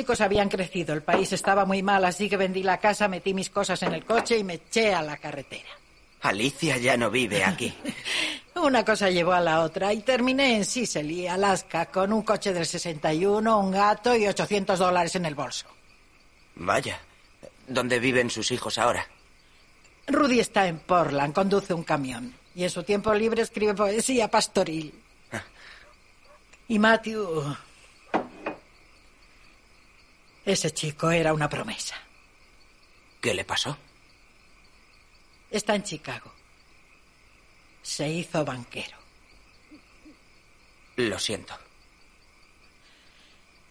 Los 0.00 0.06
chicos 0.06 0.22
habían 0.22 0.48
crecido, 0.48 0.94
el 0.94 1.02
país 1.02 1.30
estaba 1.30 1.66
muy 1.66 1.82
mal, 1.82 2.02
así 2.06 2.26
que 2.26 2.38
vendí 2.38 2.62
la 2.62 2.78
casa, 2.78 3.06
metí 3.06 3.34
mis 3.34 3.50
cosas 3.50 3.82
en 3.82 3.92
el 3.92 4.02
coche 4.02 4.38
y 4.38 4.42
me 4.42 4.54
eché 4.54 4.94
a 4.94 5.02
la 5.02 5.18
carretera. 5.18 5.68
Alicia 6.22 6.78
ya 6.78 6.96
no 6.96 7.10
vive 7.10 7.44
aquí. 7.44 7.70
Una 8.54 8.82
cosa 8.82 9.10
llevó 9.10 9.32
a 9.34 9.42
la 9.42 9.60
otra 9.60 9.92
y 9.92 10.00
terminé 10.00 10.56
en 10.56 10.64
Sicily, 10.64 11.26
Alaska, 11.26 11.84
con 11.84 12.14
un 12.14 12.22
coche 12.22 12.54
del 12.54 12.64
61, 12.64 13.60
un 13.60 13.70
gato 13.72 14.16
y 14.16 14.26
800 14.26 14.78
dólares 14.78 15.16
en 15.16 15.26
el 15.26 15.34
bolso. 15.34 15.66
Vaya. 16.54 16.98
¿Dónde 17.68 17.98
viven 17.98 18.30
sus 18.30 18.50
hijos 18.52 18.78
ahora? 18.78 19.06
Rudy 20.06 20.40
está 20.40 20.66
en 20.66 20.78
Portland, 20.78 21.34
conduce 21.34 21.74
un 21.74 21.84
camión. 21.84 22.34
Y 22.54 22.64
en 22.64 22.70
su 22.70 22.84
tiempo 22.84 23.12
libre 23.12 23.42
escribe 23.42 23.74
poesía 23.74 24.28
pastoril. 24.28 24.94
Y 26.68 26.78
Matthew... 26.78 27.54
Ese 30.50 30.72
chico 30.72 31.12
era 31.12 31.32
una 31.32 31.48
promesa. 31.48 31.94
¿Qué 33.20 33.32
le 33.32 33.44
pasó? 33.44 33.78
Está 35.48 35.76
en 35.76 35.84
Chicago. 35.84 36.32
Se 37.82 38.08
hizo 38.08 38.44
banquero. 38.44 38.96
Lo 40.96 41.20
siento. 41.20 41.56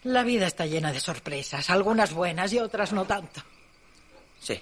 La 0.04 0.22
vida 0.22 0.46
está 0.46 0.64
llena 0.64 0.90
de 0.90 1.00
sorpresas, 1.00 1.68
algunas 1.68 2.14
buenas 2.14 2.50
y 2.54 2.60
otras 2.60 2.94
no 2.94 3.04
tanto. 3.04 3.42
Sí. 4.38 4.58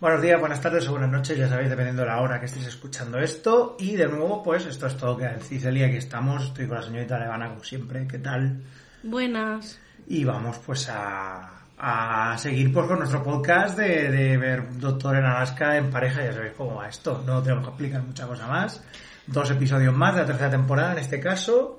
Buenos 0.00 0.22
días, 0.22 0.40
buenas 0.40 0.62
tardes 0.62 0.88
o 0.88 0.92
buenas 0.92 1.10
noches, 1.10 1.36
ya 1.36 1.50
sabéis, 1.50 1.68
dependiendo 1.68 2.00
de 2.00 2.08
la 2.08 2.22
hora 2.22 2.40
que 2.40 2.46
estéis 2.46 2.68
escuchando 2.68 3.18
esto. 3.18 3.76
Y 3.78 3.96
de 3.96 4.08
nuevo, 4.08 4.42
pues 4.42 4.64
esto 4.64 4.86
es 4.86 4.96
todo 4.96 5.18
que 5.18 5.26
en 5.26 5.42
Cicelia, 5.42 5.88
aquí 5.88 5.96
estamos. 5.96 6.44
Estoy 6.44 6.66
con 6.66 6.78
la 6.78 6.82
señorita 6.82 7.18
Levana, 7.18 7.50
como 7.50 7.62
siempre. 7.62 8.08
¿Qué 8.08 8.18
tal? 8.18 8.64
Buenas. 9.02 9.80
Y 10.08 10.24
vamos 10.24 10.58
pues 10.64 10.88
a, 10.88 11.50
a 11.78 12.38
seguir 12.38 12.72
pues 12.72 12.86
con 12.86 12.98
nuestro 12.98 13.22
podcast 13.22 13.76
de, 13.78 14.10
de 14.10 14.36
ver 14.36 14.78
Doctor 14.78 15.16
en 15.16 15.24
Alaska 15.24 15.76
en 15.76 15.90
pareja. 15.90 16.24
Ya 16.24 16.32
sabéis 16.32 16.52
cómo 16.56 16.76
va 16.76 16.88
esto. 16.88 17.22
No 17.26 17.42
tenemos 17.42 17.64
que 17.64 17.70
explicar 17.70 18.02
mucha 18.02 18.26
cosa 18.26 18.46
más. 18.46 18.82
Dos 19.26 19.50
episodios 19.50 19.94
más 19.94 20.14
de 20.14 20.20
la 20.20 20.26
tercera 20.26 20.50
temporada 20.50 20.92
en 20.92 20.98
este 20.98 21.18
caso. 21.20 21.78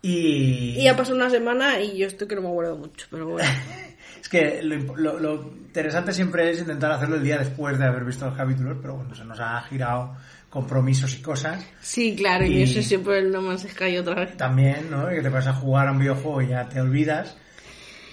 Y... 0.00 0.78
Y 0.80 0.88
ha 0.88 0.96
pasado 0.96 1.16
una 1.16 1.30
semana 1.30 1.80
y 1.80 1.96
yo 1.98 2.06
estoy 2.06 2.26
que 2.28 2.34
no 2.34 2.42
me 2.42 2.48
acuerdo 2.48 2.76
mucho, 2.76 3.06
pero 3.10 3.26
bueno. 3.28 3.48
Es 4.20 4.28
que 4.28 4.62
lo, 4.62 4.96
lo- 4.96 5.18
lo 5.18 5.34
interesante 5.52 6.12
siempre 6.12 6.48
es 6.48 6.60
intentar 6.60 6.92
hacerlo 6.92 7.16
el 7.16 7.24
día 7.24 7.38
después 7.38 7.76
de 7.76 7.84
haber 7.86 8.04
visto 8.04 8.24
los 8.24 8.36
capítulos, 8.36 8.78
pero 8.80 8.94
bueno, 8.94 9.12
se 9.16 9.24
nos 9.24 9.40
ha 9.40 9.60
girado 9.62 10.14
compromisos 10.52 11.16
y 11.18 11.22
cosas. 11.22 11.64
Sí, 11.80 12.14
claro, 12.14 12.44
Y- 12.44 12.58
y 12.58 12.62
eso 12.64 12.82
siempre 12.82 13.18
el 13.20 13.30
No 13.32 13.40
Man's 13.40 13.62
Sky 13.68 13.96
otra 13.96 14.14
vez. 14.16 14.36
También, 14.36 14.90
¿no? 14.90 15.08
Que 15.08 15.22
te 15.22 15.30
vas 15.30 15.46
a 15.46 15.54
jugar 15.54 15.88
a 15.88 15.92
un 15.92 15.98
videojuego 15.98 16.42
y 16.42 16.48
ya 16.48 16.68
te 16.68 16.78
olvidas. 16.80 17.34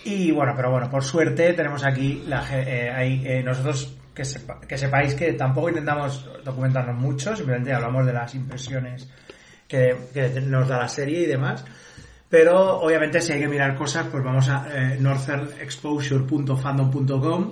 Y 0.06 0.32
bueno, 0.32 0.54
pero 0.56 0.72
bueno, 0.72 0.90
por 0.90 1.04
suerte 1.04 1.52
tenemos 1.54 1.84
aquí 1.86 2.24
la, 2.28 2.42
ge- 2.42 2.64
eh, 2.66 3.22
eh, 3.26 3.44
nosotros 3.44 3.94
que, 4.16 4.24
sepa- 4.24 4.62
que 4.66 4.78
sepáis 4.78 5.14
que 5.16 5.34
tampoco 5.34 5.68
intentamos 5.70 6.26
documentarnos 6.46 6.96
mucho, 6.96 7.36
simplemente 7.36 7.74
hablamos 7.74 8.06
de 8.06 8.14
las 8.14 8.34
impresiones 8.34 9.10
que, 9.68 9.94
que 10.14 10.30
nos 10.42 10.68
da 10.70 10.78
la 10.80 10.88
serie 10.88 11.24
y 11.24 11.26
demás. 11.26 11.66
Pero 12.30 12.80
obviamente 12.80 13.20
si 13.22 13.34
hay 13.34 13.42
que 13.42 13.48
mirar 13.50 13.76
cosas, 13.76 14.08
pues 14.10 14.24
vamos 14.24 14.48
a 14.48 14.66
eh, 14.74 14.96
northernexposure.fandom.com, 15.00 17.52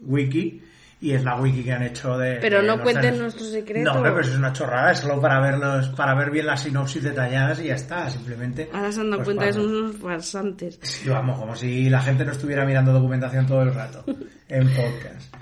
wiki, 0.00 0.62
y 1.00 1.12
es 1.12 1.22
la 1.22 1.36
wiki 1.36 1.62
que 1.62 1.72
han 1.72 1.82
hecho 1.82 2.18
de... 2.18 2.38
Pero 2.40 2.60
de 2.60 2.66
no 2.66 2.82
cuenten 2.82 3.18
nuestro 3.18 3.44
secreto. 3.44 3.84
No, 3.88 3.96
hombre, 3.96 4.10
pero 4.10 4.22
eso 4.22 4.32
es 4.32 4.38
una 4.38 4.52
chorrada, 4.52 4.92
es 4.92 4.98
solo 4.98 5.20
para 5.20 5.40
verlos, 5.40 5.88
para 5.90 6.14
ver 6.14 6.30
bien 6.30 6.46
las 6.46 6.62
sinopsis 6.62 7.02
detalladas 7.04 7.60
y 7.60 7.64
ya 7.68 7.76
está, 7.76 8.10
simplemente. 8.10 8.68
Ahora 8.72 8.90
se 8.90 9.00
han 9.00 9.10
dado 9.10 9.22
pues, 9.22 9.36
cuenta 9.36 9.44
que 9.46 9.52
para- 9.52 9.62
son 9.64 9.76
unos 9.76 9.96
farsantes. 9.96 10.78
Sí, 10.82 11.08
vamos, 11.08 11.38
como 11.38 11.54
si 11.54 11.88
la 11.88 12.00
gente 12.00 12.24
no 12.24 12.32
estuviera 12.32 12.64
mirando 12.64 12.92
documentación 12.92 13.46
todo 13.46 13.62
el 13.62 13.72
rato 13.74 14.04
en 14.48 14.66
podcast. 14.68 15.34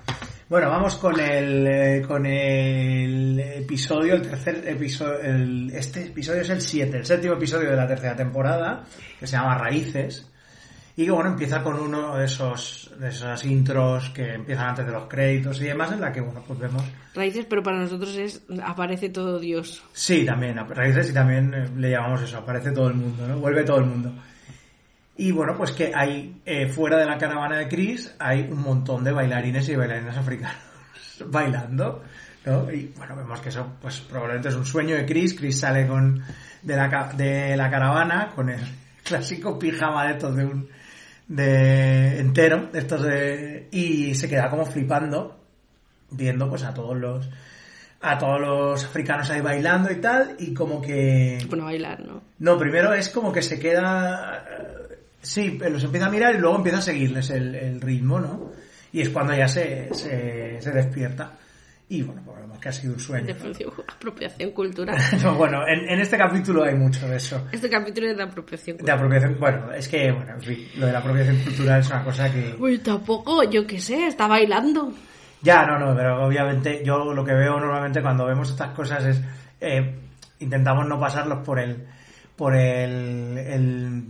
Bueno, 0.49 0.69
vamos 0.71 0.95
con 0.95 1.19
el 1.19 1.67
eh, 1.67 2.05
con 2.07 2.25
el 2.25 3.41
episodio, 3.41 4.15
el 4.15 4.23
tercer 4.23 4.63
episodio, 4.69 5.19
el, 5.21 5.71
este 5.75 6.05
episodio 6.05 6.43
es 6.43 6.51
el 6.51 6.61
7, 6.61 6.99
el 6.99 7.05
séptimo 7.05 7.35
episodio 7.35 7.71
de 7.71 7.77
la 7.77 7.89
tercera 7.89 8.15
temporada, 8.15 8.85
que 9.19 9.27
se 9.27 9.33
llama 9.37 9.59
Raíces. 9.59 10.25
Y 10.99 11.05
que 11.05 11.11
bueno, 11.11 11.31
empieza 11.31 11.63
con 11.65 11.81
uno 11.81 12.17
de 12.17 12.27
esos, 12.27 12.86
de 12.99 13.09
esas 13.09 13.45
intros 13.45 14.11
que 14.11 14.35
empiezan 14.35 14.71
antes 14.71 14.87
de 14.87 14.93
los 14.93 15.07
créditos 15.09 15.61
y 15.61 15.65
demás, 15.65 15.93
en 15.93 16.01
la 16.01 16.13
que 16.13 16.21
bueno, 16.21 16.43
pues 16.47 16.59
vemos 16.59 16.83
Raíces, 17.17 17.47
pero 17.49 17.63
para 17.63 17.79
nosotros 17.79 18.15
es 18.17 18.43
aparece 18.63 19.09
todo 19.09 19.41
Dios. 19.41 19.83
Sí, 19.93 20.27
también, 20.27 20.59
raíces 20.69 21.11
y 21.11 21.15
también 21.15 21.55
eh, 21.55 21.67
le 21.75 21.91
llamamos 21.91 22.21
eso, 22.23 22.37
aparece 22.37 22.73
todo 22.73 22.89
el 22.89 22.95
mundo, 22.95 23.27
¿no? 23.27 23.39
Vuelve 23.39 23.65
todo 23.65 23.79
el 23.79 23.87
mundo. 23.87 24.13
Y 25.17 25.33
bueno, 25.33 25.57
pues 25.57 25.73
que 25.73 25.93
hay, 25.95 26.43
eh, 26.45 26.69
fuera 26.69 26.99
de 26.99 27.07
la 27.07 27.17
caravana 27.17 27.57
de 27.57 27.69
Chris, 27.69 28.15
hay 28.19 28.43
un 28.43 28.61
montón 28.61 29.03
de 29.03 29.13
bailarines 29.13 29.67
y 29.71 29.77
bailarinas 29.77 30.19
africanos 30.19 30.59
bailando, 31.27 32.03
¿no? 32.45 32.71
Y 32.71 32.93
bueno, 32.99 33.17
vemos 33.17 33.41
que 33.41 33.49
eso, 33.49 33.67
pues 33.81 34.01
probablemente 34.01 34.51
es 34.51 34.55
un 34.55 34.67
sueño 34.67 34.95
de 34.95 35.07
Chris. 35.07 35.35
Chris 35.35 35.61
sale 35.61 35.87
con, 35.87 36.23
de 36.63 36.77
la, 36.77 37.13
de 37.17 37.57
la 37.57 37.71
caravana 37.71 38.33
con 38.35 38.51
el 38.51 38.61
clásico 39.03 39.59
pijama 39.59 40.05
de 40.05 40.13
estos 40.13 40.37
de 40.37 40.45
un, 40.45 40.69
de 41.29 42.21
entero, 42.21 42.71
estos 42.73 43.03
de, 43.03 43.69
y 43.73 44.15
se 44.15 44.29
queda 44.29 44.49
como 44.51 44.65
flipando, 44.67 45.39
viendo 46.11 46.49
pues 46.49 46.63
a 46.63 46.73
todos 46.73 46.97
los, 46.97 47.29
a 48.01 48.19
todos 48.19 48.41
los 48.41 48.85
africanos 48.85 49.31
ahí 49.31 49.41
bailando 49.41 49.91
y 49.91 49.97
tal, 49.97 50.37
y 50.39 50.55
como 50.55 50.81
que... 50.81 51.39
A 51.51 51.65
bailar, 51.65 52.01
¿no? 52.05 52.23
No, 52.39 52.59
primero 52.59 52.93
es 52.93 53.09
como 53.09 53.33
que 53.33 53.43
se 53.43 53.59
queda... 53.59 54.45
eh, 54.51 54.83
Sí, 55.23 55.59
los 55.59 55.83
empieza 55.83 56.07
a 56.07 56.11
mirar 56.11 56.37
y 56.37 56.39
luego 56.39 56.57
empieza 56.57 56.79
a 56.79 56.83
seguirles 56.83 57.31
el, 57.31 57.53
el 57.57 57.81
ritmo, 57.81 58.21
¿no? 58.21 58.53
Y 58.93 59.01
es 59.01 59.09
cuando 59.09 59.35
ya 59.35 59.49
se, 59.49 59.93
se, 59.93 60.61
se 60.61 60.71
despierta. 60.71 61.33
Y 61.89 62.03
bueno, 62.03 62.21
pues 62.25 62.39
vemos 62.39 62.59
que 62.59 62.69
ha 62.69 62.73
sido 62.73 62.95
un 62.95 63.01
sueño. 63.01 63.27
Definición, 63.27 63.71
apropiación 63.87 64.51
cultural. 64.51 64.97
No, 65.23 65.35
bueno, 65.37 65.67
en, 65.69 65.89
en 65.89 66.01
este 66.01 66.19
capítulo 66.19 66.65
hay 66.65 66.75
mucho 66.75 67.07
de 67.07 67.17
eso. 67.17 67.47
Este 67.53 67.71
capítulo 67.71 68.09
es 68.09 68.17
de 68.17 68.23
apropiación 68.25 68.77
De 68.77 68.83
cultural. 68.83 68.99
apropiación, 68.99 69.37
bueno, 69.41 69.73
es 69.73 69.89
que, 69.89 70.11
bueno, 70.11 70.33
en 70.33 70.41
fin, 70.43 70.69
lo 70.79 70.87
de 70.87 70.93
la 70.93 70.99
apropiación 70.99 71.37
cultural 71.45 71.81
es 71.81 71.87
una 71.91 72.03
cosa 72.05 72.33
que... 72.33 72.57
Uy, 72.59 72.79
tampoco, 72.79 73.45
yo 73.45 73.65
qué 73.67 73.79
sé, 73.79 74.09
está 74.09 74.27
bailando. 74.27 74.93
Ya, 75.43 75.65
no, 75.65 75.79
no, 75.79 75.95
pero 75.95 76.27
obviamente 76.27 76.83
yo 76.85 77.13
lo 77.15 77.25
que 77.25 77.35
veo 77.35 77.61
normalmente 77.61 78.03
cuando 78.03 78.27
vemos 78.27 78.51
estas 78.51 78.71
cosas 78.71 79.05
es 79.05 79.21
eh, 79.61 79.95
intentamos 80.41 80.89
no 80.89 80.99
pasarlos 80.99 81.45
por 81.45 81.61
el 81.61 81.87
por 82.35 82.55
el, 82.57 83.39
el 83.39 84.03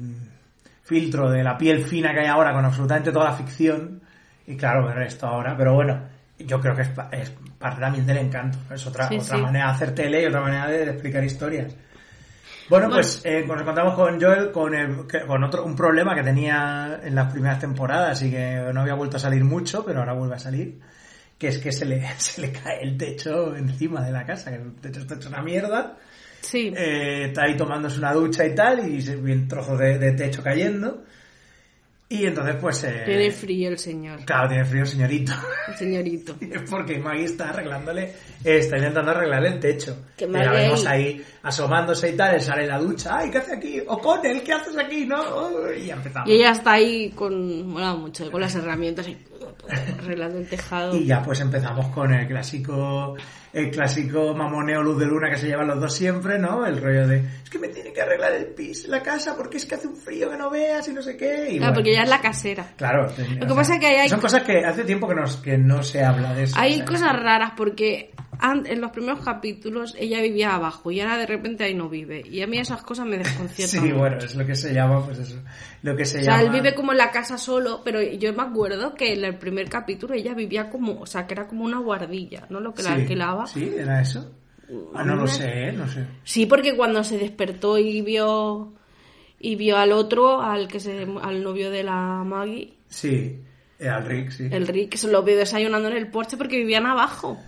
filtro 0.83 1.31
de 1.31 1.43
la 1.45 1.59
piel 1.59 1.85
fina 1.85 2.13
que 2.15 2.21
hay 2.21 2.27
ahora 2.27 2.53
con 2.53 2.65
absolutamente 2.65 3.13
toda 3.13 3.27
la 3.27 3.37
ficción 3.37 4.01
y 4.47 4.57
claro 4.57 4.87
ver 4.87 5.03
esto 5.03 5.27
ahora, 5.27 5.55
pero 5.57 5.75
bueno, 5.75 6.01
yo 6.39 6.61
creo 6.61 6.75
que 6.75 6.83
es, 6.83 6.91
es 7.13 7.33
parte 7.59 7.81
también 7.81 8.07
del 8.07 8.19
encanto, 8.19 8.59
es 8.73 8.87
otra 8.87 9.09
Sí, 9.09 9.17
otra 9.19 9.37
sí. 9.37 9.43
manera 9.43 9.67
de 9.67 9.73
hacer 9.73 9.95
tele 9.95 10.23
y 10.23 10.27
otra 10.27 10.41
manera 10.41 10.67
de, 10.69 10.85
de 10.85 10.91
explicar 10.93 11.25
historias. 11.25 11.75
Bueno, 12.69 12.89
pues 12.91 13.23
eh, 13.25 13.45
nos 13.47 13.61
encontramos 13.61 13.95
con 13.95 14.21
Joel 14.21 14.51
con, 14.51 14.75
el, 14.75 15.07
con 15.27 15.45
otro 15.45 15.65
un 15.65 15.77
problema 15.77 16.15
que 16.17 16.23
tenía 16.25 16.99
en 17.03 17.15
las 17.15 17.33
primeras 17.33 17.61
temporadas 17.61 18.21
y 18.23 18.31
que 18.31 18.71
no 18.75 18.81
había 18.81 18.95
vuelto 18.95 19.19
a 19.19 19.21
salir 19.21 19.45
mucho, 19.45 19.85
pero 19.85 20.01
ahora 20.01 20.15
vuelve 20.15 20.35
a 20.35 20.39
salir, 20.41 20.81
que 21.39 21.49
es 21.49 21.59
que 21.59 21.71
se 21.71 21.85
le, 21.85 22.05
se 22.19 22.41
le 22.41 22.51
cae 22.53 22.83
el 22.83 22.97
techo 22.97 23.55
encima 23.55 24.05
de 24.05 24.11
la 24.11 24.25
casa, 24.27 24.51
que 24.51 24.57
el 24.57 24.75
techo 24.75 25.01
está 25.01 25.15
hecho 25.15 25.29
una 25.29 25.43
mierda, 25.43 25.97
Sí. 26.41 26.73
eh, 26.77 27.27
está 27.29 27.45
ahí 27.45 27.57
tomándose 27.57 27.99
una 27.99 28.13
ducha 28.13 28.45
y 28.45 28.55
tal, 28.55 28.89
y 28.89 29.01
se 29.01 29.15
ven 29.17 29.47
trozos 29.49 29.79
de, 29.79 29.99
de 29.99 30.13
techo 30.13 30.43
cayendo, 30.43 31.05
y 32.09 32.25
entonces 32.27 32.57
pues... 32.61 32.85
eh, 32.85 33.03
Tiene 33.05 33.31
frío 33.33 33.71
el 33.71 33.79
señor. 33.79 34.25
Claro, 34.25 34.49
tiene 34.49 34.65
frío 34.65 34.83
el 34.83 34.89
señorito. 34.89 35.33
El 35.69 35.75
señorito. 35.77 36.37
Porque 36.71 36.99
Maggie 36.99 37.25
está 37.25 37.51
arreglándole, 37.51 38.13
está 38.45 38.77
intentando 38.79 39.11
arreglarle 39.11 39.49
el 39.49 39.61
techo. 39.61 40.05
Que 40.17 40.25
Y 40.27 40.29
la 40.29 40.53
vemos 40.53 40.87
ahí 40.87 41.21
asomándose 41.43 42.11
y 42.11 42.17
tal, 42.17 42.35
él 42.37 42.41
sale 42.41 42.63
en 42.63 42.69
la 42.69 42.79
ducha, 42.79 43.19
¡ay, 43.19 43.31
qué 43.31 43.39
hace 43.39 43.55
aquí! 43.57 43.81
O'Connell, 43.87 44.43
¿qué 44.43 44.53
haces 44.53 44.77
aquí? 44.77 45.05
¿No? 45.07 45.73
Y 45.73 45.87
ya 45.87 45.95
empezamos. 45.95 46.29
Y 46.29 46.35
ella 46.35 46.53
está 46.53 46.73
ahí 46.73 47.11
con, 47.11 47.67
mola 47.67 47.95
mucho, 47.95 48.31
con 48.31 48.41
las 48.41 48.55
herramientas 48.55 49.09
y 49.09 49.17
arreglando 49.99 50.39
el 50.39 50.49
tejado. 50.49 50.97
Y 50.97 51.07
ya 51.07 51.23
pues 51.23 51.41
empezamos 51.41 51.89
con 51.89 52.13
el 52.13 52.27
clásico, 52.29 53.17
el 53.57 53.71
clásico 53.71 54.35
mamoneo 54.35 54.83
luz 54.83 54.99
de 54.99 55.07
luna 55.07 55.31
que 55.31 55.39
se 55.39 55.47
llevan 55.47 55.67
los 55.69 55.81
dos 55.81 55.95
siempre, 55.95 56.39
¿no? 56.39 56.67
El 56.67 56.81
rollo 56.83 57.09
de, 57.09 57.17
es 57.43 57.49
que 57.51 57.59
me 57.59 57.69
tiene 57.69 57.93
que 57.93 58.03
arreglar 58.03 58.33
el 58.35 58.47
piso, 58.49 58.89
la 58.89 59.03
casa, 59.03 59.35
porque 59.37 59.57
es 59.57 59.65
que 59.65 59.75
hace 59.77 59.89
un 59.89 59.97
frío 59.97 60.31
que 60.31 60.37
no 60.37 60.51
veas 60.51 60.87
y 60.89 60.93
no 60.93 61.01
sé 61.01 61.17
qué. 61.17 61.47
Y 61.51 61.57
Claro, 61.57 61.59
bueno, 61.59 61.75
porque 61.75 61.91
ella 61.93 62.03
es 62.03 62.09
la 62.11 62.21
casera. 62.21 62.67
Claro. 62.77 63.09
Lo 63.41 63.47
que 63.47 63.55
pasa 63.55 63.75
es 63.75 63.81
que 63.81 63.87
hay- 63.87 64.09
Son 64.11 64.21
cosas 64.21 64.43
que 64.43 64.59
hace 64.65 64.85
tiempo 64.85 65.09
que, 65.09 65.15
nos, 65.15 65.37
que 65.39 65.57
no 65.57 65.83
se 65.83 66.05
habla 66.05 66.35
de 66.35 66.43
eso. 66.45 66.57
o 66.57 66.61
Hay 66.61 66.77
sea, 66.77 66.85
cosas 66.85 67.13
raras 67.19 67.53
porque 67.57 68.13
en 68.43 68.81
los 68.81 68.91
primeros 68.91 69.21
capítulos 69.21 69.95
ella 69.99 70.21
vivía 70.21 70.55
abajo 70.55 70.91
y 70.91 71.01
ahora 71.01 71.19
de 71.19 71.27
repente 71.27 71.65
ahí 71.65 71.75
no 71.75 71.89
vive. 71.89 72.23
Y 72.29 72.43
a 72.43 72.47
mí 72.47 72.59
esas 72.59 72.83
cosas 72.83 73.07
me 73.07 73.19
desconciertan. 73.19 73.83
Sí, 73.83 73.93
bueno, 73.93 74.19
es 74.19 74.35
lo 74.35 74.45
que 74.47 74.55
se 74.55 74.73
llama, 74.75 75.05
pues 75.05 75.19
eso. 75.19 75.37
Lo 75.83 75.97
que 75.97 76.05
se 76.05 76.21
O 76.21 76.23
sea, 76.23 76.37
llama. 76.39 76.47
él 76.47 76.51
vive 76.63 76.75
como 76.75 76.93
en 76.93 76.99
la 76.99 77.11
casa 77.11 77.39
solo, 77.39 77.83
pero 77.85 78.03
yo 78.03 78.33
me 78.33 78.43
acuerdo 78.43 78.95
que 78.95 79.13
en 79.13 79.25
el 79.25 79.37
primer 79.39 79.69
capítulo 79.69 80.15
ella 80.15 80.35
vivía 80.35 80.71
como, 80.71 81.01
o 81.01 81.07
sea, 81.07 81.27
que 81.27 81.35
era 81.35 81.47
como 81.47 81.65
una 81.65 81.79
guardilla, 81.79 82.47
¿no? 82.51 82.61
Lo 82.61 82.73
que 82.75 82.83
la 82.83 82.93
alquilaba. 82.95 83.47
Sí, 83.47 83.73
era 83.77 84.01
eso. 84.01 84.33
Ah, 84.95 85.05
no 85.05 85.15
lo 85.15 85.27
sé, 85.29 85.71
no 85.73 85.87
sé. 85.89 86.05
Sí, 86.25 86.47
porque 86.47 86.77
cuando 86.77 87.05
se 87.05 87.19
despertó 87.19 87.79
y 87.79 88.03
vio 88.03 88.73
y 89.39 89.55
vio 89.55 89.77
al 89.77 89.93
otro, 89.93 90.41
al 90.43 90.67
que 90.67 90.81
se, 90.81 91.07
al 91.23 91.43
novio 91.45 91.71
de 91.71 91.85
la 91.85 92.25
Maggie, 92.25 92.75
Sí, 92.89 93.39
eh, 93.79 93.89
al 93.89 94.05
Rick, 94.07 94.31
sí. 94.31 94.49
el 94.51 94.67
Rick, 94.67 94.97
se 94.97 95.09
lo 95.11 95.23
vio 95.23 95.37
desayunando 95.37 95.89
en 95.89 95.97
el 95.97 96.09
porche 96.09 96.37
porque 96.37 96.57
vivían 96.57 96.87
abajo. 96.87 97.39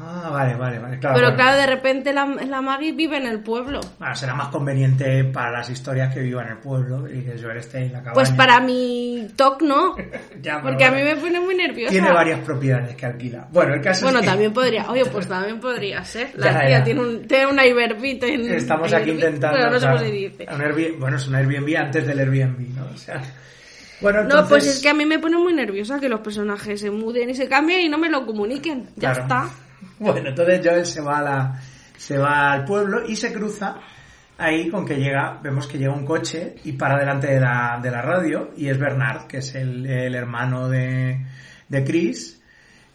Ah, 0.00 0.30
vale, 0.30 0.54
vale, 0.54 0.78
vale. 0.78 0.98
Claro, 1.00 1.16
Pero 1.16 1.26
bueno. 1.28 1.36
claro, 1.42 1.56
de 1.58 1.66
repente 1.66 2.12
la, 2.12 2.24
la 2.26 2.60
Maggie 2.60 2.92
vive 2.92 3.16
en 3.16 3.26
el 3.26 3.40
pueblo. 3.40 3.80
Bueno, 3.98 4.14
será 4.14 4.32
más 4.34 4.46
conveniente 4.48 5.24
para 5.24 5.50
las 5.50 5.68
historias 5.70 6.14
que 6.14 6.20
viva 6.20 6.42
en 6.44 6.50
el 6.50 6.58
pueblo 6.58 7.08
y 7.08 7.22
que 7.24 7.36
Joel 7.42 7.56
esté 7.56 7.78
en 7.78 7.92
la 7.94 7.98
cabaña. 7.98 8.14
Pues 8.14 8.30
para 8.30 8.60
mi 8.60 9.26
TOC 9.34 9.62
no, 9.62 9.96
Ya, 10.40 10.62
porque 10.62 10.84
a 10.84 10.92
mí 10.92 11.02
me 11.02 11.16
pone 11.16 11.40
muy 11.40 11.56
nerviosa. 11.56 11.90
Tiene 11.90 12.12
varias 12.12 12.38
propiedades 12.40 12.94
que 12.94 13.06
alquila. 13.06 13.48
Bueno, 13.50 13.74
el 13.74 13.80
caso 13.80 14.04
Bueno, 14.06 14.20
es 14.20 14.24
que 14.24 14.30
también 14.30 14.52
podría, 14.52 14.88
oye, 14.88 15.04
pues 15.06 15.26
también 15.28 15.58
podría 15.58 16.04
ser. 16.04 16.30
La 16.36 16.46
Ya, 16.52 16.60
tía 16.60 16.70
ya. 16.78 16.84
tiene, 16.84 17.00
un, 17.00 17.26
tiene 17.26 17.46
una 17.48 17.66
Iberbit 17.66 18.22
en 18.22 18.52
estamos 18.52 18.92
aquí 18.92 19.10
Airbnb, 19.10 19.24
intentando... 19.24 19.56
Pero 19.58 19.70
no 19.72 19.80
sé 19.80 19.86
cómo 19.86 19.98
se 19.98 20.10
dice. 20.12 20.46
un 20.54 20.60
Airbnb 20.60 20.98
bueno, 21.00 21.16
es 21.16 21.26
un 21.26 21.34
Airbnb 21.34 21.76
antes 21.76 22.06
del 22.06 22.18
Airbnb, 22.20 22.76
¿no? 22.76 22.86
O 22.94 22.96
sea... 22.96 23.20
Bueno, 24.00 24.18
No, 24.18 24.24
entonces... 24.26 24.48
pues 24.48 24.66
es 24.76 24.80
que 24.80 24.88
a 24.90 24.94
mí 24.94 25.04
me 25.04 25.18
pone 25.18 25.36
muy 25.38 25.52
nerviosa 25.52 25.98
que 25.98 26.08
los 26.08 26.20
personajes 26.20 26.80
se 26.80 26.88
muden 26.92 27.30
y 27.30 27.34
se 27.34 27.48
cambien 27.48 27.80
y 27.80 27.88
no 27.88 27.98
me 27.98 28.08
lo 28.08 28.24
comuniquen. 28.24 28.84
Ya 28.94 29.12
Claro. 29.12 29.22
está. 29.22 29.48
Bueno, 29.98 30.28
entonces 30.28 30.60
Joel 30.64 30.86
se 30.86 31.00
va 31.00 31.18
a 31.18 31.22
la, 31.22 31.60
se 31.96 32.18
va 32.18 32.52
al 32.52 32.64
pueblo 32.64 33.06
y 33.06 33.16
se 33.16 33.32
cruza 33.32 33.76
ahí 34.38 34.70
con 34.70 34.86
que 34.86 34.96
llega, 34.96 35.38
vemos 35.42 35.66
que 35.66 35.78
llega 35.78 35.92
un 35.92 36.04
coche 36.04 36.54
y 36.64 36.72
para 36.72 36.98
delante 36.98 37.26
de 37.26 37.40
la, 37.40 37.80
de 37.82 37.90
la 37.90 38.02
radio 38.02 38.50
y 38.56 38.68
es 38.68 38.78
Bernard, 38.78 39.26
que 39.26 39.38
es 39.38 39.54
el, 39.54 39.84
el 39.84 40.14
hermano 40.14 40.68
de, 40.68 41.26
de 41.68 41.84
Chris, 41.84 42.40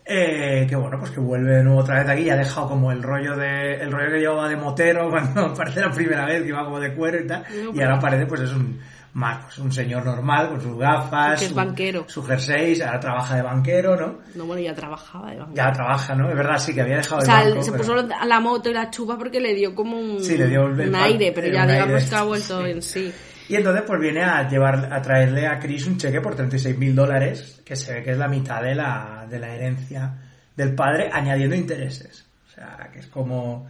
eh, 0.06 0.66
que 0.68 0.76
bueno, 0.76 0.98
pues 1.00 1.12
que 1.12 1.20
vuelve 1.20 1.58
de 1.58 1.64
nuevo 1.64 1.80
otra 1.80 2.00
vez 2.00 2.10
aquí 2.10 2.24
y 2.24 2.30
ha 2.30 2.36
dejado 2.36 2.70
como 2.70 2.92
el 2.92 3.04
rollo 3.04 3.36
de, 3.36 3.76
el 3.76 3.92
rollo 3.92 4.12
que 4.12 4.20
llevaba 4.20 4.50
de 4.50 4.56
motero 4.56 5.10
cuando 5.12 5.46
aparece 5.48 5.82
la 5.82 5.92
primera 5.92 6.26
vez 6.26 6.42
que 6.42 6.50
iba 6.50 6.64
como 6.64 6.80
de 6.80 6.94
cuero 6.94 7.20
y 7.20 7.28
tal, 7.28 7.46
y 7.74 7.82
ahora 7.82 7.98
aparece 7.98 8.26
pues 8.26 8.42
es 8.42 8.52
un, 8.54 8.80
pues, 9.13 9.57
un 9.60 9.71
señor 9.71 10.04
normal 10.06 10.50
con 10.50 10.62
sus 10.62 10.77
gafas, 10.77 11.38
Que 11.39 11.45
es 11.45 11.50
su- 11.51 11.56
banquero. 11.56 12.06
su 12.10 12.24
jersey, 12.24 12.81
ahora 12.81 13.00
trabaja 13.00 13.36
de 13.36 13.42
banquero, 13.44 13.95
¿no? 13.95 14.19
No, 14.36 14.45
bueno, 14.45 14.62
ya 14.62 14.74
trabajaba 14.74 15.30
de 15.31 15.38
banco. 15.38 15.51
Ya 15.56 15.71
trabaja, 15.71 16.15
¿no? 16.15 16.30
Es 16.30 16.36
verdad, 16.36 16.57
sí, 16.57 16.74
que 16.74 16.81
había 16.81 16.98
dejado 16.98 17.21
O 17.21 17.25
sea, 17.25 17.44
banco, 17.44 17.62
se 17.62 17.71
pero- 17.71 17.83
puso 17.83 18.07
a 18.19 18.25
la 18.25 18.39
moto 18.39 18.69
y 18.69 18.74
la 18.74 18.89
chupa 18.89 19.18
porque 19.18 19.39
le 19.39 19.54
dio 19.54 19.75
como 19.75 20.00
un, 20.00 20.24
Sí, 20.24 20.36
le 20.38 20.48
dio 20.48 20.65
el- 20.65 20.80
el 20.80 20.88
un 20.88 20.94
pan- 20.94 21.04
aire, 21.04 21.31
pero 21.33 21.48
el 21.48 21.54
ya 21.54 21.65
digamos 21.68 22.04
que 22.10 22.15
ha 22.15 22.24
vuelto 22.24 22.63
sí. 22.65 22.69
en 22.71 22.81
sí. 22.81 23.13
Y 23.50 23.56
entonces 23.56 23.83
pues 23.86 24.00
viene 24.00 24.24
a 24.24 24.48
llevar, 24.50 24.92
a 24.92 25.01
traerle 25.01 25.45
a 25.45 25.60
Chris 25.60 25.86
un 25.86 25.98
cheque 25.98 26.21
por 26.21 26.33
36 26.33 26.77
mil 26.77 26.95
dólares, 26.95 27.62
que 27.65 27.75
se 27.75 27.94
ve 27.94 28.01
que 28.04 28.12
es 28.12 28.18
la 28.18 28.27
mitad 28.30 28.62
de 28.63 28.74
la, 28.74 29.27
de 29.30 29.38
la 29.38 29.54
herencia 29.54 30.13
del 30.56 30.74
padre, 30.74 31.10
añadiendo 31.12 31.56
intereses. 31.56 32.25
O 32.48 32.51
sea, 32.51 32.89
que 32.92 33.00
es 33.00 33.07
como... 33.07 33.68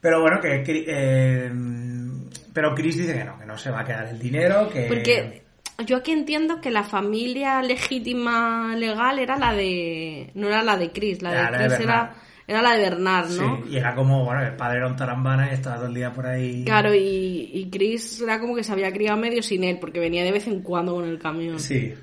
Pero 0.00 0.20
bueno, 0.20 0.40
que... 0.40 0.62
Eh, 0.66 1.50
pero 2.52 2.74
Chris 2.74 2.96
dice 2.96 3.14
que 3.14 3.24
no, 3.24 3.38
que 3.38 3.46
no 3.46 3.56
se 3.56 3.70
va 3.70 3.80
a 3.80 3.84
quedar 3.84 4.08
el 4.08 4.18
dinero, 4.18 4.68
que... 4.68 4.82
Porque 4.82 5.42
yo 5.86 5.98
aquí 5.98 6.12
entiendo 6.12 6.60
que 6.60 6.70
la 6.70 6.82
familia 6.82 7.62
legítima 7.62 8.74
legal 8.76 9.18
era 9.18 9.38
la 9.38 9.52
de... 9.52 10.30
No 10.34 10.48
era 10.48 10.62
la 10.62 10.76
de 10.76 10.90
Chris, 10.90 11.22
la 11.22 11.30
de 11.30 11.36
Ya, 11.36 11.50
la 11.50 11.58
de 11.58 11.66
Chris 11.66 11.80
era, 11.80 12.14
era 12.46 12.62
la 12.62 12.72
de 12.72 12.78
Bernard, 12.82 13.28
Sí, 13.28 13.40
¿no? 13.40 13.64
y 13.68 13.76
era 13.76 13.94
como, 13.94 14.24
bueno, 14.24 14.42
el 14.42 14.56
padre 14.56 14.78
era 14.78 14.88
un 14.88 14.96
tarambana 14.96 15.50
y 15.50 15.54
estaba 15.54 15.76
todo 15.76 15.86
el 15.86 15.94
día 15.94 16.12
por 16.12 16.26
ahí... 16.26 16.64
Claro, 16.64 16.94
y, 16.94 17.50
y 17.52 17.68
Chris 17.70 18.20
era 18.22 18.40
como 18.40 18.56
que 18.56 18.64
se 18.64 18.72
había 18.72 18.92
criado 18.92 19.18
medio 19.18 19.42
sin 19.42 19.62
él, 19.62 19.78
porque 19.80 20.00
venía 20.00 20.24
de 20.24 20.32
vez 20.32 20.46
en 20.48 20.62
cuando 20.62 20.94
con 20.94 21.04
el 21.08 21.18
camión. 21.18 21.60
Sí. 21.60 21.94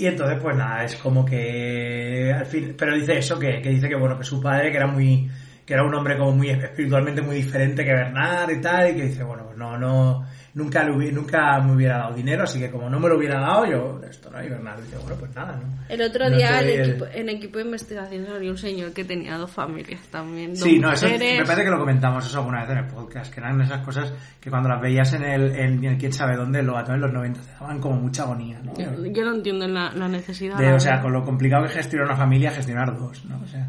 Y 0.00 0.06
entonces, 0.06 0.38
pues 0.40 0.56
nada, 0.56 0.84
es 0.84 0.94
como 0.94 1.24
que 1.24 2.32
al 2.32 2.46
fin, 2.46 2.76
pero 2.78 2.94
dice 2.94 3.18
eso, 3.18 3.36
que, 3.36 3.60
que 3.60 3.70
dice 3.70 3.88
que 3.88 3.96
bueno, 3.96 4.16
que 4.16 4.22
su 4.22 4.40
padre, 4.40 4.70
que 4.70 4.76
era 4.76 4.86
muy, 4.86 5.28
que 5.68 5.74
era 5.74 5.84
un 5.84 5.94
hombre 5.94 6.16
como 6.16 6.32
muy 6.32 6.48
espiritualmente 6.48 7.20
muy 7.20 7.36
diferente 7.36 7.84
que 7.84 7.92
Bernard 7.92 8.50
y 8.52 8.58
tal, 8.62 8.90
y 8.90 8.94
que 8.96 9.02
dice, 9.02 9.22
bueno, 9.22 9.44
pues 9.44 9.58
no, 9.58 9.76
no, 9.76 10.24
nunca 10.54 10.82
le 10.82 10.92
hubi- 10.92 11.12
nunca 11.12 11.60
me 11.60 11.74
hubiera 11.74 11.98
dado 11.98 12.14
dinero, 12.14 12.44
así 12.44 12.58
que 12.58 12.70
como 12.70 12.88
no 12.88 12.98
me 12.98 13.06
lo 13.06 13.18
hubiera 13.18 13.38
dado, 13.38 13.66
yo 13.66 14.00
esto 14.08 14.30
no, 14.30 14.42
y 14.42 14.48
Bernard 14.48 14.80
dice, 14.80 14.96
bueno, 14.96 15.16
pues 15.20 15.34
nada, 15.36 15.56
¿no? 15.56 15.84
El 15.90 16.00
otro 16.00 16.30
No 16.30 16.36
día 16.38 16.62
en 16.62 16.68
el- 16.68 16.88
equipo, 16.90 17.04
en 17.12 17.28
equipo 17.28 17.58
de 17.58 17.64
investigación 17.66 18.24
salió 18.26 18.50
un 18.50 18.56
señor 18.56 18.94
que 18.94 19.04
tenía 19.04 19.36
dos 19.36 19.50
familias 19.50 20.00
también. 20.10 20.52
Dos 20.54 20.60
Sí, 20.60 20.78
no, 20.78 20.90
eso 20.90 21.06
me 21.06 21.44
parece 21.44 21.64
que 21.64 21.70
lo 21.70 21.78
comentamos 21.78 22.24
eso 22.26 22.38
alguna 22.38 22.62
vez 22.62 22.70
en 22.70 22.78
el 22.78 22.86
podcast, 22.86 23.34
que 23.34 23.40
eran 23.40 23.60
esas 23.60 23.84
cosas 23.84 24.10
que 24.40 24.48
cuando 24.48 24.70
las 24.70 24.80
veías 24.80 25.12
en 25.12 25.22
el, 25.24 25.54
en, 25.54 25.84
el 25.84 25.98
quién 25.98 26.14
sabe 26.14 26.34
dónde, 26.34 26.62
lo 26.62 26.78
en 26.80 26.98
los 26.98 27.12
90 27.12 27.40
te 27.42 27.52
daban 27.60 27.78
como 27.78 27.96
mucha 28.00 28.22
agonía, 28.22 28.58
¿no? 28.64 28.72
Yo, 28.74 29.04
yo 29.04 29.24
no 29.26 29.34
entiendo 29.34 29.68
la, 29.68 29.92
la 29.92 30.08
necesidad. 30.08 30.56
De, 30.56 30.72
o 30.72 30.80
sea, 30.80 31.02
con 31.02 31.12
lo 31.12 31.22
complicado 31.26 31.64
que 31.64 31.68
es 31.68 31.74
gestionar 31.76 32.06
una 32.06 32.16
familia, 32.16 32.52
gestionar 32.52 32.96
dos, 32.98 33.22
¿no? 33.26 33.38
O 33.42 33.46
sea, 33.46 33.68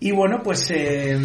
y 0.00 0.10
bueno, 0.12 0.42
pues, 0.42 0.70
eh, 0.70 1.18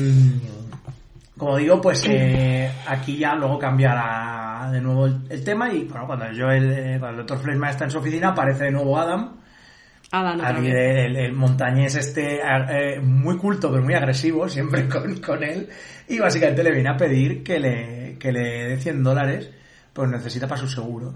como 1.38 1.58
digo, 1.58 1.82
pues 1.82 2.06
eh, 2.10 2.72
aquí 2.88 3.18
ya 3.18 3.36
luego 3.36 3.58
cambiará 3.60 4.70
de 4.72 4.80
nuevo 4.82 5.06
el, 5.08 5.20
el 5.30 5.44
tema 5.44 5.72
y 5.72 5.84
bueno, 5.86 6.08
cuando 6.08 6.26
Joel, 6.36 6.72
eh, 6.72 6.98
cuando 7.00 7.22
el 7.22 7.28
Dr. 7.28 7.40
Fleshman 7.44 7.70
está 7.72 7.86
en 7.86 7.92
su 7.92 7.98
oficina, 8.00 8.30
aparece 8.30 8.66
de 8.66 8.72
nuevo 8.72 8.98
Adam, 8.98 9.36
Adam, 10.12 10.64
vez. 10.64 11.06
el, 11.08 11.16
el 11.18 11.34
montañés 11.34 11.96
este 11.96 12.40
eh, 12.42 13.00
muy 13.02 13.38
culto 13.38 13.70
pero 13.72 13.84
muy 13.84 13.94
agresivo, 13.96 14.48
siempre 14.50 14.88
con, 14.88 15.20
con 15.20 15.44
él, 15.44 15.68
y 16.08 16.20
básicamente 16.20 16.64
le 16.64 16.72
viene 16.72 16.90
a 16.90 16.98
pedir 16.98 17.44
que 17.44 17.60
le, 17.60 18.18
que 18.18 18.32
le 18.32 18.70
dé 18.70 18.78
100 18.78 19.04
dólares, 19.04 19.50
pues 19.94 20.10
necesita 20.10 20.48
para 20.48 20.62
su 20.62 20.68
seguro, 20.68 21.14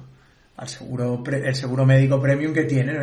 al 0.57 0.67
seguro, 0.67 1.23
pre- 1.23 1.47
el 1.47 1.55
seguro 1.55 1.85
médico 1.85 2.19
premium 2.21 2.53
que 2.53 2.63
tiene, 2.63 2.93
¿no? 2.93 3.01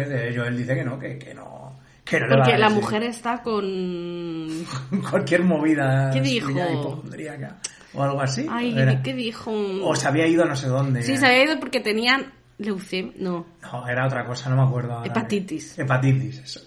Dice 0.51 0.75
que 0.75 0.85
no, 0.85 0.99
que, 0.99 1.19
que 1.19 1.33
no, 1.35 1.66
que 2.09 2.21
no 2.21 2.29
Porque 2.37 2.57
la 2.57 2.71
mujer 2.71 3.03
está 3.03 3.43
con... 3.43 4.49
cualquier 5.11 5.43
movida 5.43 6.11
¿Qué 6.13 6.21
dijo? 6.21 6.51
hipocondríaca 6.51 7.57
o 7.95 8.03
algo 8.03 8.21
así. 8.21 8.47
Ay, 8.49 8.79
Era- 8.79 9.03
¿qué 9.03 9.13
dijo? 9.15 9.51
o 9.53 9.95
se 9.97 10.07
había 10.09 10.27
ido 10.27 10.45
a 10.45 10.47
no 10.47 10.55
sé 10.57 10.69
dónde. 10.69 11.03
Sí, 11.03 11.17
se 11.17 11.27
había 11.27 11.45
ido 11.45 11.59
porque 11.61 11.81
tenían 11.81 12.33
leucemia. 12.59 13.13
No, 13.19 13.47
No, 13.63 13.89
era 13.89 14.07
otra 14.07 14.25
cosa, 14.25 14.49
no 14.51 14.57
me 14.57 14.63
acuerdo. 14.63 14.93
ahora. 14.95 15.07
Hepatitis. 15.11 15.79
Hepatitis, 15.79 16.39
eso. 16.39 16.61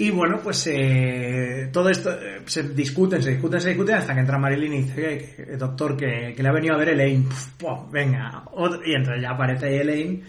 Y 0.00 0.10
bueno, 0.12 0.38
pues 0.42 0.64
eh, 0.70 1.70
todo 1.72 1.88
esto 1.90 2.12
eh, 2.12 2.42
se 2.46 2.62
discuten, 2.68 3.20
se 3.20 3.30
discuten, 3.32 3.60
se 3.60 3.70
discuten 3.70 3.96
hasta 3.96 4.14
que 4.14 4.20
entra 4.20 4.38
Marilyn 4.38 4.72
y 4.74 4.82
dice 4.82 5.34
que, 5.36 5.56
doctor 5.56 5.96
que, 5.96 6.34
que 6.36 6.42
le 6.42 6.48
ha 6.48 6.52
venido 6.52 6.74
a 6.74 6.78
ver 6.78 6.90
Elaine. 6.90 7.24
Puf, 7.24 7.48
puf, 7.58 7.90
venga, 7.90 8.44
otro- 8.52 8.80
y 8.86 8.94
entonces 8.94 9.22
ya 9.22 9.30
aparece 9.30 9.80
Elaine. 9.80 10.22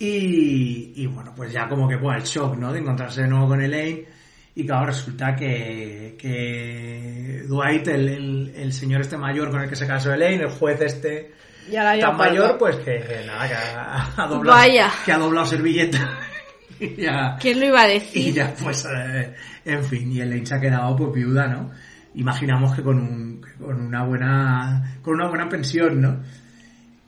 Y, 0.00 0.92
y 0.96 1.06
bueno, 1.06 1.32
pues 1.36 1.52
ya 1.52 1.68
como 1.68 1.86
que 1.86 1.98
pues, 1.98 2.16
el 2.16 2.24
shock, 2.24 2.56
¿no? 2.56 2.72
De 2.72 2.80
encontrarse 2.80 3.22
de 3.22 3.28
nuevo 3.28 3.48
con 3.48 3.62
Elaine. 3.62 4.06
Y 4.54 4.66
claro, 4.66 4.86
resulta 4.86 5.36
que, 5.36 6.16
que 6.18 7.44
Dwight, 7.46 7.86
el, 7.86 8.08
el, 8.08 8.52
el 8.56 8.72
señor 8.72 9.02
este 9.02 9.16
mayor 9.16 9.50
con 9.50 9.60
el 9.60 9.68
que 9.68 9.76
se 9.76 9.86
casó 9.86 10.12
Elaine, 10.12 10.42
el 10.42 10.50
juez 10.50 10.80
este 10.80 11.32
tan 11.70 12.16
mayor, 12.16 12.58
pues 12.58 12.76
que, 12.76 13.00
que 13.00 13.24
nada, 13.26 13.46
que 13.48 13.54
ha, 13.54 14.12
ha 14.16 14.26
doblado, 14.26 14.58
Vaya. 14.58 14.90
que 15.04 15.12
ha 15.12 15.18
doblado 15.18 15.46
servilleta. 15.46 16.18
y 16.80 16.96
ya, 16.96 17.36
¿Quién 17.38 17.60
lo 17.60 17.66
iba 17.66 17.82
a 17.82 17.90
y 17.90 17.94
decir? 17.94 18.34
ya 18.34 18.54
pues, 18.60 18.86
eh, 18.86 19.34
en 19.64 19.84
fin, 19.84 20.10
y 20.12 20.20
Elaine 20.20 20.46
se 20.46 20.54
ha 20.54 20.60
quedado 20.60 20.96
pues 20.96 21.12
viuda, 21.12 21.46
¿no? 21.46 21.70
Imaginamos 22.14 22.74
que 22.74 22.82
con 22.82 22.98
un, 22.98 23.40
con 23.58 23.80
una 23.80 24.04
buena, 24.04 24.98
con 25.02 25.14
una 25.14 25.28
buena 25.28 25.48
pensión, 25.48 26.00
¿no? 26.00 26.20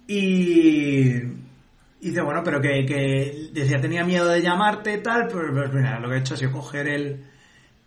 Y, 0.07 1.15
y 2.03 2.09
dice, 2.11 2.21
bueno, 2.21 2.43
pero 2.45 2.61
que, 2.61 2.85
que 2.85 3.49
decía, 3.53 3.81
tenía 3.81 4.05
miedo 4.05 4.29
de 4.29 4.43
llamarte 4.43 4.95
y 4.95 5.03
tal, 5.03 5.29
pues, 5.29 5.47
pues 5.55 5.73
mira, 5.73 5.99
lo 6.01 6.09
que 6.11 6.17
he 6.17 6.19
hecho 6.19 6.35
ha 6.35 6.37
sido 6.37 6.53
coger 6.53 6.89
el, 6.89 7.25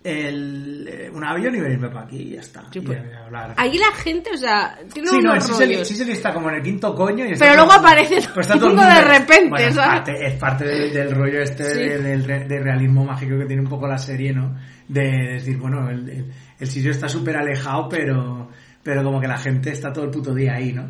el, 0.03 0.87
eh, 0.87 1.09
un 1.11 1.23
avión 1.25 1.55
y 1.55 1.59
venirme 1.59 1.89
para 1.89 2.05
aquí 2.05 2.17
y 2.17 2.29
ya 2.35 2.39
está. 2.41 2.63
Sí, 2.71 2.79
y 2.79 2.81
pues, 2.81 2.99
a 3.13 3.25
hablar. 3.25 3.53
Ahí 3.57 3.77
la 3.77 3.91
gente, 3.95 4.29
o 4.33 4.37
sea, 4.37 4.77
tiene 4.93 5.09
Sí, 5.09 5.15
no, 5.21 5.31
unos 5.31 5.35
el 5.35 5.41
Sicily, 5.55 5.73
rollos. 5.73 5.87
Sicily 5.87 6.11
está 6.11 6.33
como 6.33 6.49
en 6.49 6.55
el 6.57 6.61
quinto 6.63 6.93
coño 6.95 7.25
y 7.25 7.31
está 7.31 7.45
Pero 7.45 7.55
todo- 7.57 7.65
luego 7.65 7.79
aparece 7.81 8.15
pues 8.33 8.45
está 8.47 8.59
todo 8.59 8.69
el 8.69 8.75
todo 8.77 8.85
de 8.87 8.93
mundo- 8.93 9.07
repente, 9.09 9.49
Bueno, 9.49 9.67
es 9.67 9.75
parte, 9.75 10.25
es 10.27 10.33
parte 10.35 10.65
del, 10.65 10.93
del 10.93 11.11
rollo 11.11 11.41
este 11.41 11.63
Sí. 11.65 11.79
de- 11.79 11.97
del, 12.03 12.23
re- 12.23 12.47
del 12.47 12.63
realismo 12.63 13.03
mágico 13.03 13.37
que 13.39 13.45
tiene 13.45 13.63
un 13.63 13.69
poco 13.69 13.87
la 13.87 13.97
serie, 13.97 14.31
¿no? 14.31 14.55
De 14.87 15.33
decir, 15.33 15.57
bueno, 15.57 15.89
el, 15.89 16.07
el, 16.07 16.31
el 16.59 16.67
sitio 16.67 16.91
está 16.91 17.09
súper 17.09 17.35
alejado, 17.37 17.89
pero, 17.89 18.49
pero 18.83 19.03
como 19.03 19.19
que 19.19 19.27
la 19.27 19.37
gente 19.39 19.71
está 19.71 19.91
todo 19.91 20.05
el 20.05 20.11
puto 20.11 20.33
día 20.35 20.53
ahí, 20.53 20.71
¿no? 20.71 20.89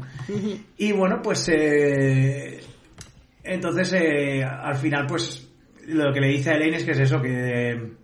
Y 0.78 0.92
bueno, 0.92 1.22
pues 1.24 1.48
eh, 1.48 2.60
entonces 3.46 3.94
eh, 3.94 4.44
al 4.44 4.76
final 4.76 5.06
pues 5.08 5.48
lo 5.88 6.12
que 6.12 6.20
le 6.20 6.28
dice 6.28 6.52
a 6.52 6.56
Elaine 6.56 6.78
es 6.78 6.84
que 6.84 6.92
es 6.92 7.00
eso, 7.00 7.22
que 7.22 7.96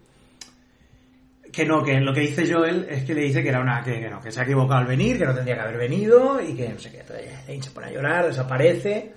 que 1.52 1.66
no, 1.66 1.84
que 1.84 2.00
lo 2.00 2.14
que 2.14 2.22
dice 2.22 2.52
Joel 2.52 2.88
es 2.90 3.04
que 3.04 3.14
le 3.14 3.24
dice 3.24 3.44
que 3.44 3.50
era 3.50 3.60
una 3.60 3.82
que, 3.82 4.10
no, 4.10 4.22
que 4.22 4.32
se 4.32 4.40
ha 4.40 4.44
equivocado 4.44 4.80
al 4.80 4.88
venir, 4.88 5.18
que 5.18 5.26
no 5.26 5.34
tendría 5.34 5.56
que 5.56 5.62
haber 5.62 5.78
venido 5.78 6.42
y 6.42 6.56
que 6.56 6.70
no 6.70 6.80
sé 6.80 6.92
qué. 6.92 7.04
Elaine 7.44 7.62
se 7.62 7.72
pone 7.72 7.88
a 7.88 7.92
llorar, 7.92 8.26
desaparece. 8.28 9.14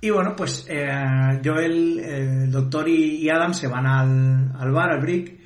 Y 0.00 0.10
bueno, 0.10 0.36
pues 0.36 0.66
eh, 0.68 1.40
Joel, 1.44 1.98
eh, 1.98 2.44
el 2.44 2.52
doctor 2.52 2.88
y, 2.88 3.16
y 3.16 3.28
Adam 3.28 3.54
se 3.54 3.66
van 3.66 3.86
al, 3.86 4.52
al 4.56 4.70
bar, 4.70 4.90
al 4.90 5.00
Brick, 5.00 5.36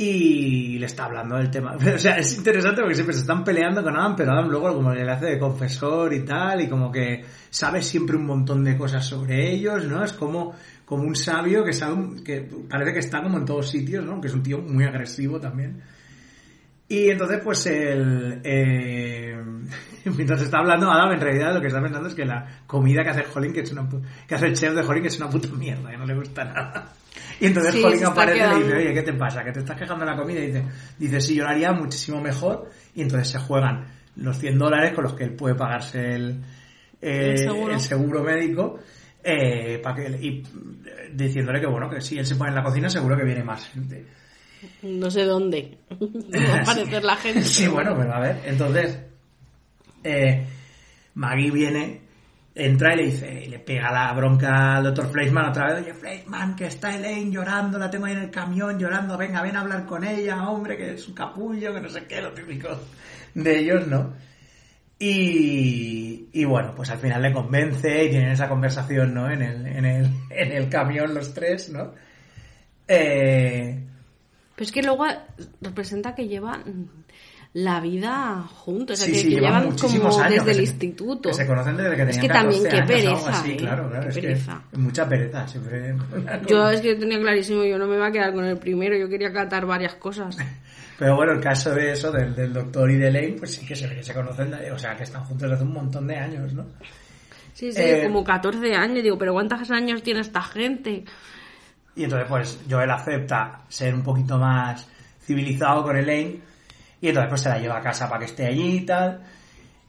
y 0.00 0.78
le 0.78 0.86
está 0.86 1.06
hablando 1.06 1.36
del 1.36 1.50
tema. 1.50 1.76
O 1.94 1.98
sea, 1.98 2.18
es 2.18 2.36
interesante 2.36 2.80
porque 2.80 2.94
siempre 2.94 3.14
se 3.14 3.22
están 3.22 3.42
peleando 3.42 3.82
con 3.82 3.96
Adam, 3.96 4.14
pero 4.14 4.30
Adam 4.30 4.48
luego 4.48 4.72
como 4.72 4.94
le 4.94 5.10
hace 5.10 5.26
de 5.26 5.38
confesor 5.40 6.14
y 6.14 6.24
tal, 6.24 6.60
y 6.60 6.68
como 6.68 6.92
que 6.92 7.24
sabe 7.50 7.82
siempre 7.82 8.16
un 8.16 8.24
montón 8.24 8.62
de 8.62 8.78
cosas 8.78 9.04
sobre 9.04 9.52
ellos, 9.52 9.84
¿no? 9.86 10.04
Es 10.04 10.12
como, 10.12 10.54
como 10.84 11.02
un 11.02 11.16
sabio 11.16 11.64
que 11.64 11.72
sabe, 11.72 12.22
que 12.22 12.48
parece 12.70 12.92
que 12.92 13.00
está 13.00 13.20
como 13.20 13.38
en 13.38 13.44
todos 13.44 13.68
sitios, 13.68 14.04
¿no? 14.04 14.20
Que 14.20 14.28
es 14.28 14.34
un 14.34 14.42
tío 14.44 14.58
muy 14.58 14.84
agresivo 14.84 15.40
también. 15.40 15.82
Y 16.86 17.10
entonces, 17.10 17.40
pues, 17.42 17.66
el, 17.66 18.40
eh, 18.44 19.36
mientras 20.04 20.40
está 20.42 20.58
hablando 20.58 20.92
Adam, 20.92 21.12
en 21.12 21.20
realidad 21.20 21.52
lo 21.52 21.60
que 21.60 21.66
está 21.66 21.82
pensando 21.82 22.08
es 22.08 22.14
que 22.14 22.24
la 22.24 22.46
comida 22.68 23.02
que 23.02 23.10
hace 23.10 23.24
Holling, 23.34 23.52
que, 23.52 23.62
es 23.62 23.72
una, 23.72 23.88
que 24.28 24.34
hace 24.36 24.46
el 24.46 24.54
chef 24.54 24.74
de 24.74 24.82
Holling, 24.82 25.02
que 25.02 25.08
es 25.08 25.18
una 25.18 25.28
puta 25.28 25.48
mierda, 25.48 25.90
que 25.90 25.96
no 25.96 26.06
le 26.06 26.14
gusta 26.14 26.44
nada. 26.44 26.92
Y 27.40 27.46
entonces 27.46 27.72
Sí, 27.74 28.04
aparece 28.04 28.38
y 28.38 28.48
le 28.48 28.64
dice, 28.64 28.76
oye, 28.76 28.94
¿qué 28.94 29.02
te 29.02 29.12
pasa? 29.12 29.44
¿Que 29.44 29.52
te 29.52 29.60
estás 29.60 29.76
quejando 29.78 30.04
de 30.04 30.10
la 30.10 30.16
comida? 30.16 30.40
Y 30.40 30.46
dice, 30.46 30.64
dice, 30.98 31.20
sí, 31.20 31.34
yo 31.36 31.44
lo 31.44 31.50
haría 31.50 31.72
muchísimo 31.72 32.20
mejor. 32.20 32.68
Y 32.94 33.02
entonces 33.02 33.28
se 33.28 33.38
juegan 33.38 33.86
los 34.16 34.38
100 34.38 34.58
dólares 34.58 34.92
con 34.94 35.04
los 35.04 35.14
que 35.14 35.24
él 35.24 35.34
puede 35.34 35.54
pagarse 35.54 36.14
el, 36.14 36.42
eh, 37.00 37.30
El 37.32 37.38
seguro. 37.38 37.72
el 37.74 37.80
seguro 37.80 38.22
médico. 38.24 38.78
eh, 39.22 39.78
para 39.82 39.96
que, 39.96 40.08
y 40.20 40.38
eh, 40.86 41.10
diciéndole 41.12 41.60
que 41.60 41.66
bueno, 41.66 41.88
que 41.90 42.00
si 42.00 42.18
él 42.18 42.26
se 42.26 42.34
pone 42.36 42.50
en 42.50 42.56
la 42.56 42.62
cocina 42.64 42.88
seguro 42.90 43.16
que 43.16 43.24
viene 43.24 43.44
más 43.44 43.68
gente. 43.68 44.04
No 44.82 45.08
sé 45.10 45.22
dónde. 45.24 45.78
va 45.90 46.54
a 46.54 46.62
aparecer 46.62 47.04
la 47.04 47.16
gente. 47.16 47.42
Sí, 47.42 47.68
bueno, 47.68 47.94
pero 47.96 48.12
a 48.14 48.20
ver, 48.20 48.40
entonces 48.44 48.98
eh, 50.02 50.44
Maggie 51.14 51.50
viene, 51.52 52.00
entra 52.58 52.92
y 52.94 52.96
le 52.96 53.04
dice, 53.04 53.44
y 53.44 53.48
le 53.48 53.60
pega 53.60 53.92
la 53.92 54.12
bronca 54.12 54.76
al 54.76 54.84
doctor 54.84 55.10
Fleischman 55.10 55.50
otra 55.50 55.66
vez, 55.68 55.82
oye 55.82 55.94
Fleischman, 55.94 56.56
que 56.56 56.66
está 56.66 56.94
Elaine 56.94 57.30
llorando, 57.30 57.78
la 57.78 57.90
tengo 57.90 58.06
ahí 58.06 58.12
en 58.12 58.18
el 58.18 58.30
camión 58.30 58.78
llorando, 58.78 59.16
venga, 59.16 59.42
ven 59.42 59.56
a 59.56 59.60
hablar 59.60 59.86
con 59.86 60.04
ella, 60.04 60.48
hombre, 60.48 60.76
que 60.76 60.94
es 60.94 61.08
un 61.08 61.14
capullo, 61.14 61.72
que 61.72 61.80
no 61.80 61.88
sé 61.88 62.04
qué, 62.06 62.20
lo 62.20 62.32
típico 62.32 62.68
de 63.34 63.58
ellos, 63.58 63.86
¿no? 63.86 64.14
Y, 64.98 66.28
y 66.32 66.44
bueno, 66.44 66.74
pues 66.74 66.90
al 66.90 66.98
final 66.98 67.22
le 67.22 67.32
convence 67.32 68.04
y 68.04 68.10
tienen 68.10 68.30
esa 68.30 68.48
conversación, 68.48 69.14
¿no? 69.14 69.30
En 69.30 69.42
el, 69.42 69.66
en 69.66 69.84
el, 69.84 70.06
en 70.30 70.52
el 70.52 70.68
camión 70.68 71.14
los 71.14 71.32
tres, 71.32 71.70
¿no? 71.70 71.94
Eh, 72.88 73.78
Pero 74.56 74.64
es 74.64 74.72
que 74.72 74.82
luego 74.82 75.04
representa 75.60 76.14
que 76.14 76.26
llevan 76.26 76.90
la 77.54 77.80
vida 77.80 78.42
juntos. 78.54 79.00
O 79.00 79.04
sea, 79.04 79.06
Sí, 79.06 79.12
que, 79.12 79.18
sí, 79.18 79.28
que 79.34 79.40
llevan 79.40 79.72
como 79.76 80.20
años 80.20 80.44
desde 80.44 80.50
el 80.50 80.56
se- 80.56 80.62
instituto. 80.62 81.28
Que 81.30 81.34
se 81.34 81.46
conocen 81.46 81.76
desde 81.76 81.90
que 81.90 81.96
tenían 81.96 82.10
Es 82.10 82.18
que 82.18 82.28
también, 82.28 82.62
14 82.64 82.76
qué 82.80 82.86
pereza, 82.86 83.30
así, 83.30 83.50
¿eh? 83.52 83.56
claro, 83.56 83.88
claro. 83.88 84.02
Qué 84.04 84.08
es 84.10 84.14
que 84.16 84.20
pereza. 84.22 84.62
mucha 84.76 85.08
pereza, 85.08 85.48
siempre. 85.48 85.94
Yo 86.46 86.70
es 86.70 86.80
que 86.80 86.94
tenía 86.94 87.18
clarísimo, 87.20 87.64
yo 87.64 87.78
no 87.78 87.86
me 87.86 87.96
iba 87.96 88.06
a 88.06 88.12
quedar 88.12 88.32
con 88.32 88.44
el 88.44 88.58
primero, 88.58 88.96
yo 88.96 89.08
quería 89.08 89.32
catar 89.32 89.66
varias 89.66 89.94
cosas. 89.94 90.36
Pero 90.98 91.14
bueno, 91.14 91.32
el 91.32 91.40
caso 91.40 91.72
de 91.74 91.92
eso, 91.92 92.10
del, 92.10 92.34
del 92.34 92.52
doctor 92.52 92.90
y 92.90 92.96
de 92.96 93.10
Lane, 93.12 93.36
pues 93.38 93.54
sí 93.54 93.64
que 93.64 93.76
se 93.76 93.86
ve 93.86 93.94
que 93.96 94.02
se 94.02 94.12
conocen, 94.12 94.52
o 94.74 94.78
sea, 94.78 94.96
que 94.96 95.04
están 95.04 95.22
juntos 95.22 95.42
desde 95.42 95.54
hace 95.54 95.64
un 95.64 95.72
montón 95.72 96.06
de 96.08 96.16
años, 96.16 96.52
¿no? 96.52 96.66
Sí, 97.54 97.70
sí, 97.72 97.80
Eh, 97.80 98.02
como 98.04 98.24
14 98.24 98.74
años. 98.74 99.02
Digo, 99.04 99.16
pero 99.16 99.32
¿cuántos 99.32 99.70
años 99.70 100.02
tiene 100.02 100.20
esta 100.20 100.42
gente? 100.42 101.04
Y 101.94 102.02
entonces, 102.04 102.26
pues, 102.28 102.58
Joel 102.68 102.90
acepta 102.90 103.62
ser 103.68 103.94
un 103.94 104.02
poquito 104.02 104.38
más 104.38 104.88
civilizado 105.24 105.84
con 105.84 105.96
Elaine. 105.96 106.40
Y 107.00 107.08
entonces, 107.08 107.28
pues, 107.28 107.40
se 107.42 107.48
la 107.48 107.58
lleva 107.58 107.78
a 107.78 107.82
casa 107.82 108.08
para 108.08 108.20
que 108.20 108.24
esté 108.26 108.46
allí 108.46 108.76
y 108.78 108.86
tal. 108.86 109.20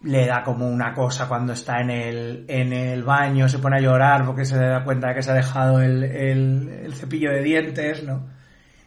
Le 0.04 0.26
da 0.28 0.44
como 0.44 0.68
una 0.70 0.94
cosa 0.94 1.28
cuando 1.28 1.54
está 1.54 1.82
en 1.82 1.90
el, 1.90 2.46
en 2.48 2.72
el 2.72 3.04
baño, 3.04 3.50
se 3.50 3.60
pone 3.60 3.78
a 3.78 3.82
llorar 3.82 4.26
porque 4.26 4.46
se 4.46 4.58
da 4.58 4.84
cuenta 4.84 5.10
de 5.10 5.16
que 5.16 5.24
se 5.24 5.32
ha 5.32 5.34
dejado 5.34 5.82
el, 5.82 6.04
el, 6.04 6.70
el 6.86 6.94
cepillo 6.94 7.32
de 7.32 7.42
dientes, 7.44 8.04
¿no? 8.04 8.26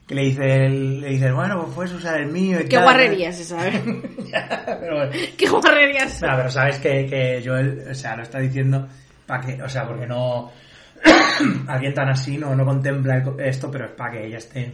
Que 0.07 0.15
le 0.15 0.23
dice, 0.23 0.65
el- 0.67 1.01
le 1.03 1.09
dice, 1.11 1.31
bueno, 1.33 1.61
pues 1.63 1.75
puedes 1.75 1.93
usar 1.93 2.21
el 2.21 2.29
mío 2.33 2.59
y 2.61 2.65
Qué 2.65 2.77
tal. 2.77 2.85
guarrería 2.85 3.29
es 3.29 3.41
esa. 3.41 3.59
Pero 4.81 4.97
bueno, 4.97 5.13
Qué 5.39 5.49
guarrería 5.49 6.05
es 6.05 6.19
pero, 6.21 6.51
sabes 6.51 6.79
que, 6.79 7.07
que 7.07 7.43
Joel, 7.45 7.85
o 7.91 7.95
sea, 7.95 8.17
lo 8.17 8.23
está 8.23 8.39
diciendo 8.39 8.89
para 9.27 9.45
que, 9.45 9.63
o 9.63 9.69
sea, 9.69 9.87
porque 9.87 10.07
no, 10.07 10.51
alguien 11.69 11.95
tan 11.95 12.09
así 12.09 12.39
no, 12.39 12.55
no 12.55 12.65
contempla 12.65 13.23
esto, 13.39 13.71
pero 13.71 13.87
es 13.87 13.91
para 13.93 14.13
que 14.13 14.27
ella 14.27 14.39
esté, 14.39 14.73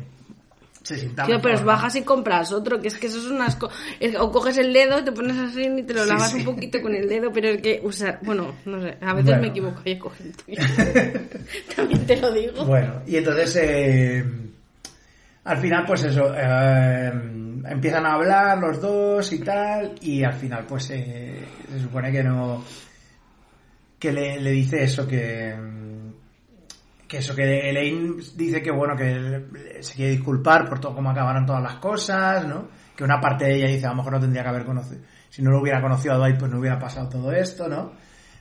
se 0.88 0.98
sienta 0.98 1.24
Tío, 1.26 1.38
pero 1.42 1.62
bajas 1.64 1.94
y 1.96 2.02
compras 2.02 2.50
otro, 2.50 2.80
que 2.80 2.88
es 2.88 2.96
que 2.96 3.08
eso 3.08 3.18
es 3.18 3.26
un 3.26 3.42
asco. 3.42 3.68
Es- 4.00 4.16
o 4.16 4.32
coges 4.32 4.56
el 4.56 4.72
dedo, 4.72 5.04
te 5.04 5.12
pones 5.12 5.36
así 5.36 5.62
y 5.64 5.82
te 5.82 5.92
lo 5.92 6.02
Sí, 6.04 6.08
lavas 6.08 6.30
sí. 6.30 6.38
un 6.38 6.44
poquito 6.44 6.80
con 6.80 6.94
el 6.94 7.06
dedo, 7.08 7.30
pero 7.30 7.48
es 7.48 7.60
que 7.60 7.80
usar, 7.82 8.18
bueno, 8.22 8.54
no 8.64 8.80
sé, 8.80 8.96
a 9.02 9.12
veces 9.12 9.26
Bueno. 9.26 9.42
me 9.42 9.48
equivoco 9.48 9.82
y 9.84 9.90
el 9.92 9.98
tuyo. 9.98 10.56
También 11.76 12.06
te 12.06 12.16
lo 12.16 12.32
digo. 12.32 12.64
Bueno, 12.64 13.02
y 13.06 13.16
entonces, 13.16 13.56
eh, 13.62 14.24
al 15.44 15.58
final, 15.58 15.84
pues 15.86 16.04
eso, 16.04 16.32
eh, 16.34 17.12
empiezan 17.68 18.06
a 18.06 18.14
hablar 18.14 18.56
los 18.58 18.80
dos 18.80 19.30
y 19.32 19.40
tal, 19.40 19.94
y 20.00 20.22
al 20.24 20.32
final, 20.34 20.64
pues 20.66 20.88
eh, 20.90 21.44
se 21.70 21.80
supone 21.80 22.10
que 22.10 22.22
no, 22.24 22.64
que 23.98 24.10
le, 24.12 24.40
le 24.40 24.50
dice 24.52 24.82
eso, 24.84 25.06
que, 25.06 25.54
que 27.08 27.18
eso, 27.18 27.34
que 27.34 27.70
Elaine 27.70 28.16
dice 28.36 28.62
que 28.62 28.70
bueno, 28.70 28.94
que 28.94 29.46
se 29.80 29.94
quiere 29.94 30.12
disculpar 30.12 30.68
por 30.68 30.78
todo 30.78 30.94
cómo 30.94 31.10
acabaron 31.10 31.46
todas 31.46 31.62
las 31.62 31.76
cosas, 31.76 32.46
¿no? 32.46 32.68
Que 32.94 33.02
una 33.02 33.18
parte 33.18 33.46
de 33.46 33.56
ella 33.56 33.68
dice, 33.68 33.86
a 33.86 33.90
lo 33.90 33.96
mejor 33.96 34.12
no 34.12 34.20
tendría 34.20 34.42
que 34.42 34.48
haber 34.50 34.64
conocido, 34.64 35.00
si 35.30 35.42
no 35.42 35.50
lo 35.50 35.60
hubiera 35.60 35.80
conocido 35.80 36.14
a 36.14 36.18
Dwight, 36.18 36.38
pues 36.38 36.52
no 36.52 36.58
hubiera 36.58 36.78
pasado 36.78 37.08
todo 37.08 37.32
esto, 37.32 37.66
¿no? 37.66 37.92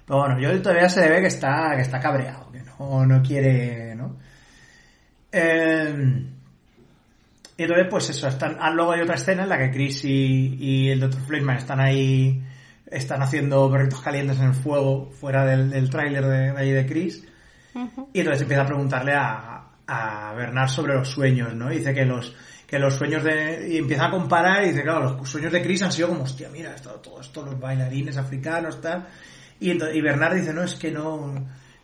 Pero 0.06 0.20
bueno, 0.20 0.40
yo 0.40 0.62
todavía 0.62 0.90
se 0.90 1.08
ve 1.10 1.22
que 1.22 1.28
está, 1.28 1.74
que 1.76 1.82
está 1.82 2.00
cabreado, 2.00 2.52
que 2.52 2.62
no, 2.62 3.06
no 3.06 3.22
quiere, 3.22 3.96
¿no? 3.96 4.18
Eh, 5.32 6.26
entonces, 7.58 7.88
pues 7.90 8.10
eso, 8.10 8.28
están, 8.28 8.58
ah, 8.60 8.70
luego 8.70 8.92
hay 8.92 9.02
otra 9.02 9.16
escena 9.16 9.44
en 9.44 9.50
la 9.50 9.58
que 9.58 9.72
Chris 9.72 10.04
y, 10.04 10.90
el 10.90 11.00
Dr. 11.00 11.22
Fleischman 11.22 11.58
están 11.58 11.80
ahí, 11.80 12.44
están 12.86 13.22
haciendo 13.22 13.72
perritos 13.72 14.02
calientes 14.02 14.40
en 14.40 14.48
el 14.48 14.54
fuego, 14.54 15.10
fuera 15.10 15.46
del, 15.46 15.70
del 15.70 15.90
tráiler 15.90 16.26
de 16.26 16.50
ahí 16.52 16.72
de 16.72 16.86
Chris. 16.86 17.26
Y 18.14 18.20
entonces 18.20 18.42
empieza 18.42 18.64
a 18.64 18.66
preguntarle 18.66 19.14
a, 19.14 19.64
a 19.88 20.34
Bernard 20.36 20.70
sobre 20.70 20.94
los 20.96 21.10
sueños, 21.10 21.54
¿no? 21.54 21.72
Y 21.72 21.78
dice 21.78 21.94
que 21.94 22.06
los, 22.06 22.36
que 22.66 22.80
los 22.80 22.94
sueños 22.96 23.24
de... 23.24 23.68
Y 23.72 23.78
empieza 23.78 24.06
a 24.08 24.12
comparar 24.12 24.64
y 24.64 24.70
dice, 24.70 24.84
claro, 24.84 25.16
los 25.18 25.30
sueños 25.30 25.52
de 25.52 25.62
Chris 25.62 25.84
han 25.84 25.92
sido 25.92 26.10
como, 26.10 26.24
hostia, 26.24 26.50
mira, 26.52 26.74
esto, 26.76 26.90
todo 27.02 27.22
esto, 27.22 27.44
los 27.46 27.60
bailarines 27.60 28.18
africanos, 28.18 28.82
tal. 28.82 29.08
Y, 29.60 29.72
ento- 29.72 29.94
y 29.94 30.02
Bernard 30.02 30.36
dice, 30.36 30.54
no, 30.54 30.64
es 30.64 30.76
que 30.76 30.92
no... 30.92 31.34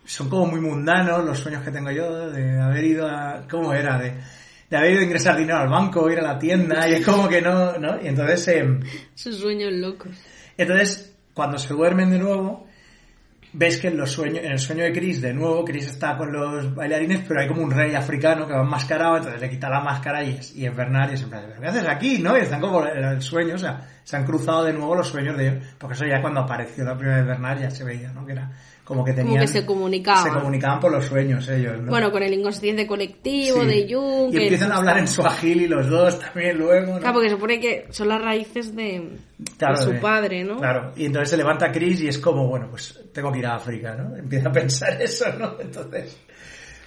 Son 0.05 0.27
como 0.29 0.47
muy 0.47 0.59
mundanos 0.59 1.23
los 1.23 1.39
sueños 1.39 1.63
que 1.63 1.71
tengo 1.71 1.89
yo 1.91 2.29
de 2.29 2.59
haber 2.59 2.83
ido 2.83 3.07
a... 3.07 3.47
¿Cómo 3.49 3.73
era? 3.73 3.97
De, 3.97 4.13
de 4.69 4.77
haber 4.77 4.91
ido 4.91 4.99
a 4.99 5.03
ingresar 5.05 5.37
dinero 5.37 5.59
al 5.59 5.69
banco, 5.69 6.09
ir 6.11 6.19
a 6.19 6.23
la 6.23 6.37
tienda, 6.37 6.89
y 6.89 6.95
es 6.95 7.05
como 7.05 7.29
que 7.29 7.41
no, 7.41 7.77
¿no? 7.77 8.01
Y 8.01 8.07
entonces... 8.07 8.45
em, 8.49 8.81
Sus 9.15 9.37
sueños 9.37 9.71
locos. 9.71 10.11
entonces, 10.57 11.15
cuando 11.33 11.57
se 11.57 11.73
duermen 11.73 12.09
de 12.11 12.19
nuevo, 12.19 12.67
ves 13.53 13.79
que 13.79 13.87
en, 13.87 13.97
los 13.97 14.11
sueños, 14.11 14.43
en 14.43 14.51
el 14.51 14.59
sueño 14.59 14.83
de 14.83 14.91
Chris, 14.91 15.21
de 15.21 15.33
nuevo, 15.33 15.63
Chris 15.63 15.87
está 15.87 16.17
con 16.17 16.31
los 16.31 16.73
bailarines, 16.73 17.23
pero 17.27 17.41
hay 17.41 17.47
como 17.47 17.61
un 17.61 17.71
rey 17.71 17.93
africano 17.93 18.47
que 18.47 18.53
va 18.53 18.61
enmascarado, 18.61 19.17
entonces 19.17 19.39
le 19.39 19.49
quita 19.49 19.69
la 19.69 19.79
máscara 19.79 20.23
y 20.23 20.31
es, 20.31 20.55
y 20.55 20.65
es 20.65 20.75
Bernard 20.75 21.11
y 21.11 21.13
es 21.13 21.21
en 21.21 21.29
plan, 21.29 21.45
¿pero 21.47 21.61
qué 21.61 21.67
haces 21.67 21.87
aquí? 21.87 22.19
¿No? 22.19 22.37
Y 22.37 22.41
están 22.41 22.59
como 22.59 22.85
en 22.85 23.03
el 23.03 23.21
sueño, 23.21 23.55
o 23.55 23.59
sea, 23.59 23.87
se 24.03 24.17
han 24.17 24.25
cruzado 24.25 24.63
de 24.65 24.73
nuevo 24.73 24.95
los 24.95 25.07
sueños 25.07 25.37
de 25.37 25.47
ellos, 25.47 25.63
porque 25.77 25.93
eso 25.93 26.05
ya 26.05 26.21
cuando 26.21 26.41
apareció 26.41 26.83
la 26.83 26.97
primera 26.97 27.17
vez 27.17 27.27
Bernard 27.27 27.61
ya 27.61 27.71
se 27.71 27.83
veía, 27.83 28.11
¿no? 28.11 28.25
Que 28.25 28.33
era 28.33 28.51
como 28.83 29.03
que 29.05 29.13
tenían... 29.13 29.41
que 29.41 29.47
se 29.47 29.65
comunicaban. 29.65 30.23
Se 30.23 30.29
comunicaban 30.29 30.79
por 30.79 30.91
los 30.91 31.05
sueños 31.05 31.47
ellos, 31.49 31.79
¿no? 31.81 31.89
Bueno, 31.89 32.11
con 32.11 32.21
el 32.23 32.33
inconsciente 32.33 32.85
colectivo 32.85 33.61
Sí. 33.61 33.67
de 33.67 33.93
Jung. 33.93 34.33
Y 34.33 34.37
empiezan 34.43 34.71
a 34.71 34.75
hablar 34.75 34.97
en 34.97 35.07
suajili 35.07 35.67
los 35.67 35.87
dos 35.89 36.19
también 36.19 36.57
luego, 36.57 36.93
¿no? 36.95 36.99
Claro, 36.99 37.13
porque 37.13 37.29
se 37.29 37.35
supone 37.35 37.59
que 37.59 37.87
son 37.91 38.09
las 38.09 38.21
raíces 38.21 38.75
de, 38.75 39.09
Claro, 39.57 39.77
de 39.79 39.83
su 39.85 39.91
de- 39.93 39.99
padre, 39.99 40.43
¿no? 40.43 40.57
Claro, 40.57 40.91
y 40.97 41.05
entonces 41.05 41.29
se 41.29 41.37
levanta 41.37 41.71
Chris 41.71 42.01
y 42.01 42.07
es 42.09 42.17
como, 42.17 42.47
bueno, 42.47 42.67
pues 42.69 42.99
tengo 43.13 43.31
que 43.31 43.39
ir 43.39 43.45
a 43.45 43.55
África, 43.55 43.95
¿no? 43.95 44.15
Empieza 44.17 44.49
a 44.49 44.51
pensar 44.51 45.01
eso, 45.01 45.25
¿no? 45.39 45.53
Entonces, 45.61 46.17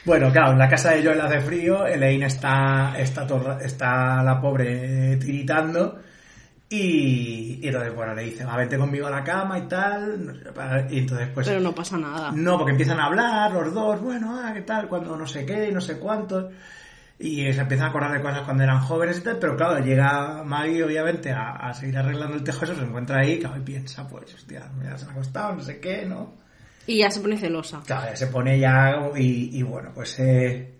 bueno, 0.05 0.31
claro, 0.31 0.53
en 0.53 0.59
la 0.59 0.69
casa 0.69 0.93
de 0.93 1.03
Joel 1.05 1.21
hace 1.21 1.41
frío, 1.41 1.87
Elaine 1.87 2.27
está, 2.27 2.95
está, 2.99 3.27
está 3.65 4.23
la 4.23 4.41
pobre 4.41 5.17
tiritando 5.17 5.99
y, 6.69 7.61
y 7.63 7.69
entonces, 7.69 7.95
bueno, 7.95 8.15
le 8.15 8.25
dice, 8.25 8.45
va, 8.45 8.57
vente 8.57 8.77
conmigo 8.77 9.07
a 9.07 9.11
la 9.11 9.23
cama 9.23 9.59
y 9.59 9.63
tal, 9.69 10.43
y 10.91 10.99
entonces 10.99 11.29
pues... 11.33 11.47
Pero 11.47 11.61
no 11.61 11.75
pasa 11.75 11.97
nada. 11.97 12.33
No, 12.33 12.57
porque 12.57 12.73
empiezan 12.73 12.99
a 12.99 13.07
hablar 13.07 13.53
los 13.53 13.73
dos, 13.73 14.01
bueno, 14.01 14.41
ah, 14.43 14.53
qué 14.53 14.63
tal, 14.63 14.89
cuando 14.89 15.17
no 15.17 15.27
sé 15.27 15.47
qué, 15.47 15.69
y 15.69 15.73
no 15.73 15.81
sé 15.81 15.99
cuántos. 15.99 16.53
Y 17.19 17.53
se 17.53 17.61
empiezan 17.61 17.87
a 17.87 17.91
acordar 17.91 18.13
de 18.13 18.21
cosas 18.21 18.43
cuando 18.43 18.65
eran 18.65 18.81
jóvenes 18.81 19.19
y 19.19 19.23
tal, 19.23 19.39
pero 19.39 19.57
claro, 19.57 19.79
llega 19.83 20.43
Maggie 20.43 20.85
obviamente 20.85 21.31
a, 21.31 21.53
a 21.53 21.73
seguir 21.73 21.97
arreglando 21.97 22.37
el 22.37 22.43
tejo, 22.43 22.65
eso 22.65 22.75
se 22.75 22.83
encuentra 22.83 23.21
ahí, 23.21 23.39
claro, 23.39 23.59
y 23.59 23.61
piensa, 23.61 24.07
pues, 24.09 24.35
hostia, 24.35 24.69
ya 24.83 24.99
se 24.99 25.05
han 25.05 25.13
acostado, 25.13 25.55
no 25.55 25.63
sé 25.63 25.79
qué, 25.79 26.05
¿no? 26.05 26.35
Y 26.89 26.99
ya 26.99 27.11
se 27.11 27.21
pone 27.21 27.37
celosa. 27.37 27.83
Claro, 27.85 28.11
ya 28.11 28.17
se 28.17 28.27
pone 28.29 28.59
ya 28.59 29.11
y, 29.17 29.59
y 29.59 29.63
bueno, 29.63 29.91
pues 29.95 30.19
eh, 30.21 30.76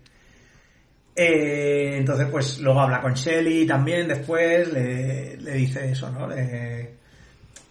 eh, 1.17 1.97
entonces 1.97 2.27
pues 2.29 2.59
luego 2.59 2.79
habla 2.81 3.01
con 3.01 3.13
Shelly 3.15 3.65
también 3.65 4.07
después, 4.07 4.71
le, 4.71 5.37
le 5.37 5.53
dice 5.53 5.91
eso, 5.91 6.09
¿no? 6.11 6.27
Le- 6.27 6.95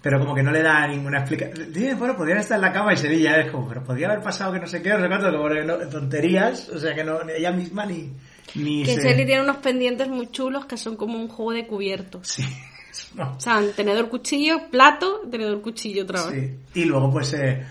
pero 0.02 0.20
como 0.20 0.34
que 0.34 0.42
no 0.42 0.52
le 0.52 0.62
da 0.62 0.86
ninguna 0.86 1.18
explicación. 1.20 1.72
Dice, 1.72 1.94
bueno, 1.94 2.16
podrían 2.16 2.38
estar 2.38 2.56
en 2.56 2.62
la 2.62 2.72
cama 2.72 2.92
y 2.92 2.96
Sevilla 2.96 3.40
es 3.40 3.50
como, 3.50 3.68
pero 3.68 3.82
podría 3.82 4.08
haber 4.08 4.22
pasado 4.22 4.52
que 4.52 4.60
no 4.60 4.66
sé 4.66 4.80
qué, 4.82 4.90
no 4.90 5.00
sé 5.00 5.08
cuánto, 5.08 5.32
como 5.32 5.48
no- 5.48 5.78
tonterías, 5.88 6.68
o 6.68 6.78
sea 6.78 6.94
que 6.94 7.02
no, 7.02 7.20
ella 7.28 7.50
misma 7.52 7.86
ni... 7.86 8.12
ni 8.54 8.84
Que 8.84 8.94
se- 8.94 9.02
Shelly 9.02 9.24
tiene 9.26 9.42
unos 9.42 9.56
pendientes 9.56 10.08
muy 10.08 10.30
chulos 10.30 10.66
que 10.66 10.76
son 10.76 10.96
como 10.96 11.18
un 11.18 11.28
juego 11.28 11.52
de 11.52 11.66
cubiertos. 11.66 12.28
Sí, 12.28 12.44
no. 13.14 13.34
O 13.36 13.40
sea, 13.40 13.60
tenedor 13.74 14.08
cuchillo, 14.08 14.68
plato, 14.70 15.22
tenedor 15.30 15.60
cuchillo 15.60 16.04
otra 16.04 16.26
vez. 16.26 16.50
Sí. 16.72 16.80
Y 16.80 16.84
luego, 16.84 17.10
pues, 17.10 17.32
eh, 17.34 17.64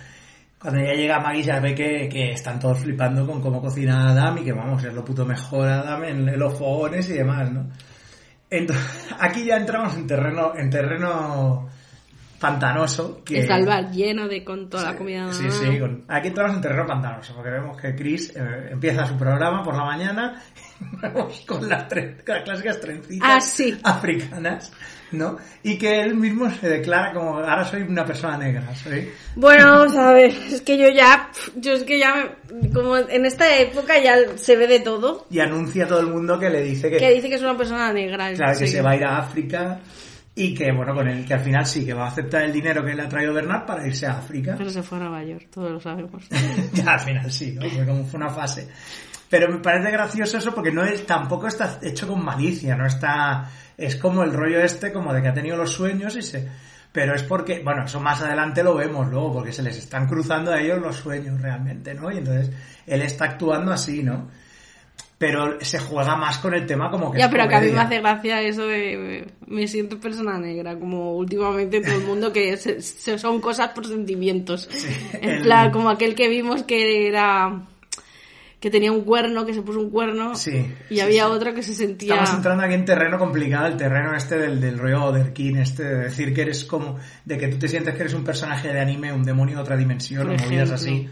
cuando 0.66 0.84
ya 0.84 0.96
llega 0.96 1.20
Maggie, 1.20 1.44
ya 1.44 1.60
ve 1.60 1.76
que, 1.76 2.10
que 2.10 2.32
están 2.32 2.60
todos 2.60 2.80
flipando 2.80 3.24
con 3.28 3.40
cómo 3.40 3.62
cocina 3.62 4.10
Adam 4.10 4.40
y 4.40 4.44
que, 4.44 4.52
vamos, 4.52 4.84
es 4.84 4.92
lo 4.92 5.06
puto 5.06 5.24
mejor 5.24 5.68
Adam 5.68 6.04
en, 6.06 6.28
en 6.28 6.40
los 6.40 6.58
fogones 6.58 7.08
y 7.12 7.14
demás, 7.14 7.52
¿no? 7.52 7.70
Entonces, 8.50 9.14
aquí 9.20 9.46
ya 9.46 9.58
entramos 9.58 9.96
en 9.96 10.08
terreno, 10.08 10.56
en 10.56 10.72
terreno 10.72 11.68
pantanoso. 12.40 13.24
Que... 13.24 13.40
Está 13.40 13.58
el 13.58 13.66
bar 13.66 13.92
lleno 13.92 14.28
de 14.28 14.44
con 14.44 14.70
toda 14.70 14.92
la 14.92 14.98
comida. 14.98 15.32
Sí, 15.34 15.50
sí. 15.50 15.80
con- 15.80 16.06
Aquí 16.08 16.28
entramos 16.30 16.56
en 16.56 16.62
terreno 16.62 16.86
pantanoso, 16.86 17.34
porque 17.36 17.50
vemos 17.52 17.80
que 17.82 17.96
Chris 17.96 18.34
eh, 18.36 18.70
empieza 18.72 19.06
su 19.06 19.18
programa 19.18 19.64
por 19.64 19.76
la 19.76 19.86
mañana 19.86 20.42
con 21.48 21.68
las, 21.70 21.88
tre- 21.90 22.24
con 22.26 22.36
las 22.36 22.44
clásicas 22.44 22.80
trencitas 22.80 23.30
Ah, 23.30 23.40
sí. 23.42 23.78
africanas, 23.84 24.72
¿no? 25.12 25.38
Y 25.64 25.78
que 25.78 26.02
él 26.02 26.16
mismo 26.16 26.50
se 26.52 26.68
declara 26.68 27.14
como, 27.14 27.40
ahora 27.40 27.64
soy 27.66 27.82
una 27.84 28.06
persona 28.06 28.38
negra, 28.38 28.74
soy... 28.76 29.10
Bueno, 29.36 29.72
vamos 29.72 29.96
a 29.96 30.12
ver, 30.12 30.32
es 30.32 30.62
que 30.62 30.78
yo 30.78 30.90
ya, 30.90 31.30
yo 31.56 31.74
es 31.74 31.84
que 31.84 31.98
ya, 32.00 32.36
me- 32.54 32.70
como 32.72 32.98
en 32.98 33.26
esta 33.26 33.58
época 33.58 33.98
ya 34.00 34.16
se 34.36 34.56
ve 34.58 34.68
de 34.68 34.82
todo, 34.82 35.26
Y 35.30 35.40
anuncia 35.40 35.86
a 35.86 35.88
todo 35.88 36.02
el 36.02 36.08
mundo 36.08 36.38
que 36.38 36.50
le 36.50 36.62
dice 36.62 36.90
que, 36.90 36.98
que 36.98 37.12
dice 37.14 37.30
que 37.30 37.36
es 37.36 37.42
una 37.42 37.56
persona 37.58 37.94
negra. 37.94 38.34
claro, 38.34 38.60
que 38.60 38.68
sí. 38.68 38.74
se 38.74 38.82
va 38.82 38.92
a 38.92 38.96
ir 38.98 39.06
a 39.06 39.18
África 39.20 39.80
y 40.38 40.54
que, 40.54 40.72
bueno, 40.74 40.94
con 40.94 41.08
el 41.08 41.26
que 41.26 41.34
al 41.34 41.40
final 41.40 41.66
sí, 41.66 41.86
que 41.86 41.94
va 41.94 42.06
a 42.06 42.10
aceptar 42.10 42.44
el 42.44 42.52
dinero 42.52 42.84
que 42.84 42.94
le 42.94 43.02
ha 43.02 43.08
traído 43.08 43.34
Bernard 43.34 43.66
para 43.66 43.88
irse 43.88 44.06
a 44.06 44.18
África. 44.18 44.56
Pero 44.58 44.70
se 44.70 44.84
fue 44.84 44.98
a 44.98 45.02
Nueva 45.02 45.24
York, 45.24 45.48
todos 45.50 45.72
lo 45.72 45.80
sabemos. 45.80 46.28
ya 46.74 46.94
al 46.94 47.00
final 47.00 47.32
sí, 47.32 47.54
¿no? 47.54 47.70
Fue 47.70 47.86
como 47.86 48.04
fue 48.04 48.20
una 48.20 48.30
fase. 48.30 48.68
Pero 49.30 49.50
me 49.50 49.60
parece 49.60 49.92
gracioso 49.92 50.38
eso 50.38 50.54
porque 50.54 50.72
no 50.72 50.84
es, 50.84 51.06
tampoco 51.06 51.48
está 51.48 51.80
hecho 51.82 52.08
con 52.08 52.24
malicia, 52.24 52.76
no 52.76 52.86
está, 52.86 53.50
es 53.78 53.96
como 53.96 54.24
el 54.24 54.34
rollo 54.34 54.60
este, 54.60 54.92
como 54.92 55.14
de 55.14 55.22
que 55.22 55.30
ha 55.30 55.34
tenido 55.34 55.58
los 55.58 55.72
sueños 55.72 56.16
y 56.16 56.22
se, 56.22 56.48
pero 56.92 57.16
es 57.16 57.24
porque, 57.24 57.62
bueno, 57.64 57.86
eso 57.86 58.00
más 58.00 58.22
adelante 58.22 58.64
lo 58.64 58.76
vemos 58.76 59.08
luego, 59.10 59.34
porque 59.34 59.52
se 59.52 59.64
les 59.64 59.78
están 59.78 60.08
cruzando 60.08 60.52
a 60.52 60.62
ellos 60.62 60.80
los 60.80 60.96
sueños 60.96 61.42
realmente, 61.42 61.94
¿no? 61.94 62.12
Y 62.12 62.20
entonces 62.20 62.52
él 62.86 63.02
está 63.02 63.26
actuando 63.26 63.72
así, 63.72 64.04
¿no? 64.04 64.30
Pero 65.18 65.62
se 65.62 65.80
juega 65.80 66.18
más 66.18 66.40
con 66.40 66.54
el 66.54 66.66
tema 66.66 66.92
como 66.92 67.12
que 67.12 67.20
Ya, 67.20 67.30
pero 67.30 67.48
que 67.48 67.56
a 67.56 67.62
mí 67.62 67.72
me 67.72 67.80
hace 67.80 68.00
gracia 68.02 68.42
eso 68.42 68.68
de 68.68 69.26
me 69.48 69.66
siento 69.68 69.98
persona 70.00 70.38
negra, 70.38 70.78
como 70.78 71.16
últimamente 71.16 71.80
todo 71.80 71.96
el 71.96 72.04
mundo 72.04 72.34
que 72.34 72.58
se- 72.58 72.82
se- 72.82 73.18
son 73.18 73.40
cosas 73.40 73.70
por 73.70 73.88
sentimientos. 73.88 74.70
en 75.14 75.30
el- 75.30 75.42
plan, 75.44 75.72
como 75.72 75.90
aquel 75.90 76.16
que 76.16 76.28
vimos 76.28 76.64
que 76.64 77.08
era 77.08 77.62
que 78.60 78.72
tenía 78.72 78.92
un 78.92 79.02
cuerno, 79.02 79.46
que 79.46 79.54
se 79.54 79.62
puso 79.62 79.80
un 79.80 79.92
cuerno, 79.92 80.34
Sí, 80.36 80.66
y 80.90 80.96
sí, 80.96 81.00
había 81.00 81.26
sí. 81.26 81.32
otro 81.32 81.54
que 81.54 81.62
se 81.62 81.76
sentía... 81.76 82.16
Estamos 82.16 82.36
entrando 82.38 82.64
aquí 82.64 82.74
en 82.74 82.84
terreno 82.86 83.20
complicado, 83.20 83.68
el 83.68 83.78
terreno 83.78 84.16
este 84.16 84.38
del, 84.40 84.60
del 84.60 84.80
rollo 84.80 85.04
Oderkin, 85.06 85.58
este 85.58 85.84
de 85.84 85.96
decir 86.06 86.34
que 86.34 86.42
eres 86.42 86.66
como, 86.66 86.98
de 87.26 87.38
que 87.38 87.48
tú 87.50 87.58
te 87.60 87.68
sientes 87.68 87.94
que 87.94 88.02
eres 88.02 88.14
un 88.16 88.24
personaje 88.24 88.70
de 88.70 88.80
anime, 88.82 89.14
un 89.14 89.24
demonio 89.24 89.58
de 89.58 89.62
otra 89.62 89.78
dimensión, 89.78 90.30
o 90.32 90.34
movidas 90.36 90.72
así. 90.72 91.08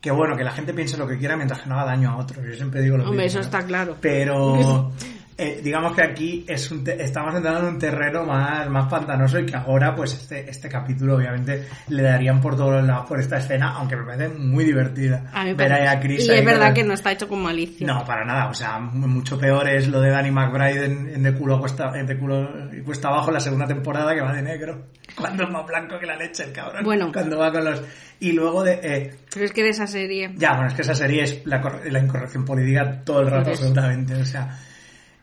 Que 0.00 0.10
bueno, 0.10 0.36
que 0.36 0.44
la 0.44 0.52
gente 0.52 0.72
piense 0.72 0.96
lo 0.96 1.06
que 1.06 1.18
quiera 1.18 1.36
mientras 1.36 1.60
que 1.60 1.68
no 1.68 1.74
haga 1.78 1.90
daño 1.90 2.10
a 2.10 2.16
otros. 2.16 2.44
Yo 2.44 2.54
siempre 2.54 2.80
digo 2.82 2.96
lo 2.96 3.04
Hombre, 3.04 3.24
mismo, 3.24 3.26
eso 3.26 3.38
¿no? 3.38 3.44
está 3.44 3.66
claro. 3.66 3.96
Pero 4.00 4.92
eh, 5.42 5.60
digamos 5.62 5.94
que 5.96 6.02
aquí 6.02 6.44
es 6.46 6.70
un 6.70 6.84
te- 6.84 7.02
estamos 7.02 7.34
entrando 7.34 7.60
en 7.60 7.66
un 7.74 7.78
terreno 7.78 8.24
más, 8.24 8.68
más 8.68 8.90
pantanoso 8.90 9.38
y 9.38 9.46
que 9.46 9.56
ahora, 9.56 9.94
pues 9.94 10.12
este, 10.14 10.48
este 10.50 10.68
capítulo 10.68 11.16
obviamente 11.16 11.66
le 11.88 12.02
darían 12.02 12.40
por 12.40 12.56
todos 12.56 12.84
lados 12.84 13.06
por 13.08 13.18
esta 13.18 13.38
escena, 13.38 13.70
aunque 13.76 13.96
me 13.96 14.04
parece 14.04 14.28
muy 14.28 14.64
divertida. 14.64 15.30
A 15.32 15.44
mí 15.44 15.54
Ver 15.54 15.72
ahí 15.72 15.86
a 15.86 15.98
Chris 15.98 16.26
y 16.26 16.30
es 16.30 16.44
verdad 16.44 16.74
que 16.74 16.84
no 16.84 16.94
está 16.94 17.12
hecho 17.12 17.26
con 17.28 17.42
malicia. 17.42 17.86
no, 17.86 18.04
para 18.04 18.24
nada. 18.24 18.48
O 18.50 18.54
sea, 18.54 18.78
mucho 18.78 19.38
peor 19.38 19.68
es 19.68 19.88
lo 19.88 20.00
de 20.00 20.10
Danny 20.10 20.30
McBride 20.30 20.84
en, 20.84 21.08
en 21.08 21.22
de 21.22 21.32
culo 21.34 21.58
cuesta, 21.58 21.92
en 21.98 22.06
de 22.06 22.18
culo 22.18 22.48
cuesta 22.84 23.08
abajo 23.08 23.30
la 23.30 23.40
segunda 23.40 23.66
temporada 23.66 24.14
que 24.14 24.20
va 24.20 24.32
de 24.34 24.42
negro. 24.42 24.86
Cuando 25.16 25.44
es 25.44 25.50
más 25.50 25.66
blanco 25.66 25.98
que 25.98 26.06
la 26.06 26.16
leche 26.16 26.44
el 26.44 26.52
cabrón. 26.52 26.84
Bueno. 26.84 27.10
Cuando 27.12 27.38
va 27.38 27.50
con 27.50 27.64
los... 27.64 27.82
Y 28.20 28.32
luego 28.32 28.62
de... 28.62 28.78
eh, 28.82 29.14
Pero 29.32 29.44
es 29.46 29.52
que 29.52 29.62
de 29.62 29.70
esa 29.70 29.86
serie... 29.86 30.30
ya, 30.36 30.52
bueno, 30.52 30.68
es 30.68 30.74
que 30.74 30.82
esa 30.82 30.94
serie 30.94 31.22
es 31.22 31.42
la, 31.46 31.60
la 31.90 31.98
incorrección 31.98 32.44
política 32.44 33.00
todo 33.04 33.22
el 33.22 33.30
rato, 33.30 33.50
absolutamente. 33.50 34.14
O 34.14 34.24
sea... 34.24 34.56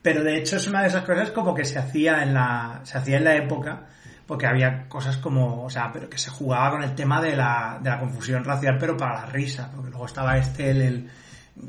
Pero 0.01 0.23
de 0.23 0.37
hecho 0.37 0.57
es 0.57 0.67
una 0.67 0.81
de 0.81 0.87
esas 0.87 1.03
cosas 1.03 1.31
como 1.31 1.53
que 1.53 1.65
se 1.65 1.79
hacía 1.79 2.23
en 2.23 2.33
la... 2.33 2.81
Se 2.83 2.97
hacía 2.97 3.17
en 3.17 3.23
la 3.23 3.35
época 3.35 3.83
porque 4.25 4.45
había 4.45 4.87
cosas 4.89 5.17
como, 5.17 5.63
o 5.63 5.69
sea, 5.69 5.89
pero 5.93 6.09
que 6.09 6.17
se 6.17 6.29
jugaba 6.29 6.71
con 6.71 6.83
el 6.83 6.93
tema 6.95 7.21
de 7.21 7.35
la, 7.35 7.79
de 7.81 7.89
la 7.89 7.97
confusión 7.99 8.43
racial, 8.43 8.77
pero 8.77 8.97
para 8.97 9.21
la 9.21 9.25
risa, 9.27 9.71
porque 9.73 9.89
luego 9.89 10.05
estaba 10.05 10.37
este, 10.37 10.69
el, 10.71 10.81
el- 10.81 11.09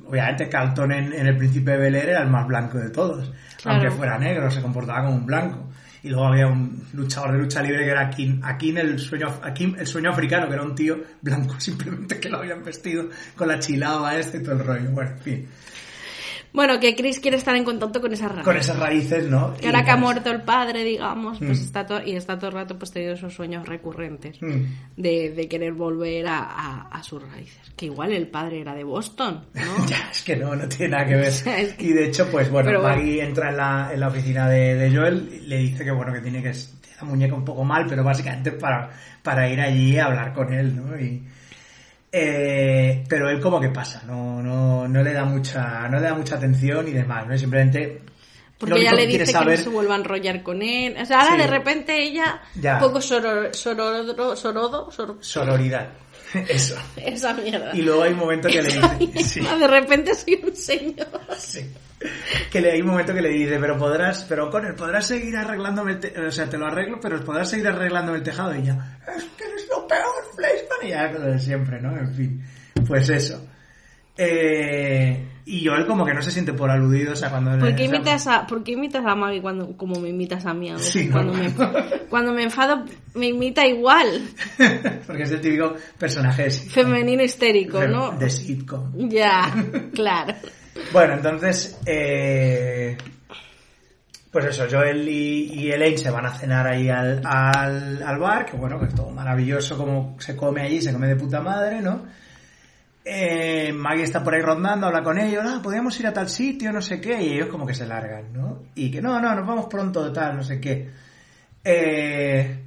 obviamente 0.09 0.49
Carlton 0.49 0.91
en, 0.93 1.13
en 1.13 1.27
el 1.29 1.37
Príncipe 1.37 1.71
de 1.71 1.77
Bel 1.79 1.95
Air 1.95 2.09
era 2.11 2.23
el 2.23 2.29
más 2.29 2.47
blanco 2.49 2.79
de 2.79 2.91
todos, 2.91 3.33
Claro. 3.63 3.79
aunque 3.81 3.91
fuera 3.97 4.19
negro, 4.19 4.51
se 4.51 4.61
comportaba 4.61 5.05
como 5.05 5.17
un 5.17 5.27
blanco. 5.27 5.69
Y 6.03 6.11
luego 6.11 6.27
había 6.27 6.47
un 6.49 6.85
luchador 6.95 7.33
de 7.33 7.39
lucha 7.39 7.63
libre 7.63 7.85
que 7.85 7.91
era 7.91 8.03
Akin, 8.07 8.41
Akin 8.45 8.79
el 8.79 8.99
sueño, 8.99 9.29
Akin, 9.43 9.77
el 9.79 9.87
sueño 9.87 10.11
africano, 10.11 10.47
que 10.49 10.55
era 10.55 10.63
un 10.63 10.75
tío 10.75 10.97
blanco 11.23 11.55
simplemente 11.61 12.19
que 12.21 12.29
lo 12.29 12.39
habían 12.39 12.63
vestido 12.65 13.09
con 13.37 13.47
la 13.49 13.59
chilaba 13.61 14.17
este 14.17 14.39
y 14.39 14.43
todo 14.43 14.55
el 14.55 14.65
rollo. 14.67 14.91
Bueno, 14.91 15.11
en 15.13 15.19
fin, 15.21 15.49
Bueno, 16.53 16.81
que 16.81 16.97
Chris 16.97 17.21
quiere 17.21 17.37
estar 17.37 17.55
en 17.57 17.65
contacto 17.65 18.01
con 18.01 18.13
esas 18.13 18.31
ramas. 18.31 18.45
con 18.45 18.57
esas 18.57 18.79
raíces, 18.79 19.29
¿no? 19.29 19.55
Que 19.55 19.67
ahora 19.67 19.85
que 19.85 19.91
ha 19.91 19.97
muerto 19.97 20.31
el 20.31 20.43
padre, 20.43 20.83
digamos, 20.85 21.39
pues 21.39 21.61
Mm. 21.61 21.63
está 21.65 21.87
todo, 21.87 22.03
y 22.05 22.13
está 22.17 22.37
todo 22.39 22.49
el 22.49 22.55
rato 22.55 22.79
pues 22.79 22.91
teniendo 22.91 23.17
esos 23.17 23.35
sueños 23.35 23.67
recurrentes 23.69 24.41
Mm. 24.41 24.63
de, 24.97 25.31
de 25.31 25.49
querer 25.49 25.73
volver 25.75 26.27
a, 26.27 26.39
a- 26.39 26.89
a 26.91 27.03
sus 27.03 27.23
raíces. 27.23 27.61
Que 27.77 27.87
igual 27.87 28.13
el 28.13 28.27
padre 28.29 28.61
era 28.63 28.75
de 28.75 28.85
Boston, 28.85 29.45
¿no? 29.55 29.61
Ya, 29.89 30.09
es 30.11 30.23
que 30.25 30.37
no, 30.37 30.57
no 30.57 30.67
tiene 30.69 30.89
nada 30.93 31.07
que 31.07 31.15
ver. 31.17 31.29
Es 31.59 31.75
que- 31.75 31.85
Y 31.85 31.93
de 31.93 32.07
hecho, 32.07 32.27
pues 32.31 32.51
bueno, 32.51 32.69
Pero. 32.71 32.83
Maggie 32.83 33.23
entra 33.23 33.51
en 33.51 33.57
la, 33.57 33.91
en 33.93 34.01
la 34.01 34.09
oficina 34.09 34.49
de, 34.49 34.75
de 34.75 34.97
Joel 34.97 35.29
y 35.33 35.47
le 35.47 35.59
dice 35.59 35.85
que 35.85 35.91
bueno, 35.91 36.13
que 36.13 36.21
tiene 36.21 36.43
que 36.43 36.53
la 37.01 37.05
muñeca 37.07 37.35
un 37.35 37.45
poco 37.45 37.63
mal, 37.63 37.87
pero 37.89 38.03
básicamente 38.03 38.53
para, 38.53 38.91
para 39.23 39.49
ir 39.49 39.61
allí 39.61 39.99
a 39.99 40.07
hablar 40.07 40.33
con 40.33 40.53
él, 40.53 40.75
¿no? 40.75 40.99
Y, 40.99 41.23
eh, 42.13 43.05
pero 43.09 43.29
él 43.29 43.41
como 43.41 43.61
que 43.61 43.69
pasa, 43.69 44.03
no, 44.07 44.43
no, 44.43 44.89
no 44.89 45.03
le 45.03 45.13
da 45.13 45.25
mucha, 45.25 45.89
no 45.89 45.99
le 46.01 46.07
da 46.07 46.15
mucha 46.15 46.37
atención 46.37 46.89
y 46.89 46.93
demás, 46.93 47.27
¿no? 47.27 47.37
Simplemente 47.37 48.03
Porque 48.59 48.81
ella 48.81 48.93
le 48.93 49.07
dice 49.07 49.19
que 49.21 49.27
saber- 49.27 49.59
no 49.59 49.65
se 49.65 49.71
vuelva 49.71 49.95
a 49.95 49.99
enrollar 49.99 50.43
con 50.43 50.63
él. 50.63 50.97
O 51.01 51.05
sea, 51.05 51.21
ahora 51.21 51.33
Sí. 51.37 51.39
de 51.43 51.47
repente 51.47 52.03
ella, 52.03 52.41
Ya. 52.57 52.75
un 52.75 52.81
poco 52.81 53.01
soror, 53.01 53.55
sorodo, 53.55 54.91
sororidad. 55.21 55.89
Eso. 56.49 56.77
esa 56.97 57.35
mierda. 57.35 57.71
Y 57.75 57.83
luego 57.83 58.03
hay 58.03 58.13
un 58.13 58.19
momento 58.19 58.49
que 58.49 58.63
le 58.63 58.69
dice, 58.69 59.23
sí, 59.25 59.41
De 59.41 59.67
repente 59.69 60.15
soy 60.15 60.41
un 60.47 60.55
señor. 60.57 61.09
sí. 61.39 61.71
Que 62.53 62.61
le, 62.61 62.71
hay 62.73 62.81
un 62.81 62.87
momento 62.89 63.13
que 63.13 63.21
le 63.21 63.31
dice, 63.31 63.59
pero 63.59 63.77
podrás, 63.77 64.25
pero 64.29 64.49
con 64.51 64.65
él 64.65 64.75
podrás 64.75 65.07
seguir 65.07 65.37
arreglándome 65.37 65.93
el 65.93 65.99
te- 66.01 66.21
o 66.21 66.31
sea, 66.31 66.49
te 66.49 66.57
lo 66.57 66.67
arreglo, 66.67 67.01
pero 67.01 67.23
podrás 67.25 67.51
seguir 67.51 67.67
arreglándome 67.67 68.19
el 68.19 68.23
tejado 68.25 68.55
y 68.55 68.63
ya, 68.63 69.01
es 69.17 69.25
que 69.37 69.45
eres 69.45 69.67
lo 69.69 69.85
peor, 69.89 70.05
Fleischmann, 70.37 70.79
y 70.87 70.89
ya 70.91 71.11
lo 71.11 71.21
de 71.33 71.41
siempre, 71.41 71.81
¿no? 71.81 71.99
En 71.99 72.15
fin, 72.15 72.45
pues 72.87 73.09
eso. 73.11 73.45
Eh, 74.17 75.27
y 75.49 75.65
Joel 75.67 75.87
como 75.87 76.05
que 76.05 76.13
no 76.13 76.21
se 76.21 76.31
siente 76.31 76.53
por 76.53 76.71
aludido, 76.71 77.15
o 77.15 77.17
sea, 77.17 77.31
cuando... 77.31 77.59
¿Por 77.59 77.75
qué 77.75 77.85
imitas 77.85 78.27
a, 78.27 78.47
por 78.47 78.63
qué 78.63 78.73
imitas 78.73 79.03
a 79.07 79.15
Maggie 79.15 79.41
cuando, 79.41 79.75
como 79.79 79.99
me 79.99 80.11
imitas 80.11 80.45
a 80.45 80.53
mí? 80.53 80.69
a 80.69 80.75
veces? 80.75 80.93
Sí, 80.93 81.07
¿no? 81.07 81.13
cuando, 81.13 81.33
me, 81.33 81.51
cuando 82.11 82.33
me 82.35 82.43
enfado, 82.43 82.85
me 83.15 83.29
imita 83.29 83.67
igual. 83.67 84.29
Porque 85.07 85.23
es 85.23 85.31
el 85.31 85.41
típico 85.41 85.75
personaje 85.99 86.45
de 86.45 86.51
sitcom. 86.51 86.73
Femenino 86.75 87.23
histérico, 87.23 87.83
¿no? 87.87 88.11
De 88.11 88.29
sitcom. 88.29 89.09
Ya, 89.09 89.51
claro. 89.95 90.35
Bueno, 90.93 91.15
entonces, 91.15 91.81
eh, 91.87 92.99
pues 94.31 94.45
eso, 94.45 94.67
Joel 94.71 95.09
y, 95.09 95.45
y 95.55 95.71
Elaine 95.71 95.97
se 95.97 96.11
van 96.11 96.27
a 96.27 96.35
cenar 96.35 96.67
ahí 96.67 96.91
al, 96.91 97.23
al, 97.25 98.03
al 98.03 98.19
bar, 98.19 98.45
que 98.45 98.57
bueno, 98.59 98.79
que 98.79 98.85
es 98.85 98.95
todo 98.95 99.11
maravilloso 99.11 99.79
como 99.79 100.15
se 100.19 100.37
come 100.37 100.61
allí, 100.61 100.83
se 100.83 100.93
come 100.93 101.09
de 101.09 101.17
puta 101.17 101.41
madre, 101.41 101.81
¿no? 101.81 102.03
Eh, 103.11 103.73
Maggie 103.73 104.05
está 104.05 104.23
por 104.23 104.35
ahí 104.35 104.43
rondando, 104.43 104.87
habla 104.87 105.03
con 105.03 105.19
ellos, 105.19 105.43
ah, 105.47 105.61
podríamos 105.63 105.99
ir 105.99 106.07
a 106.07 106.13
tal 106.13 106.29
sitio, 106.29 106.71
no 106.71 106.83
sé 106.83 107.01
qué, 107.01 107.23
y 107.23 107.33
ellos 107.33 107.49
como 107.49 107.67
que 107.67 107.75
se 107.75 107.87
largan, 107.87 108.35
¿no? 108.35 108.65
Y 108.75 108.91
que 108.91 109.01
no, 109.01 109.19
no, 109.19 109.35
nos 109.35 109.47
vamos 109.47 109.65
pronto, 109.65 110.13
tal, 110.13 110.37
no 110.37 110.43
sé 110.43 110.61
qué. 110.61 110.91
Eh, 111.65 112.65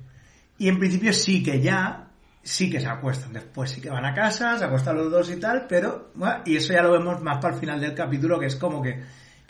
y 0.57 0.67
en 0.67 0.79
principio 0.79 1.13
sí 1.13 1.43
que 1.43 1.61
ya, 1.61 2.07
sí 2.41 2.71
que 2.71 2.79
se 2.79 2.87
acuestan, 2.87 3.33
después 3.33 3.69
sí 3.69 3.81
que 3.81 3.91
van 3.91 4.03
a 4.03 4.15
casa, 4.15 4.57
se 4.57 4.65
acuestan 4.65 4.97
los 4.97 5.11
dos 5.11 5.29
y 5.29 5.39
tal, 5.39 5.67
pero, 5.69 6.09
bueno, 6.15 6.41
y 6.43 6.55
eso 6.55 6.73
ya 6.73 6.81
lo 6.81 6.93
vemos 6.93 7.21
más 7.21 7.37
para 7.37 7.53
el 7.53 7.59
final 7.59 7.79
del 7.79 7.93
capítulo, 7.93 8.39
que 8.39 8.47
es 8.47 8.55
como 8.55 8.81
que 8.81 8.99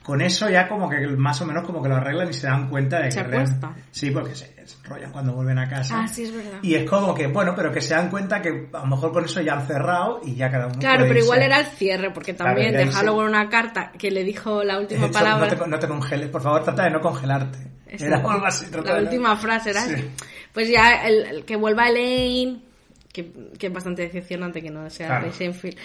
con 0.04 0.22
eso 0.22 0.50
ya 0.50 0.68
como 0.68 0.90
que 0.90 1.00
más 1.08 1.40
o 1.42 1.46
menos 1.46 1.64
como 1.64 1.82
que 1.82 1.90
lo 1.90 1.96
arreglan 1.96 2.30
y 2.30 2.34
se 2.34 2.48
dan 2.48 2.70
cuenta 2.70 2.98
de 3.00 3.10
que... 3.10 3.12
Se. 3.12 3.56
Sí, 3.92 4.12
porque 4.12 4.36
se, 4.36 4.56
enrollan 4.84 5.12
cuando 5.12 5.34
vuelven 5.34 5.60
a 5.60 5.70
casa. 5.70 6.02
Ah, 6.02 6.08
sí, 6.08 6.24
es 6.24 6.34
verdad. 6.34 6.60
Y 6.64 6.74
es 6.76 6.90
como 6.90 7.14
que, 7.14 7.28
bueno, 7.28 7.54
pero 7.56 7.72
que 7.72 7.82
se 7.82 7.94
dan 7.94 8.10
cuenta 8.10 8.42
que 8.42 8.70
a 8.74 8.80
lo 8.80 8.88
mejor 8.88 9.12
con 9.12 9.26
eso 9.26 9.42
ya 9.42 9.54
han 9.54 9.68
cerrado 9.68 10.22
y 10.24 10.36
ya 10.36 10.50
cada 10.50 10.68
uno 10.68 10.80
Claro, 10.80 11.00
puede 11.00 11.10
pero 11.10 11.24
igual 11.24 11.42
era 11.44 11.60
el 11.60 11.66
cierre, 11.68 12.12
porque 12.12 12.36
Claro, 12.36 12.52
también 12.52 12.74
era 12.74 12.86
dejarlo 12.86 13.16
con 13.16 13.26
una 13.26 13.48
carta 13.50 13.92
que 13.98 14.10
le 14.10 14.24
dijo 14.24 14.64
la 14.64 14.80
última 14.80 15.10
palabra. 15.12 15.48
No 15.48 15.56
te, 15.56 15.70
no 15.70 15.80
te 15.80 15.88
congeles, 15.88 16.30
por 16.30 16.42
favor, 16.42 16.64
trata 16.64 16.84
de 16.84 16.92
no 16.92 17.02
congelarte. 17.02 17.60
Era 17.88 18.18
algo 18.18 18.46
así, 18.46 18.66
la 18.72 18.96
de 18.96 19.04
última 19.04 19.36
frase 19.36 19.72
era 19.72 19.82
Sí. 19.82 20.10
pues 20.54 20.70
ya 20.70 21.06
el, 21.06 21.26
el 21.26 21.46
que 21.46 21.58
vuelva 21.58 21.90
Elaine 21.90 22.71
que, 23.12 23.32
que 23.58 23.68
es 23.68 23.74
bastante 23.74 24.04
decepcionante 24.04 24.62
que 24.62 24.70
no 24.70 24.90
sea 24.90 25.08
Claro. 25.08 25.34
Seinfeld 25.34 25.78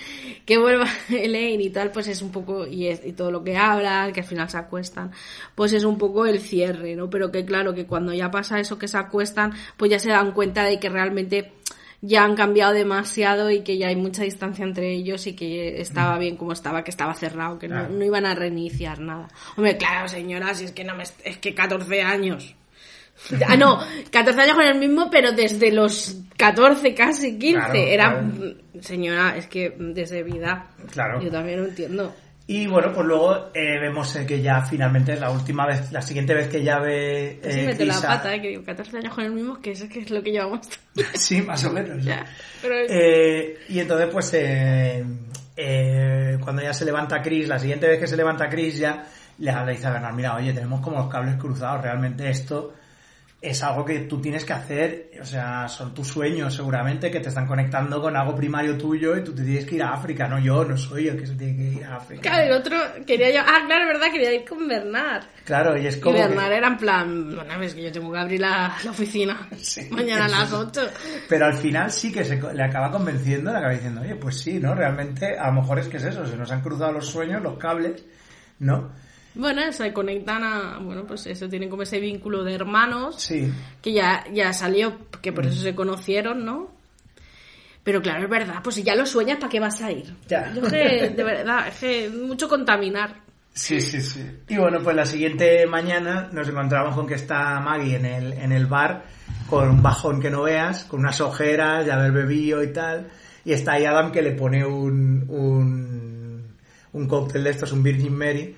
que 0.44 0.58
vuelva 0.58 0.86
Elaine 1.08 1.62
y 1.62 1.70
tal 1.70 1.90
pues 1.90 2.08
es 2.08 2.22
un 2.22 2.30
poco 2.30 2.66
y, 2.66 2.88
es, 2.88 3.04
y 3.04 3.12
todo 3.12 3.30
lo 3.30 3.42
que 3.42 3.56
hablan 3.56 4.12
que 4.12 4.20
al 4.20 4.26
final 4.26 4.48
se 4.48 4.58
acuestan 4.58 5.12
pues 5.54 5.72
es 5.72 5.84
un 5.84 5.98
poco 5.98 6.26
el 6.26 6.40
cierre 6.40 6.96
no 6.96 7.10
pero 7.10 7.30
que 7.30 7.44
claro 7.44 7.74
que 7.74 7.86
cuando 7.86 8.12
ya 8.12 8.30
pasa 8.30 8.60
eso 8.60 8.78
que 8.78 8.88
se 8.88 8.98
acuestan 8.98 9.52
pues 9.76 9.90
ya 9.90 9.98
se 9.98 10.10
dan 10.10 10.32
cuenta 10.32 10.64
de 10.64 10.78
que 10.78 10.88
realmente 10.88 11.52
ya 12.02 12.24
han 12.24 12.36
cambiado 12.36 12.72
demasiado 12.72 13.50
y 13.50 13.62
que 13.62 13.78
ya 13.78 13.88
hay 13.88 13.96
mucha 13.96 14.22
distancia 14.22 14.64
entre 14.64 14.92
ellos 14.92 15.26
y 15.26 15.34
que 15.34 15.80
estaba 15.80 16.18
bien 16.18 16.36
como 16.36 16.52
estaba, 16.52 16.84
que 16.84 16.90
estaba 16.90 17.14
cerrado, 17.14 17.58
que 17.58 17.68
no, 17.68 17.88
no 17.88 18.04
iban 18.04 18.26
a 18.26 18.34
reiniciar 18.34 19.00
nada. 19.00 19.28
Hombre, 19.56 19.76
claro, 19.76 20.06
señora, 20.06 20.54
si 20.54 20.66
es 20.66 20.72
que 20.72 20.84
no 20.84 20.94
me, 20.94 21.02
es 21.02 21.38
que 21.38 21.54
14 21.54 22.02
años. 22.02 22.54
Ah, 23.48 23.56
no, 23.56 23.78
14 24.10 24.40
años 24.40 24.54
con 24.56 24.64
el 24.66 24.78
mismo, 24.78 25.08
pero 25.10 25.32
desde 25.32 25.72
los 25.72 26.16
14, 26.36 26.94
casi 26.94 27.38
15. 27.38 27.58
Claro, 27.58 27.74
Era, 27.74 28.08
claro. 28.10 28.54
Señora, 28.80 29.36
es 29.36 29.46
que 29.46 29.74
desde 29.78 30.22
vida. 30.22 30.66
Claro. 30.92 31.20
Yo 31.20 31.30
también 31.30 31.60
lo 31.62 31.68
entiendo. 31.68 32.14
Y 32.48 32.68
bueno, 32.68 32.92
pues 32.92 33.04
luego 33.04 33.48
eh, 33.54 33.80
vemos 33.80 34.14
eh, 34.14 34.24
que 34.24 34.40
ya 34.40 34.60
finalmente 34.62 35.14
es 35.14 35.20
la 35.20 35.30
última 35.30 35.66
vez, 35.66 35.90
la 35.90 36.00
siguiente 36.00 36.32
vez 36.32 36.46
que 36.46 36.62
ya 36.62 36.78
ve 36.78 37.40
eh, 37.42 37.64
meto 37.66 37.84
la 37.84 37.92
Chris 37.94 38.04
a- 38.04 38.06
pata, 38.08 38.34
eh, 38.36 38.40
que 38.40 38.48
digo 38.50 38.62
14 38.64 38.98
años 38.98 39.12
con 39.14 39.24
el 39.24 39.32
mismo, 39.32 39.60
que 39.60 39.72
es, 39.72 39.82
que 39.84 39.98
es 40.00 40.10
lo 40.10 40.22
que 40.22 40.30
llevamos. 40.30 40.60
Sí, 41.14 41.42
más 41.42 41.64
o 41.64 41.72
menos. 41.72 42.04
Ya, 42.04 42.24
pero 42.62 42.74
es- 42.76 42.90
Eh, 42.92 43.58
y 43.70 43.80
entonces, 43.80 44.08
pues, 44.12 44.30
eh, 44.34 45.04
cuando 46.42 46.62
ya 46.62 46.72
se 46.72 46.84
levanta 46.84 47.20
Chris, 47.22 47.48
la 47.48 47.58
siguiente 47.58 47.88
vez 47.88 47.98
que 47.98 48.06
se 48.06 48.16
levanta 48.16 48.48
Chris, 48.48 48.78
ya 48.78 49.04
le, 49.38 49.52
le 49.52 49.72
dice 49.72 49.86
a 49.86 49.90
Bernard, 49.90 50.14
mira, 50.14 50.36
oye, 50.36 50.52
tenemos 50.52 50.80
como 50.80 50.98
los 50.98 51.08
cables 51.10 51.36
cruzados, 51.36 51.82
realmente 51.82 52.28
esto 52.30 52.74
es 53.50 53.62
algo 53.62 53.84
que 53.84 54.00
tú 54.00 54.20
tienes 54.20 54.44
que 54.44 54.52
hacer, 54.52 55.10
o 55.20 55.24
sea, 55.24 55.68
son 55.68 55.94
tus 55.94 56.08
sueños 56.08 56.54
seguramente 56.54 57.10
que 57.10 57.20
te 57.20 57.28
están 57.28 57.46
conectando 57.46 58.00
con 58.02 58.16
algo 58.16 58.34
primario 58.34 58.76
tuyo 58.76 59.16
y 59.16 59.22
tú 59.24 59.34
te 59.34 59.42
tienes 59.42 59.64
que 59.66 59.76
ir 59.76 59.82
a 59.82 59.92
África, 59.92 60.26
no 60.28 60.38
yo, 60.38 60.64
no 60.64 60.76
soy 60.76 61.08
el 61.08 61.18
que 61.18 61.26
se 61.26 61.34
tiene 61.34 61.56
que 61.56 61.78
ir 61.78 61.84
a 61.84 61.96
África. 61.96 62.22
Claro, 62.22 62.44
el 62.46 62.52
otro 62.52 62.76
quería 63.06 63.30
yo. 63.30 63.40
Ah, 63.46 63.62
claro, 63.66 63.82
es 63.84 63.88
verdad, 63.98 64.12
quería 64.12 64.34
ir 64.34 64.44
con 64.48 64.66
Bernard. 64.66 65.24
Claro, 65.44 65.76
y 65.78 65.86
es 65.86 65.96
Y 65.96 66.00
como... 66.00 66.16
que- 66.16 66.22
Bernard 66.26 66.52
era 66.52 66.68
en 66.68 66.76
plan, 66.76 67.34
bueno, 67.36 67.58
ves 67.58 67.74
que 67.74 67.82
yo 67.82 67.92
tengo 67.92 68.12
que 68.12 68.18
abrir 68.18 68.40
la, 68.40 68.76
la 68.84 68.90
oficina 68.90 69.48
Sí. 69.58 69.88
mañana 69.90 70.24
a 70.24 70.28
las 70.28 70.52
8. 70.52 70.80
Pero 71.28 71.46
al 71.46 71.54
final 71.54 71.90
sí 71.90 72.12
que 72.12 72.24
se, 72.24 72.40
le 72.52 72.62
acaba 72.62 72.90
convenciendo, 72.90 73.50
le 73.52 73.58
acaba 73.58 73.72
diciendo, 73.72 74.00
oye, 74.00 74.16
pues 74.16 74.40
sí, 74.40 74.58
¿no? 74.58 74.74
Realmente 74.74 75.38
a 75.38 75.46
lo 75.48 75.60
mejor 75.60 75.78
es 75.78 75.88
que 75.88 75.98
es 75.98 76.04
eso, 76.04 76.26
se 76.26 76.36
nos 76.36 76.50
han 76.50 76.60
cruzado 76.62 76.92
los 76.92 77.06
sueños, 77.06 77.42
los 77.42 77.58
cables, 77.58 78.04
¿no? 78.58 78.90
Bueno, 79.36 79.70
se 79.72 79.92
conectan 79.92 80.42
a. 80.44 80.78
Bueno, 80.78 81.04
pues 81.06 81.26
eso, 81.26 81.48
tienen 81.48 81.68
como 81.70 81.82
ese 81.82 82.00
vínculo 82.00 82.42
de 82.42 82.54
hermanos 82.54 83.20
Sí. 83.22 83.52
que 83.82 83.92
ya, 83.92 84.24
ya 84.32 84.52
salió, 84.52 84.98
que 85.22 85.32
por 85.32 85.44
Mm. 85.44 85.48
eso 85.48 85.62
se 85.62 85.74
conocieron, 85.74 86.44
¿no? 86.44 86.70
Pero 87.84 88.02
claro, 88.02 88.24
es 88.24 88.30
verdad, 88.30 88.56
pues 88.64 88.74
si 88.76 88.82
ya 88.82 88.96
lo 88.96 89.06
sueñas, 89.06 89.36
¿para 89.38 89.48
qué 89.48 89.60
vas 89.60 89.80
a 89.80 89.92
ir? 89.92 90.12
Ya. 90.26 90.52
Yo 90.52 90.62
que, 90.62 91.10
de 91.16 91.22
verdad, 91.22 91.68
es 91.68 91.74
que 91.78 92.08
mucho 92.08 92.48
contaminar. 92.48 93.14
Sí, 93.52 93.80
sí, 93.80 94.00
sí. 94.02 94.22
Y 94.48 94.56
bueno, 94.56 94.80
pues 94.82 94.94
la 94.96 95.06
siguiente 95.06 95.64
mañana 95.66 96.28
nos 96.32 96.48
encontramos 96.48 96.94
con 96.94 97.06
que 97.06 97.14
está 97.14 97.58
Maggie 97.60 97.96
en 97.96 98.04
el, 98.04 98.32
en 98.34 98.52
el 98.52 98.66
bar 98.66 99.04
con 99.48 99.68
un 99.70 99.82
bajón 99.82 100.20
que 100.20 100.30
no 100.30 100.42
veas, 100.42 100.84
con 100.84 101.00
unas 101.00 101.20
ojeras, 101.20 101.86
de 101.86 101.92
haber 101.92 102.12
bebido 102.12 102.62
y 102.62 102.72
tal. 102.72 103.06
Y 103.44 103.52
está 103.52 103.74
ahí 103.74 103.84
Adam 103.84 104.10
que 104.12 104.20
le 104.20 104.32
pone 104.32 104.66
un, 104.66 105.24
un, 105.28 106.44
un 106.92 107.08
cóctel 107.08 107.44
de 107.44 107.50
estos, 107.50 107.72
un 107.72 107.82
Virgin 107.82 108.14
Mary 108.16 108.54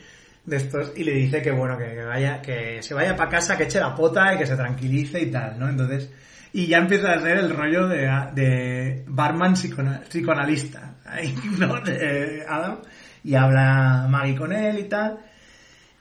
de 0.48 0.56
estos, 0.56 0.92
y 0.96 1.04
le 1.04 1.12
dice 1.12 1.42
que 1.42 1.50
bueno, 1.50 1.76
que, 1.76 1.84
que 1.84 2.04
vaya, 2.04 2.40
que 2.40 2.82
se 2.82 2.94
vaya 2.94 3.14
para 3.14 3.30
casa, 3.30 3.56
que 3.56 3.64
eche 3.64 3.80
la 3.80 3.94
pota 3.94 4.34
y 4.34 4.38
que 4.38 4.46
se 4.46 4.56
tranquilice 4.56 5.20
y 5.20 5.30
tal, 5.30 5.58
¿no? 5.58 5.68
Entonces, 5.68 6.11
y 6.52 6.66
ya 6.66 6.78
empieza 6.78 7.12
a 7.12 7.18
ser 7.20 7.38
el 7.38 7.54
rollo 7.54 7.87
de, 7.88 8.08
de 8.34 9.04
barman 9.06 9.54
psicoanalista. 9.54 10.94
De 11.84 12.44
Adam, 12.46 12.80
y 13.24 13.34
habla 13.34 14.06
Maggie 14.11 14.37
con 14.37 14.52
él 14.52 14.78
y 14.78 14.84
tal, 14.84 15.18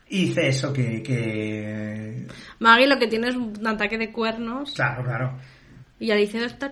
y 0.10 0.28
dice 0.28 0.48
eso, 0.50 0.74
que, 0.74 1.02
que... 1.02 2.28
Maggie 2.60 2.88
lo 2.88 2.98
que 2.98 3.08
tiene 3.08 3.30
es 3.30 3.36
un 3.36 3.66
ataque 3.66 3.98
de 3.98 4.12
cuernos. 4.12 4.74
Claro, 4.74 5.04
claro. 5.04 5.38
Y 6.00 6.06
ella 6.06 6.16
dice, 6.16 6.40
doctor 6.40 6.72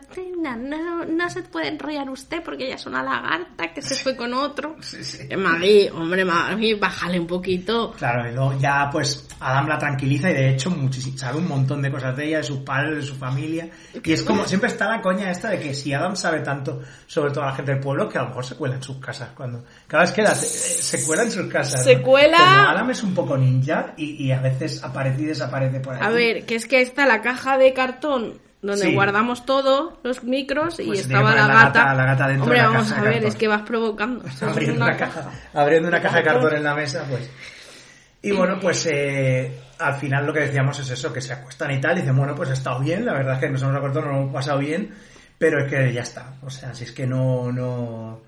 no, 0.56 1.04
no 1.06 1.30
se 1.32 1.42
puede 1.42 1.70
enrollar 1.70 2.08
usted 2.12 2.44
porque 2.44 2.66
ella 2.68 2.76
es 2.76 2.86
una 2.86 3.02
lagarta 3.02 3.74
que 3.74 3.82
se 3.82 3.96
fue 3.96 4.16
con 4.16 4.34
otro. 4.34 4.76
Sí, 4.82 5.04
sí. 5.04 5.24
Eh, 5.28 5.90
hombre, 5.92 6.24
Maggie, 6.24 6.76
bájale 6.76 7.20
un 7.20 7.26
poquito. 7.26 7.92
Claro, 7.98 8.30
y 8.30 8.34
luego 8.36 8.54
ya 8.60 8.88
pues 8.92 9.28
Adam 9.40 9.68
la 9.68 9.80
tranquiliza 9.80 10.30
y 10.30 10.34
de 10.34 10.50
hecho 10.52 10.70
muchísimo, 10.70 11.18
sabe 11.18 11.40
un 11.40 11.48
montón 11.48 11.82
de 11.82 11.92
cosas 11.92 12.16
de 12.16 12.28
ella, 12.28 12.38
de 12.38 12.44
sus 12.44 12.60
padres, 12.60 12.98
de 12.98 13.02
su 13.02 13.16
familia. 13.16 13.68
Y 14.04 14.14
es 14.14 14.22
como, 14.22 14.46
siempre 14.46 14.70
está 14.70 14.88
la 14.88 15.02
coña 15.02 15.32
esta 15.32 15.50
de 15.50 15.60
que 15.60 15.74
si 15.74 15.92
Adam 15.92 16.16
sabe 16.16 16.42
tanto 16.42 16.82
sobre 17.08 17.32
toda 17.34 17.48
la 17.48 17.56
gente 17.56 17.72
del 17.72 17.80
pueblo, 17.82 18.08
que 18.08 18.20
a 18.20 18.22
lo 18.22 18.28
mejor 18.28 18.46
se 18.46 18.56
cuela 18.56 18.76
en 18.76 18.84
sus 18.84 18.98
casas. 18.98 19.30
cuando 19.36 19.64
Cada 19.88 20.04
vez 20.04 20.12
que 20.12 20.22
la- 20.22 20.36
se 20.36 21.04
cuela 21.04 21.24
en 21.24 21.32
sus 21.32 21.48
casas. 21.52 21.84
Se 21.84 21.96
¿no? 21.96 22.04
cuela- 22.04 22.38
Como 22.38 22.70
Adam 22.70 22.90
es 22.92 23.02
un 23.04 23.16
poco 23.16 23.36
ninja 23.38 23.94
y, 23.98 24.24
y 24.24 24.32
a 24.32 24.40
veces 24.40 24.84
aparece 24.84 25.24
y 25.24 25.26
desaparece 25.26 25.80
por 25.80 25.96
ahí. 25.96 26.00
A 26.04 26.10
ver, 26.10 26.46
que 26.46 26.56
es 26.56 26.68
que 26.68 26.82
está 26.82 27.08
la 27.08 27.22
caja 27.24 27.58
de 27.58 27.74
cartón 27.74 28.40
donde 28.66 28.86
Sí. 28.88 28.94
guardamos 28.94 29.46
todo, 29.46 30.00
los 30.04 30.24
micros, 30.24 30.80
y 30.80 30.86
Pues 30.88 31.02
estaba 31.02 31.34
la 31.36 31.48
gata. 31.48 31.64
gata- 31.84 31.94
la 31.94 32.06
gata 32.06 32.28
dentro 32.28 32.44
Hombre, 32.44 32.58
de 32.60 32.64
la 32.64 32.70
vamos 32.70 32.88
caja 32.90 33.02
a 33.02 33.04
ver, 33.04 33.14
cartón. 33.14 33.30
es 33.30 33.36
que 33.36 33.48
vas 33.48 33.62
provocando. 33.62 34.26
Abriendo 34.42 34.84
una 34.86 34.98
caja, 34.98 35.32
abriendo 35.54 35.88
una 35.90 36.02
caja 36.02 36.18
de 36.18 36.24
cartón 36.24 36.56
en 36.56 36.64
la 36.64 36.76
mesa, 36.76 37.06
pues. 37.10 37.30
Y 38.22 38.32
bueno, 38.32 38.58
pues 38.60 38.88
eh, 38.92 39.60
al 39.80 39.96
final 39.96 40.26
lo 40.26 40.34
que 40.34 40.40
decíamos 40.40 40.80
es 40.80 40.90
eso, 40.90 41.14
que 41.14 41.22
se 41.22 41.34
acuestan 41.34 41.72
y 41.72 41.80
tal, 41.80 41.98
y 41.98 42.02
dicen, 42.02 42.18
bueno, 42.18 42.34
pues 42.34 42.50
ha 42.50 42.54
estado 42.54 42.80
bien, 42.80 43.06
la 43.06 43.14
verdad 43.14 43.36
es 43.36 43.40
que 43.40 43.50
nos 43.50 43.62
hemos 43.62 43.76
acostado, 43.76 44.06
nos 44.08 44.14
lo 44.16 44.22
hemos 44.22 44.34
pasado 44.34 44.58
bien, 44.60 44.94
pero 45.38 45.60
es 45.64 45.70
que 45.72 45.94
ya 45.94 46.02
está. 46.02 46.34
O 46.42 46.50
sea, 46.50 46.74
si 46.74 46.86
es 46.86 46.92
que 46.92 47.06
no, 47.06 47.52
no, 47.52 48.22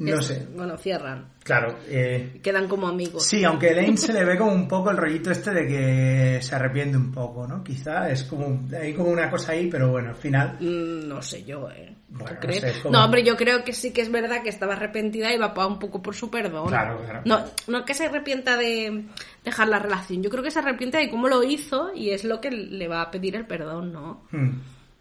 no 0.00 0.18
Es- 0.18 0.26
sé. 0.26 0.46
Bueno, 0.56 0.76
cierran. 0.78 1.28
Claro, 1.42 1.78
eh, 1.88 2.38
Quedan 2.42 2.68
como 2.68 2.86
amigos. 2.88 3.24
sí, 3.24 3.42
aunque 3.44 3.68
Elaine 3.70 3.96
se 3.96 4.12
le 4.12 4.24
ve 4.24 4.36
como 4.36 4.52
un 4.52 4.68
poco 4.68 4.90
el 4.90 4.96
rollito 4.98 5.30
este 5.30 5.50
de 5.52 5.66
que 5.66 6.38
se 6.42 6.54
arrepiente 6.54 6.96
un 6.96 7.10
poco, 7.10 7.46
¿no? 7.46 7.64
Quizá 7.64 8.10
es 8.10 8.24
como, 8.24 8.68
hay 8.78 8.92
como 8.94 9.10
una 9.10 9.30
cosa 9.30 9.52
ahí, 9.52 9.68
pero 9.70 9.90
bueno, 9.90 10.10
al 10.10 10.16
final, 10.16 10.56
Mm, 10.60 11.08
No 11.08 11.20
sé 11.22 11.42
yo, 11.44 11.68
¿eh? 11.70 11.96
¿Tú 12.12 12.18
Bueno, 12.18 12.38
no 12.46 12.52
sé, 12.52 12.72
como- 12.82 12.92
No, 12.96 13.04
hombre, 13.04 13.22
yo 13.24 13.36
creo 13.36 13.64
que 13.64 13.72
sí 13.72 13.92
que 13.92 14.00
es 14.02 14.10
verdad 14.10 14.42
que 14.42 14.48
estaba 14.50 14.74
arrepentida 14.74 15.32
y 15.32 15.38
va 15.38 15.54
pa- 15.54 15.66
un 15.66 15.78
poco 15.78 16.02
por 16.02 16.14
su 16.14 16.30
perdón. 16.30 16.68
Claro, 16.68 17.00
claro. 17.04 17.22
No, 17.24 17.44
no 17.68 17.84
que 17.84 17.94
se 17.94 18.06
arrepienta 18.06 18.56
de 18.56 19.04
dejar 19.44 19.68
la 19.68 19.78
relación. 19.78 20.22
Yo 20.22 20.28
creo 20.30 20.42
que 20.42 20.50
se 20.50 20.58
arrepiente 20.58 20.98
de 20.98 21.10
cómo 21.10 21.28
lo 21.28 21.42
hizo 21.42 21.92
y 21.94 22.10
es 22.10 22.24
lo 22.24 22.40
que 22.40 22.50
le 22.50 22.86
va 22.88 23.02
a 23.02 23.10
pedir 23.10 23.34
el 23.36 23.46
perdón, 23.46 23.92
¿no? 23.92 24.22
hmm. 24.30 24.50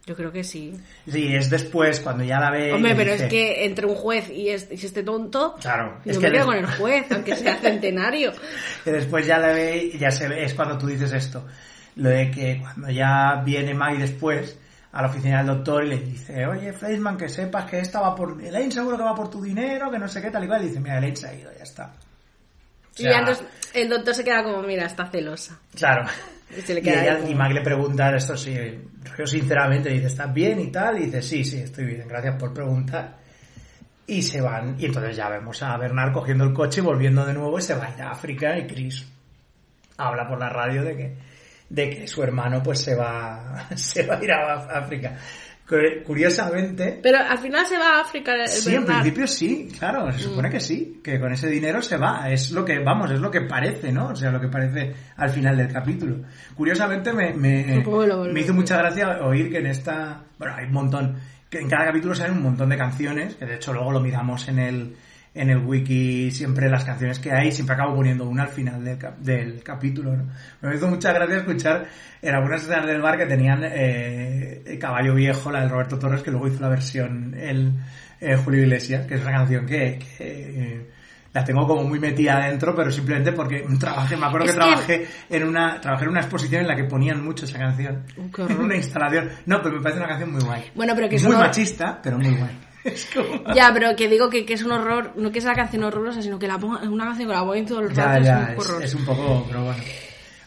Yo 0.06 0.16
creo 0.16 0.32
que 0.32 0.44
sí. 0.44 0.74
sí, 1.08 1.36
es 1.36 1.50
después, 1.52 2.00
cuando 2.00 2.24
ya 2.24 2.40
la 2.40 2.50
ve... 2.50 2.74
Hombre, 2.74 2.96
pero 2.96 3.12
dice- 3.12 3.26
es 3.26 3.30
que 3.30 3.66
entre 3.66 3.86
un 3.86 3.94
juez 3.96 4.30
y, 4.32 4.50
es- 4.50 4.68
y 4.72 4.74
este 4.86 5.04
tonto, 5.04 5.56
Claro, 5.62 6.00
yo 6.04 6.12
es 6.12 6.18
me 6.20 6.26
que 6.28 6.32
quedo 6.34 6.46
con 6.48 6.56
el 6.58 6.66
juez, 6.66 7.12
aunque 7.12 7.36
sea 7.36 7.58
centenario. 7.62 8.32
que 8.84 8.92
después 8.92 9.28
ya 9.28 9.38
la 9.38 9.50
ve 9.50 9.92
y 9.94 9.98
ya 10.00 10.10
se 10.10 10.28
ve, 10.28 10.44
es 10.46 10.54
cuando 10.56 10.78
tú 10.80 10.88
dices 10.88 11.12
esto, 11.14 11.46
lo 11.98 12.10
de 12.10 12.32
que 12.32 12.60
cuando 12.60 12.90
ya 12.90 13.42
viene 13.46 13.74
Maggie 13.76 14.00
después 14.00 14.58
a 14.92 15.04
la 15.04 15.10
oficina 15.10 15.38
del 15.44 15.48
doctor 15.58 15.84
y 15.86 15.90
le 15.90 15.98
dice, 16.00 16.48
oye 16.48 16.74
Fleischman, 16.74 17.16
que 17.16 17.30
sepas 17.30 17.66
que 17.70 17.78
esta 17.80 18.00
va 18.02 18.16
por, 18.16 18.42
Elaine 18.42 18.72
seguro 18.72 18.98
que 18.98 19.04
va 19.04 19.14
por 19.14 19.30
tu 19.30 19.44
dinero, 19.44 19.92
que 19.92 20.00
no 20.00 20.08
sé 20.08 20.20
qué, 20.24 20.32
tal 20.32 20.44
y 20.46 20.48
cual, 20.48 20.64
y 20.64 20.70
dice, 20.70 20.80
mira, 20.80 20.98
Elaine 20.98 21.16
se 21.18 21.28
ha 21.28 21.34
ido, 21.36 21.52
ya 21.56 21.64
está. 21.64 21.94
O 23.00 23.02
y 23.02 23.06
sea, 23.06 23.20
entonces 23.20 23.46
el 23.74 23.90
doctor 23.90 24.14
se 24.16 24.24
queda 24.24 24.44
como, 24.44 24.62
mira, 24.64 24.86
está 24.86 25.08
celosa. 25.08 25.60
Claro. 25.76 26.06
Y 26.58 26.62
se 26.62 26.74
le 26.74 26.80
Y, 26.80 26.84
queda 26.84 27.04
ella- 27.04 27.12
ahí 27.14 27.20
como- 27.22 27.32
y 27.32 27.36
Maggie 27.36 27.54
le 27.56 27.62
pregunta 27.62 28.16
esto, 28.16 28.36
sí, 28.36 28.56
yo 29.18 29.26
sinceramente, 29.28 29.90
dice, 29.90 30.08
¿estás 30.08 30.34
bien 30.34 30.60
y 30.60 30.72
tal? 30.72 30.98
Y 31.02 31.06
dice, 31.06 31.22
sí, 31.22 31.44
sí, 31.46 31.58
estoy 31.62 31.86
bien, 31.86 32.08
gracias 32.08 32.36
por 32.40 32.54
preguntar. 32.54 33.18
Y 34.08 34.24
se 34.24 34.42
van, 34.42 34.76
y 34.80 34.86
entonces 34.86 35.16
ya 35.16 35.30
vemos 35.30 35.62
a 35.62 35.78
Bernard 35.78 36.12
cogiendo 36.12 36.44
el 36.44 36.54
coche 36.54 36.82
y 36.82 36.84
volviendo 36.84 37.24
de 37.26 37.34
nuevo 37.34 37.60
y 37.60 37.62
se 37.62 37.76
va 37.76 37.86
a 37.86 37.94
ir 37.96 38.02
a 38.02 38.12
África 38.12 38.58
y 38.58 38.66
Chris 38.66 39.06
habla 39.98 40.28
por 40.28 40.40
la 40.40 40.50
radio 40.50 40.82
de 40.84 40.96
que, 40.98 41.18
de 41.70 41.90
que 41.92 42.08
su 42.08 42.24
hermano 42.24 42.64
pues 42.64 42.82
se 42.82 42.96
va, 42.96 43.68
se 43.76 44.08
va 44.08 44.16
a 44.18 44.24
ir 44.24 44.32
a 44.32 44.54
África. 44.80 45.16
Cu- 45.70 46.04
Curiosamente, 46.04 47.00
Pero 47.04 47.20
al 47.20 47.38
final 47.38 47.64
se 47.66 47.78
va 47.78 47.98
a 47.98 48.02
África 48.02 48.34
el 48.34 48.48
Sí, 48.48 48.74
en 48.74 48.86
principio 48.86 49.28
sí, 49.28 49.70
claro, 49.78 50.12
se 50.12 50.18
supone 50.20 50.50
que 50.50 50.60
sí, 50.60 51.00
que 51.04 51.20
con 51.20 51.32
ese 51.32 51.48
dinero 51.48 51.82
se 51.84 51.96
va, 51.98 52.30
es 52.32 52.50
lo 52.52 52.66
que, 52.66 52.80
vamos, 52.80 53.12
es 53.12 53.20
lo 53.20 53.30
que 53.30 53.42
parece, 53.42 53.92
¿no? 53.92 54.08
O 54.08 54.16
sea, 54.16 54.32
lo 54.32 54.42
que 54.42 54.48
parece 54.48 54.94
al 55.16 55.30
final 55.30 55.56
del 55.58 55.72
capítulo. 55.72 56.24
Curiosamente 56.56 57.14
me, 57.14 57.34
me, 57.34 57.84
me 58.34 58.40
hizo 58.42 58.54
mucha 58.56 58.78
gracia 58.78 59.20
oír 59.24 59.52
que 59.52 59.60
en 59.60 59.68
esta, 59.68 60.24
bueno, 60.40 60.56
hay 60.58 60.66
un 60.66 60.74
montón, 60.74 61.16
que 61.50 61.60
en 61.60 61.70
cada 61.70 61.86
capítulo 61.86 62.16
salen 62.16 62.38
un 62.38 62.44
montón 62.44 62.70
de 62.70 62.78
canciones, 62.78 63.36
que 63.36 63.46
de 63.46 63.56
hecho 63.56 63.72
luego 63.72 63.92
lo 63.92 64.00
miramos 64.00 64.48
en 64.48 64.60
el, 64.60 64.96
en 65.34 65.50
el 65.52 65.58
wiki, 65.60 66.32
siempre 66.32 66.70
las 66.70 66.84
canciones 66.84 67.20
que 67.20 67.32
hay, 67.32 67.52
siempre 67.52 67.76
acabo 67.76 67.96
poniendo 67.96 68.28
una 68.28 68.44
al 68.44 68.50
final 68.50 68.84
del, 68.84 68.98
cap- 68.98 69.18
del 69.20 69.62
capítulo, 69.63 70.15
¿no? 70.15 70.26
Me 70.62 70.76
hizo 70.76 70.88
mucha 70.88 71.13
gracia 71.13 71.38
escuchar 71.38 71.86
en 72.22 72.36
algunas 72.36 72.63
escenas 72.63 72.88
del 72.88 73.02
bar 73.02 73.18
que 73.18 73.26
tenían 73.28 73.62
eh, 73.63 74.63
el 74.65 74.80
Caballo 74.80 75.13
Viejo, 75.15 75.52
la 75.52 75.62
del 75.62 75.70
Roberto 75.70 75.98
Torres, 76.00 76.24
que 76.24 76.32
luego 76.32 76.48
hizo 76.48 76.62
la 76.62 76.70
versión 76.70 77.36
el 77.38 77.74
eh, 78.20 78.36
Julio 78.38 78.62
Iglesias, 78.63 79.06
que 79.08 79.15
es 79.15 79.22
una 79.22 79.32
canción 79.32 79.65
que, 79.65 80.00
que, 80.00 80.15
eh, 80.20 80.89
la 81.32 81.44
tengo 81.44 81.68
como 81.68 81.84
muy 81.84 82.00
metida 82.00 82.38
adentro, 82.38 82.74
pero 82.76 82.89
simplemente 82.92 83.32
porque 83.32 83.63
trabajé, 83.80 84.18
me 84.18 84.26
acuerdo 84.26 84.48
Es 84.48 84.52
que 84.54 84.58
que- 84.60 84.65
trabajé 84.65 85.08
en 85.30 85.44
una, 85.48 85.80
trabajé 85.80 86.06
en 86.06 86.10
una 86.10 86.22
exposición 86.22 86.62
en 86.63 86.68
la 86.68 86.76
que 86.76 86.86
ponían 86.86 87.24
mucho 87.24 87.46
esa 87.46 87.60
canción. 87.60 88.04
En 88.50 88.58
una 88.60 88.76
instalación. 88.76 89.30
No, 89.46 89.62
pero 89.62 89.76
me 89.76 89.82
parece 89.84 90.00
una 90.00 90.10
canción 90.10 90.32
muy 90.32 90.42
guay. 90.42 90.63
Bueno, 90.76 90.94
pero 90.96 91.08
que 91.08 91.18
es 91.18 91.24
muy 91.24 91.36
machista, 91.36 92.00
pero 92.02 92.18
muy 92.18 92.36
guay. 92.36 92.58
Es 92.84 93.10
como... 93.13 93.54
Ya, 93.54 93.72
pero 93.74 93.96
que 93.96 94.08
digo 94.08 94.30
que, 94.30 94.46
que 94.46 94.54
es 94.54 94.63
un 94.63 94.72
horror, 94.72 95.13
no 95.18 95.32
que 95.32 95.39
es 95.39 95.46
la 95.46 95.54
canción 95.56 95.84
horrorosa, 95.84 96.22
sino 96.22 96.39
que 96.39 96.48
la 96.48 96.58
ponga, 96.58 96.82
es 96.82 96.88
una 96.88 97.06
canción 97.06 97.28
que 97.28 97.34
la 97.36 97.44
ponen 97.46 97.65
todo 97.65 97.82
el 97.82 97.94
Ya, 97.94 98.06
rato, 98.06 98.24
ya, 98.24 98.39
es 98.42 98.48
un 98.48 98.52
es, 98.54 98.60
horror. 98.70 98.84
es 98.84 98.94
un 98.96 99.06
poco, 99.06 99.46
pero 99.48 99.63
bueno. 99.65 99.84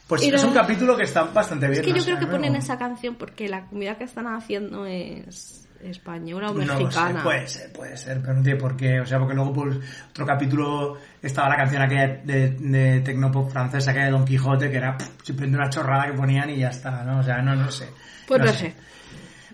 Pues 0.06 0.22
Y 0.24 0.28
es 0.28 0.44
un 0.44 0.52
capítulo 0.52 0.96
que 0.96 1.04
está 1.04 1.24
bastante 1.24 1.66
bien. 1.68 1.80
Es 1.80 1.86
que 1.86 1.90
no 1.92 1.96
yo 1.96 2.02
sé, 2.02 2.08
creo 2.10 2.18
que 2.20 2.26
ponen 2.26 2.54
esa 2.56 2.78
canción 2.78 3.14
porque 3.14 3.48
la 3.48 3.64
comida 3.66 3.96
que 3.96 4.04
están 4.04 4.26
haciendo 4.26 4.84
es, 4.84 5.66
española 5.82 6.50
o 6.50 6.54
No 6.54 6.60
lo 6.64 6.76
sé, 6.76 6.84
mexicana. 6.84 7.22
puede 7.22 7.46
ser, 7.48 7.72
puede 7.72 7.96
ser, 7.96 8.20
pero 8.20 8.34
no 8.34 8.42
tiene 8.42 8.58
por 8.58 8.76
qué. 8.76 9.00
O 9.00 9.06
sea, 9.06 9.18
porque 9.18 9.34
luego 9.34 9.52
por 9.54 9.80
otro 10.10 10.26
capítulo 10.26 10.98
estaba 11.22 11.48
la 11.48 11.56
canción 11.56 11.82
aquella 11.82 12.08
de, 12.24 12.50
de 12.50 13.00
Tecnopop 13.00 13.50
francesa, 13.50 13.90
aquella 13.90 14.06
de 14.06 14.12
Don 14.12 14.24
Quijote, 14.24 14.70
que 14.70 14.76
era 14.76 14.96
pff, 14.98 15.08
simplemente 15.24 15.58
una 15.58 15.70
chorrada 15.70 16.06
que 16.06 16.12
ponían 16.12 16.50
y 16.50 16.58
ya 16.58 16.68
está, 16.68 17.02
¿no? 17.04 17.20
O 17.20 17.22
sea, 17.22 17.40
no, 17.42 17.54
no 17.56 17.70
sé. 17.70 17.88
Pues 18.26 18.40
no 18.42 18.52
sé. 18.52 18.74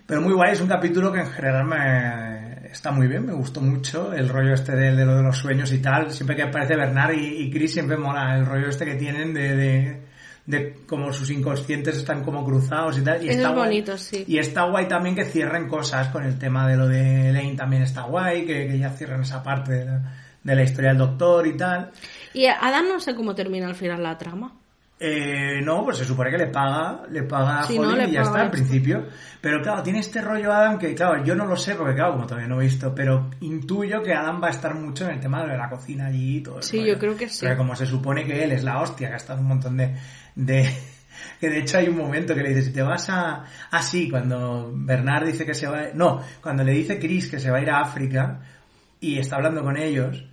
Pero 0.09 0.21
muy 0.21 0.33
guay, 0.33 0.53
es 0.53 0.59
un 0.59 0.67
capítulo 0.67 1.11
que 1.11 1.19
en 1.19 1.27
general 1.27 1.65
me 1.65 2.67
está 2.71 2.89
muy 2.89 3.05
bien, 3.05 3.27
me 3.27 3.33
gustó 3.33 3.61
mucho 3.61 4.11
el 4.11 4.27
rollo 4.27 4.55
este 4.55 4.75
de, 4.75 4.95
de 4.95 5.05
lo 5.05 5.17
de 5.17 5.21
los 5.21 5.37
sueños 5.37 5.71
y 5.71 5.77
tal. 5.83 6.11
Siempre 6.11 6.35
que 6.35 6.41
aparece 6.41 6.75
Bernard 6.75 7.13
y, 7.13 7.43
y 7.43 7.51
Chris 7.51 7.73
siempre 7.73 7.95
mola 7.95 8.35
el 8.35 8.43
rollo 8.43 8.69
este 8.69 8.85
que 8.85 8.95
tienen 8.95 9.35
de, 9.35 9.55
de, 9.55 10.01
de 10.47 10.79
como 10.87 11.13
sus 11.13 11.29
inconscientes 11.29 11.95
están 11.95 12.23
como 12.23 12.43
cruzados 12.43 12.97
y 12.97 13.01
tal. 13.03 13.23
Y 13.23 13.29
Eso 13.29 13.37
está 13.37 13.49
es 13.49 13.55
guay. 13.55 13.83
sí. 13.97 14.25
Y 14.27 14.39
está 14.39 14.63
guay 14.63 14.87
también 14.87 15.15
que 15.15 15.25
cierren 15.25 15.67
cosas 15.67 16.07
con 16.07 16.23
el 16.23 16.39
tema 16.39 16.67
de 16.67 16.75
lo 16.75 16.87
de 16.87 17.31
Lane 17.31 17.53
también 17.55 17.83
está 17.83 18.01
guay, 18.01 18.47
que, 18.47 18.65
que 18.65 18.79
ya 18.79 18.89
cierren 18.89 19.21
esa 19.21 19.43
parte 19.43 19.73
de 19.73 19.85
la, 19.85 20.01
de 20.43 20.55
la 20.55 20.63
historia 20.63 20.89
del 20.89 20.97
doctor 20.97 21.45
y 21.45 21.55
tal. 21.55 21.91
Y 22.33 22.47
Adam 22.47 22.87
no 22.87 22.99
sé 22.99 23.13
cómo 23.13 23.35
termina 23.35 23.67
al 23.67 23.75
final 23.75 24.01
la 24.01 24.17
trama. 24.17 24.58
Eh, 25.01 25.61
no, 25.63 25.85
pues 25.85 25.97
se 25.97 26.03
supone 26.03 26.29
que 26.29 26.37
le 26.37 26.47
paga, 26.47 27.03
le 27.09 27.23
paga 27.23 27.59
a 27.59 27.63
Sí, 27.63 27.79
y 27.79 28.11
ya 28.11 28.21
está, 28.21 28.41
al 28.41 28.51
principio. 28.51 29.07
Pero 29.39 29.61
claro, 29.61 29.81
tiene 29.81 29.99
este 29.99 30.21
rollo 30.21 30.51
Adam 30.51 30.77
que, 30.77 30.93
claro, 30.93 31.23
yo 31.23 31.35
no 31.35 31.45
lo 31.45 31.55
sé 31.55 31.75
porque, 31.75 31.95
claro, 31.95 32.13
como 32.13 32.25
todavía 32.27 32.49
no 32.49 32.59
he 32.59 32.65
visto, 32.65 32.93
pero 32.93 33.29
intuyo 33.39 34.03
que 34.03 34.13
Adam 34.13 34.43
va 34.43 34.47
a 34.47 34.51
estar 34.51 34.75
mucho 34.75 35.05
en 35.05 35.11
el 35.11 35.19
tema 35.21 35.45
de 35.45 35.57
la 35.57 35.69
cocina 35.69 36.07
allí 36.07 36.37
y 36.37 36.41
todo 36.41 36.61
Sí, 36.61 36.79
rollo. 36.79 36.93
yo 36.93 36.99
creo 36.99 37.15
que 37.15 37.29
sí. 37.29 37.45
Porque 37.45 37.55
como 37.57 37.75
se 37.77 37.85
supone 37.85 38.25
que 38.25 38.43
él 38.43 38.51
es 38.51 38.63
la 38.65 38.81
hostia, 38.81 39.07
que 39.07 39.13
ha 39.13 39.17
estado 39.17 39.39
un 39.39 39.47
montón 39.47 39.77
de... 39.77 39.95
de 40.35 40.69
que 41.39 41.49
de 41.49 41.59
hecho 41.59 41.77
hay 41.77 41.87
un 41.87 41.97
momento 41.97 42.35
que 42.35 42.43
le 42.43 42.49
dice, 42.49 42.63
si 42.63 42.73
te 42.73 42.81
vas 42.81 43.09
a... 43.09 43.45
Ah, 43.71 43.81
sí, 43.81 44.09
cuando 44.09 44.69
Bernard 44.75 45.27
dice 45.27 45.45
que 45.45 45.53
se 45.53 45.67
va... 45.67 45.83
No, 45.93 46.21
cuando 46.41 46.65
le 46.65 46.73
dice 46.73 46.99
Chris 46.99 47.29
que 47.29 47.39
se 47.39 47.49
va 47.49 47.59
a 47.59 47.61
ir 47.61 47.69
a 47.69 47.79
África 47.79 48.41
y 48.99 49.17
está 49.17 49.37
hablando 49.37 49.63
con 49.63 49.77
ellos, 49.77 50.25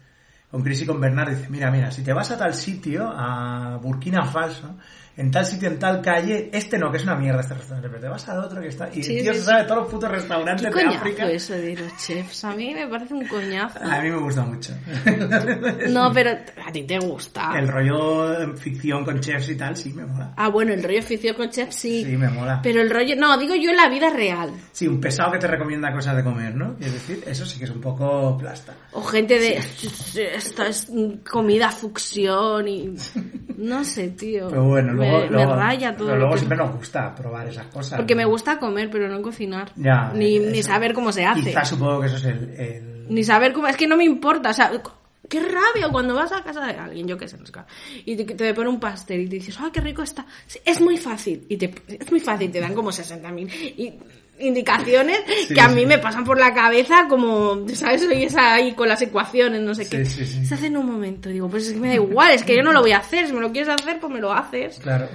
con 0.50 0.62
Chris 0.62 0.82
y 0.82 0.87
con 0.87 1.00
Bernard, 1.00 1.30
dice, 1.30 1.48
mira, 1.50 1.70
mira, 1.70 1.90
si 1.90 2.02
te 2.02 2.12
vas 2.12 2.30
a 2.30 2.38
tal 2.38 2.54
sitio, 2.54 3.09
a 3.12 3.78
Burkina 3.82 4.24
Faso, 4.24 4.76
en 5.16 5.31
tal 5.31 5.46
sitio, 5.46 5.68
en 5.68 5.79
tal 5.79 6.02
calle, 6.02 6.50
este 6.52 6.79
no, 6.79 6.90
que 6.90 6.98
es 6.98 7.05
una 7.05 7.14
mierda 7.16 7.40
este 7.40 7.55
restaurante, 7.55 7.88
pero 7.88 8.00
te 8.02 8.09
vas 8.09 8.29
al 8.29 8.38
otro 8.40 8.61
que 8.61 8.68
está... 8.68 8.88
Y 8.92 9.02
Sí, 9.02 9.16
el 9.16 9.22
tío 9.24 9.33
sí, 9.33 9.38
se 9.38 9.44
sí. 9.44 9.50
sabe 9.50 9.64
todos 9.64 9.83
los 9.83 9.88
putos 9.90 10.11
¿Qué 10.11 10.16
restaurantes 10.16 10.74
de 10.74 10.83
África. 10.85 11.31
eso 11.31 11.55
de 11.55 11.74
los 11.76 11.96
chefs? 11.96 12.44
A 12.44 12.55
mí 12.55 12.74
me 12.74 12.87
parece 12.87 13.14
un 13.14 13.26
coñazo. 13.26 13.79
A 13.83 14.00
mí 14.02 14.11
me 14.11 14.18
gusta 14.18 14.42
mucho. 14.42 14.72
No, 15.88 16.12
pero 16.12 16.31
a 16.66 16.72
ti 16.72 16.83
te 16.85 16.98
gusta. 16.98 17.52
El 17.59 17.68
rollo 17.68 18.55
ficción 18.57 19.05
con 19.05 19.20
chefs 19.20 19.48
y 19.50 19.57
tal, 19.57 19.76
sí, 19.76 19.92
me 19.92 20.05
mola. 20.05 20.35
Ah, 20.37 20.48
bueno, 20.48 20.72
el 20.72 20.83
rollo 20.83 21.02
ficción 21.02 21.35
con 21.35 21.48
chefs 21.50 21.76
sí. 21.76 22.05
Sí, 22.05 22.16
me 22.16 22.29
mola. 22.29 22.61
Pero 22.62 22.83
el 22.83 22.90
rollo... 22.90 23.14
No, 23.16 23.38
digo 23.38 23.55
yo 23.55 23.70
en 23.70 23.76
la 23.76 23.88
vida 23.88 24.11
real. 24.11 24.50
Sí, 24.72 24.87
un 24.87 25.00
pesado 25.00 25.33
que 25.33 25.38
te 25.38 25.46
recomienda 25.46 25.92
cosas 25.92 26.16
de 26.16 26.24
comer, 26.24 26.55
¿no? 26.55 26.76
Es 26.81 26.92
decir, 26.92 27.22
eso 27.26 27.46
sí 27.46 27.59
que 27.59 27.64
es 27.64 27.70
un 27.70 27.81
poco 27.81 28.37
plasta. 28.37 28.74
O 28.92 29.02
gente 29.02 29.38
de... 29.38 29.57
Esto 30.37 30.62
es 30.64 30.88
comida 31.31 31.70
fucsión 31.70 32.68
y... 32.68 32.94
No 33.57 33.85
sé, 33.85 34.09
tío. 34.09 34.48
Pero 34.50 34.64
bueno, 34.64 34.92
luego, 34.92 35.05
me, 35.06 35.26
luego, 35.30 35.54
me 35.54 35.56
raya 35.62 35.96
todo. 35.96 36.08
pero 36.08 36.18
luego 36.20 36.36
siempre 36.36 36.58
nos 36.58 36.74
gusta 36.76 37.14
probar 37.14 37.48
esas 37.48 37.66
cosas. 37.66 37.96
Porque 37.98 38.14
¿no? 38.14 38.18
me 38.18 38.24
gusta 38.24 38.58
comer, 38.58 38.90
pero 38.90 39.08
no 39.08 39.20
cocinar. 39.22 39.72
Ya, 39.76 40.12
ni, 40.14 40.36
eso. 40.36 40.50
ni 40.50 40.62
saber 40.62 40.92
cómo 40.94 41.12
se 41.12 41.24
hace. 41.24 41.40
Quizás 41.42 41.68
supongo 41.68 42.00
que 42.00 42.06
eso 42.06 42.16
es 42.16 42.24
el... 42.24 42.50
el- 42.58 43.06
Ni 43.08 43.22
saber 43.24 43.52
cómo... 43.52 43.66
Es 43.68 43.76
que 43.76 43.86
no 43.86 43.96
me 43.96 44.04
importa. 44.04 44.50
O 44.50 44.52
sea, 44.52 44.70
qué 45.28 45.40
rabia 45.40 45.88
cuando 45.90 46.14
vas 46.14 46.32
a 46.32 46.42
casa 46.42 46.64
de 46.66 46.74
alguien, 46.74 47.06
yo 47.08 47.16
qué 47.18 47.26
sé, 47.28 47.36
no 47.38 47.44
sé 47.46 47.52
qué, 47.52 47.60
y 48.04 48.16
te, 48.16 48.24
te 48.34 48.54
pone 48.54 48.68
un 48.68 48.78
pastel 48.80 49.22
y 49.22 49.28
te 49.28 49.36
dices, 49.36 49.56
¡ay, 49.60 49.70
qué 49.72 49.80
rico 49.80 50.02
está! 50.02 50.24
Es 50.64 50.80
muy 50.80 50.96
fácil. 50.96 51.44
Y 51.48 51.56
te, 51.56 51.72
es 51.88 52.10
muy 52.10 52.20
fácil. 52.20 52.50
Te 52.50 52.60
dan 52.60 52.74
como 52.74 52.90
60.000 52.90 53.50
y- 53.76 53.94
indicaciones 54.38 55.18
Sí, 55.49 55.55
que 55.55 55.61
a 55.61 55.68
sí. 55.68 55.75
mí 55.75 55.87
me 55.87 55.99
pasan 55.99 56.25
por 56.25 56.38
la 56.38 56.53
cabeza 56.53 57.07
como, 57.09 57.66
¿sabes? 57.75 58.03
Soy 58.03 58.25
esa 58.25 58.55
ahí 58.55 58.72
con 58.75 58.88
las 58.88 59.01
ecuaciones, 59.03 59.61
no 59.62 59.75
sé 59.75 59.85
Sí, 59.85 59.90
qué. 59.90 60.05
Se 60.05 60.55
hace 60.55 60.66
en 60.66 60.77
un 60.77 60.87
momento. 60.87 61.29
Digo, 61.29 61.49
pues 61.49 61.66
es 61.68 61.72
que 61.75 61.81
me 61.81 61.88
da 61.88 61.94
igual, 61.94 62.33
es 62.33 62.42
que 62.42 62.57
yo 62.57 62.62
no 62.62 62.72
lo 62.72 62.81
voy 62.81 62.92
a 62.92 62.99
hacer. 62.99 63.27
Si 63.27 63.33
me 63.33 63.40
lo 63.40 63.51
quieres 63.53 63.68
hacer, 63.72 63.99
pues 64.01 64.12
me 64.12 64.20
lo 64.20 64.33
haces. 64.33 64.79
Claro. 64.81 65.09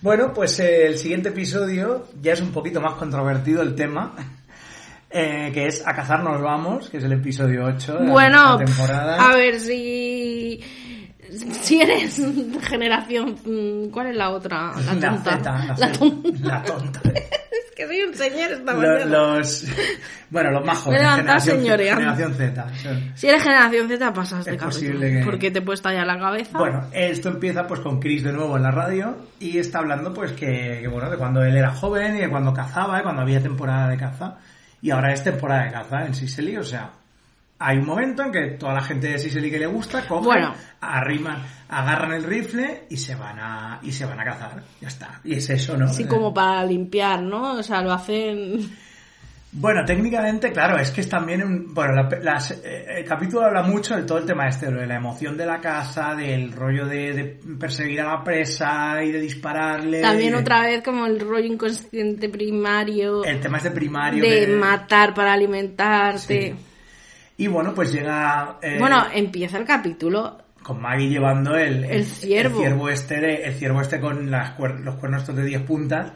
Bueno, 0.00 0.32
pues 0.32 0.58
eh, 0.60 0.86
el 0.86 0.96
siguiente 0.98 1.28
episodio 1.28 2.06
ya 2.22 2.32
es 2.32 2.40
un 2.40 2.52
poquito 2.52 2.80
más 2.80 2.94
controvertido 2.94 3.60
el 3.62 3.74
tema, 3.74 4.14
eh, 5.10 5.50
que 5.52 5.66
es 5.66 5.86
A 5.86 5.94
cazar 5.94 6.22
nos 6.24 6.40
vamos, 6.40 6.88
que 6.88 6.96
es 6.96 7.04
el 7.04 7.12
episodio 7.12 7.64
8 7.66 7.98
de 7.98 8.08
Bueno, 8.10 8.58
la 8.58 8.64
temporada. 8.64 9.30
a 9.30 9.36
ver 9.36 9.60
si... 9.60 10.60
Si 11.62 11.80
eres 11.80 12.20
generación... 12.62 13.36
mm, 13.44 13.90
¿Cuál 13.90 14.08
es 14.08 14.16
la 14.16 14.30
otra? 14.30 14.72
La 14.84 14.98
tonta. 15.12 15.76
la 15.78 16.62
tonta. 16.62 17.00
Que 17.80 17.86
soy 17.86 18.00
un 18.02 18.14
señor 18.14 18.52
esta 18.52 18.74
mañana. 18.74 19.04
los, 19.06 19.64
bueno, 20.28 20.50
los 20.50 20.64
levantado 20.86 21.16
generación, 21.40 21.60
generación 21.62 22.34
Z. 22.34 22.66
Si 23.14 23.26
eres 23.26 23.42
generación 23.42 23.88
Z 23.88 24.12
pasas 24.12 24.44
de 24.44 24.50
Es 24.54 24.58
capítulo. 24.58 25.00
que- 25.00 25.22
Porque 25.24 25.50
te 25.50 25.62
puede 25.62 25.76
estallar 25.76 26.06
la 26.06 26.18
cabeza. 26.18 26.58
Bueno, 26.58 26.84
esto 26.92 27.30
empieza 27.30 27.66
pues 27.66 27.80
con 27.80 27.98
Chris 27.98 28.22
de 28.22 28.32
nuevo 28.34 28.54
en 28.58 28.64
la 28.64 28.70
radio 28.70 29.16
y 29.38 29.56
está 29.56 29.78
hablando 29.78 30.12
pues 30.12 30.32
que, 30.32 30.80
que, 30.82 30.88
bueno, 30.88 31.08
de 31.08 31.16
cuando 31.16 31.42
él 31.42 31.56
era 31.56 31.70
joven 31.70 32.16
y 32.18 32.20
de 32.20 32.28
cuando 32.28 32.52
cazaba, 32.52 33.00
y 33.00 33.02
cuando 33.02 33.22
había 33.22 33.40
temporada 33.40 33.88
de 33.88 33.96
caza 33.96 34.36
y 34.82 34.90
ahora 34.90 35.14
es 35.14 35.24
temporada 35.24 35.64
de 35.64 35.72
caza 35.72 36.04
en 36.04 36.14
Sicily, 36.14 36.58
o 36.58 36.62
sea, 36.64 36.90
hay 37.62 37.76
un 37.78 37.86
momento 37.86 38.22
en 38.24 38.32
que 38.32 38.40
toda 38.58 38.72
la 38.74 38.80
gente 38.80 39.06
de 39.08 39.18
Sicily 39.18 39.50
que 39.50 39.58
le 39.58 39.66
gusta 39.66 40.06
cogen, 40.08 40.24
Bueno. 40.24 40.54
arriman, 40.80 41.42
agarran 41.68 42.12
el 42.14 42.24
rifle 42.24 42.84
y 42.88 42.96
se 42.96 43.14
van 43.14 43.38
a 43.38 43.78
y 43.82 43.92
se 43.92 44.06
van 44.06 44.18
a 44.18 44.24
cazar, 44.24 44.62
ya 44.80 44.88
está. 44.88 45.20
Y 45.24 45.34
es 45.34 45.48
eso, 45.50 45.76
¿no? 45.76 45.84
Así 45.84 46.04
como 46.06 46.32
para 46.34 46.64
limpiar, 46.64 47.22
¿no? 47.22 47.52
O 47.54 47.62
sea, 47.62 47.82
lo 47.82 47.92
hacen... 47.92 48.68
Bueno, 49.52 49.84
técnicamente, 49.84 50.52
claro, 50.52 50.78
es 50.78 50.92
que 50.92 51.00
es 51.00 51.08
también 51.08 51.42
un... 51.42 51.74
Bueno, 51.74 51.92
la- 51.94 52.18
las- 52.22 52.52
eh, 52.52 52.86
el 52.98 53.04
capítulo 53.04 53.44
habla 53.46 53.62
mucho 53.64 53.96
de 53.96 54.04
todo 54.04 54.18
el 54.18 54.24
tema 54.24 54.46
este, 54.46 54.70
de 54.70 54.86
la 54.86 54.94
emoción 54.94 55.36
de 55.36 55.44
la 55.44 55.60
caza, 55.60 56.14
del 56.14 56.52
rollo 56.52 56.86
de, 56.86 57.12
de 57.12 57.24
perseguir 57.58 58.00
a 58.00 58.04
la 58.16 58.22
presa 58.24 59.02
y 59.02 59.10
de 59.10 59.20
dispararle. 59.20 60.00
También 60.02 60.32
de- 60.34 60.38
otra 60.38 60.62
vez 60.62 60.82
como 60.84 61.04
el 61.04 61.18
rollo 61.18 61.46
inconsciente 61.52 62.28
primario 62.28 63.24
El 63.24 63.40
tema 63.40 63.56
este 63.58 63.72
primario. 63.72 64.22
de 64.22 64.46
matar 64.56 65.12
para 65.14 65.32
alimentarte. 65.32 66.54
Sí. 66.56 66.64
Y 67.40 67.46
bueno, 67.48 67.74
pues 67.74 67.92
llega... 67.92 68.58
eh, 68.62 68.76
Bueno, 68.78 69.04
empieza 69.12 69.58
el 69.58 69.64
capítulo 69.64 70.38
con 70.62 70.80
Maggie 70.80 71.08
llevando 71.08 71.56
el, 71.56 71.84
El 71.84 72.04
ciervo. 72.04 72.58
el 72.58 72.62
ciervo 72.66 72.88
este 72.90 73.20
de- 73.20 73.44
el 73.44 73.54
ciervo 73.54 73.80
este 73.80 73.98
con 73.98 74.30
las 74.30 74.58
los 74.58 74.94
cuernos 74.96 75.22
estos 75.22 75.36
de 75.36 75.44
10 75.44 75.62
puntas 75.62 76.12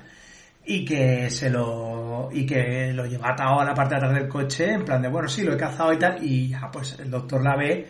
y 0.66 0.84
que 0.84 1.30
se 1.30 1.48
lo 1.50 2.28
y 2.32 2.44
que 2.44 2.92
lo 2.92 3.06
lleva 3.06 3.30
atado 3.30 3.60
a 3.60 3.64
la 3.64 3.74
parte 3.74 3.94
de 3.94 3.96
atrás 3.98 4.14
del 4.14 4.28
coche 4.28 4.70
en 4.72 4.84
plan 4.84 5.00
de 5.00 5.08
bueno 5.08 5.28
sí 5.28 5.42
lo 5.44 5.54
he 5.54 5.56
cazado 5.56 5.92
y 5.94 5.98
tal 5.98 6.18
y 6.22 6.48
ya 6.48 6.70
pues 6.70 6.98
el 6.98 7.10
doctor 7.10 7.42
la 7.42 7.56
ve 7.56 7.86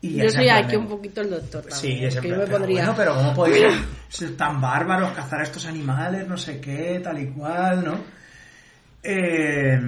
y 0.00 0.14
ya 0.14 0.24
Yo 0.24 0.30
soy 0.30 0.48
aquí 0.48 0.76
un 0.76 0.86
poquito 0.88 1.20
el 1.20 1.30
doctor 1.30 1.60
también. 1.66 1.78
sí 1.80 2.04
es 2.04 2.16
en 2.16 2.22
que 2.22 2.28
yo 2.30 2.36
me 2.36 2.44
pero 2.44 2.52
pondría... 2.58 2.76
bueno, 2.80 2.94
pero 2.96 3.14
cómo 3.14 3.34
podéis 3.34 3.74
ser 4.08 4.36
tan 4.38 4.58
bárbaros 4.60 5.10
cazar 5.12 5.40
a 5.40 5.42
estos 5.44 5.66
animales 5.66 6.26
no 6.26 6.36
sé 6.38 6.60
qué 6.60 6.98
tal 7.04 7.18
y 7.20 7.26
cual 7.28 7.84
no 7.84 7.94
Eh, 9.02 9.78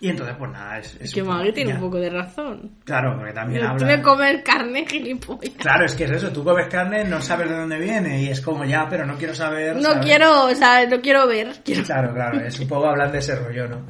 y 0.00 0.10
entonces 0.10 0.36
pues 0.38 0.50
nada 0.52 0.78
es, 0.78 0.96
es 1.00 1.12
que 1.12 1.22
Maggie 1.24 1.52
tiene 1.52 1.74
un 1.74 1.80
poco 1.80 1.96
de 1.98 2.08
razón. 2.10 2.70
claro 2.84 3.16
porque 3.16 3.32
también 3.32 3.62
Tú 3.62 3.66
habla 3.68 3.86
de 3.88 4.02
comer 4.02 4.42
carne, 4.44 4.86
gilipollas. 4.88 5.54
Claro, 5.58 5.84
es 5.86 5.94
que 5.94 6.04
es 6.04 6.10
eso, 6.12 6.30
tú 6.30 6.44
comes 6.44 6.68
carne, 6.68 7.04
no 7.04 7.20
sabes 7.20 7.48
de 7.48 7.56
dónde 7.56 7.78
viene 7.78 8.22
y 8.22 8.28
es 8.28 8.40
como 8.40 8.64
ya, 8.64 8.86
pero 8.88 9.04
no 9.06 9.16
quiero 9.16 9.34
saber. 9.34 9.76
No 9.76 10.00
quiero, 10.00 10.46
o 10.46 10.54
sea, 10.54 10.86
no 10.86 11.00
quiero 11.00 11.26
ver. 11.26 11.48
Quiero... 11.64 11.82
Claro, 11.84 12.14
claro, 12.14 12.40
es 12.40 12.58
un 12.60 12.68
poco 12.68 12.86
hablar 12.88 13.10
de 13.10 13.18
ese 13.18 13.34
rollo, 13.36 13.66
¿no? 13.68 13.86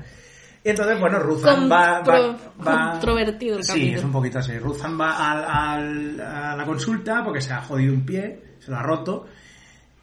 Y 0.65 0.71
entonces, 0.71 0.99
bueno, 0.99 1.19
Ruzan 1.21 1.71
va, 1.71 2.01
va, 2.01 2.37
va- 2.67 2.91
controvertido 2.93 3.59
el 3.59 3.63
Sí, 3.65 3.69
capítulo. 3.73 3.99
es 3.99 4.05
un 4.05 4.13
poquito 4.13 4.39
así. 4.41 4.59
Ruzan 4.59 5.01
va 5.01 5.31
al, 5.33 5.45
al- 5.45 6.21
a 6.21 6.57
la 6.57 6.65
consulta 6.65 7.23
porque 7.25 7.41
se 7.41 7.53
ha 7.53 7.61
jodido 7.61 7.95
un 7.95 8.05
pie, 8.05 8.57
se 8.59 8.71
lo 8.71 8.77
ha 8.79 8.83
roto. 8.83 9.27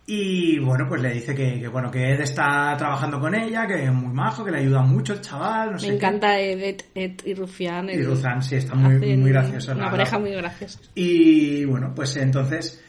Y 0.08 0.60
bueno, 0.60 0.86
pues 0.88 1.02
le 1.02 1.14
dice 1.16 1.34
que, 1.34 1.60
que, 1.60 1.68
bueno, 1.68 1.90
que 1.90 2.12
Ed 2.14 2.22
está 2.22 2.76
trabajando 2.78 3.20
con 3.20 3.34
ella, 3.34 3.66
que 3.66 3.86
es 3.86 3.92
muy 3.92 4.14
majo, 4.14 4.46
que 4.46 4.52
le 4.52 4.60
ayuda 4.60 4.82
mucho 4.84 5.14
el 5.14 5.22
chaval, 5.22 5.72
no 5.72 5.80
sé 5.80 5.88
Me 5.88 5.92
qué. 5.94 5.98
encanta 5.98 6.40
Ed, 6.40 6.82
Ed 6.94 7.12
y 7.26 7.34
Rufián. 7.34 7.90
Y 7.90 8.04
Ruzan, 8.04 8.44
sí, 8.44 8.56
está 8.58 8.76
muy, 8.76 9.00
muy 9.18 9.32
gracioso. 9.32 9.72
Una 9.72 9.86
la- 9.86 9.92
pareja 9.92 10.12
la- 10.18 10.20
muy 10.20 10.32
graciosa. 10.32 10.80
Y 10.94 11.66
bueno, 11.66 11.92
pues 11.96 12.16
entonces 12.18 12.84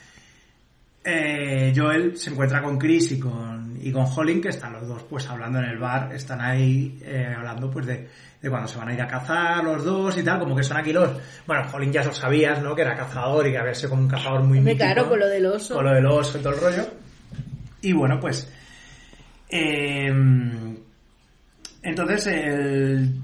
eh, 1.05 1.73
Joel 1.75 2.17
se 2.19 2.31
encuentra 2.31 2.61
con 2.63 2.77
Chris 2.79 3.13
y 3.13 3.19
con, 3.21 3.79
y 3.81 3.91
con 3.93 4.05
Holling, 4.15 4.43
que 4.43 4.49
están 4.51 4.75
los 4.75 4.87
dos 4.87 5.03
pues 5.05 5.27
hablando 5.31 5.59
en 5.61 5.67
el 5.67 5.79
bar, 5.79 6.13
están 6.15 6.41
ahí 6.43 6.99
eh, 7.03 7.33
hablando 7.35 7.71
pues 7.71 7.87
de, 7.87 8.09
de 8.43 8.51
cuando 8.51 8.69
se 8.69 8.77
van 8.77 8.89
a 8.89 8.93
ir 8.95 9.01
a 9.01 9.07
cazar 9.07 9.65
los 9.65 9.83
dos 9.85 10.19
y 10.19 10.23
tal, 10.23 10.39
como 10.41 10.55
que 10.55 10.65
son 10.65 10.77
aquí 10.77 10.93
los... 10.93 11.09
Bueno, 11.47 11.63
Holling 11.73 11.93
ya 11.93 12.05
lo 12.05 12.13
sabías, 12.13 12.61
¿no? 12.63 12.75
Que 12.75 12.83
era 12.83 12.95
cazador 12.95 13.47
y 13.47 13.53
que 13.53 13.59
había 13.59 13.75
sido 13.75 13.91
como 13.91 14.03
un 14.03 14.09
cazador 14.09 14.43
muy 14.43 14.59
Hombre, 14.59 14.75
mítico. 14.75 14.85
claro, 14.93 15.09
con 15.09 15.19
lo 15.21 15.29
del 15.29 15.47
oso. 15.47 15.77
Con 15.77 15.85
lo 15.87 15.95
del 15.95 16.05
oso 16.07 16.39
y 16.39 16.43
todo 16.43 16.53
el 16.55 16.61
rollo. 16.61 16.87
Y 17.87 17.93
bueno, 17.93 18.19
pues... 18.19 18.53
eh, 19.49 20.13
entonces, 21.83 22.27
el, 22.27 23.21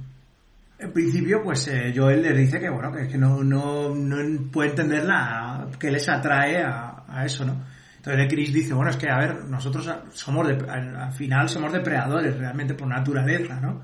en 0.78 0.92
principio, 0.92 1.42
pues 1.42 1.66
eh, 1.66 1.92
Joel 1.92 2.22
les 2.22 2.36
dice 2.36 2.60
que 2.60 2.70
bueno, 2.70 2.92
que, 2.92 3.08
que 3.08 3.18
no, 3.18 3.42
no, 3.42 3.92
no 3.92 4.50
puede 4.52 4.70
entender 4.70 5.04
la, 5.04 5.66
que 5.80 5.90
les 5.90 6.08
atrae 6.08 6.62
a, 6.62 7.24
eso, 7.26 7.44
¿no? 7.44 7.64
Entonces 7.96 8.28
Chris 8.28 8.52
dice, 8.52 8.72
bueno, 8.72 8.92
es 8.92 8.96
que 8.96 9.10
a 9.10 9.18
ver, 9.18 9.44
nosotros 9.46 9.90
somos 10.12 10.46
de, 10.46 10.54
al, 10.70 10.94
al 10.94 11.12
final 11.12 11.48
somos 11.48 11.72
depredadores 11.72 12.38
realmente 12.38 12.74
por 12.74 12.86
naturaleza, 12.86 13.58
¿no? 13.60 13.82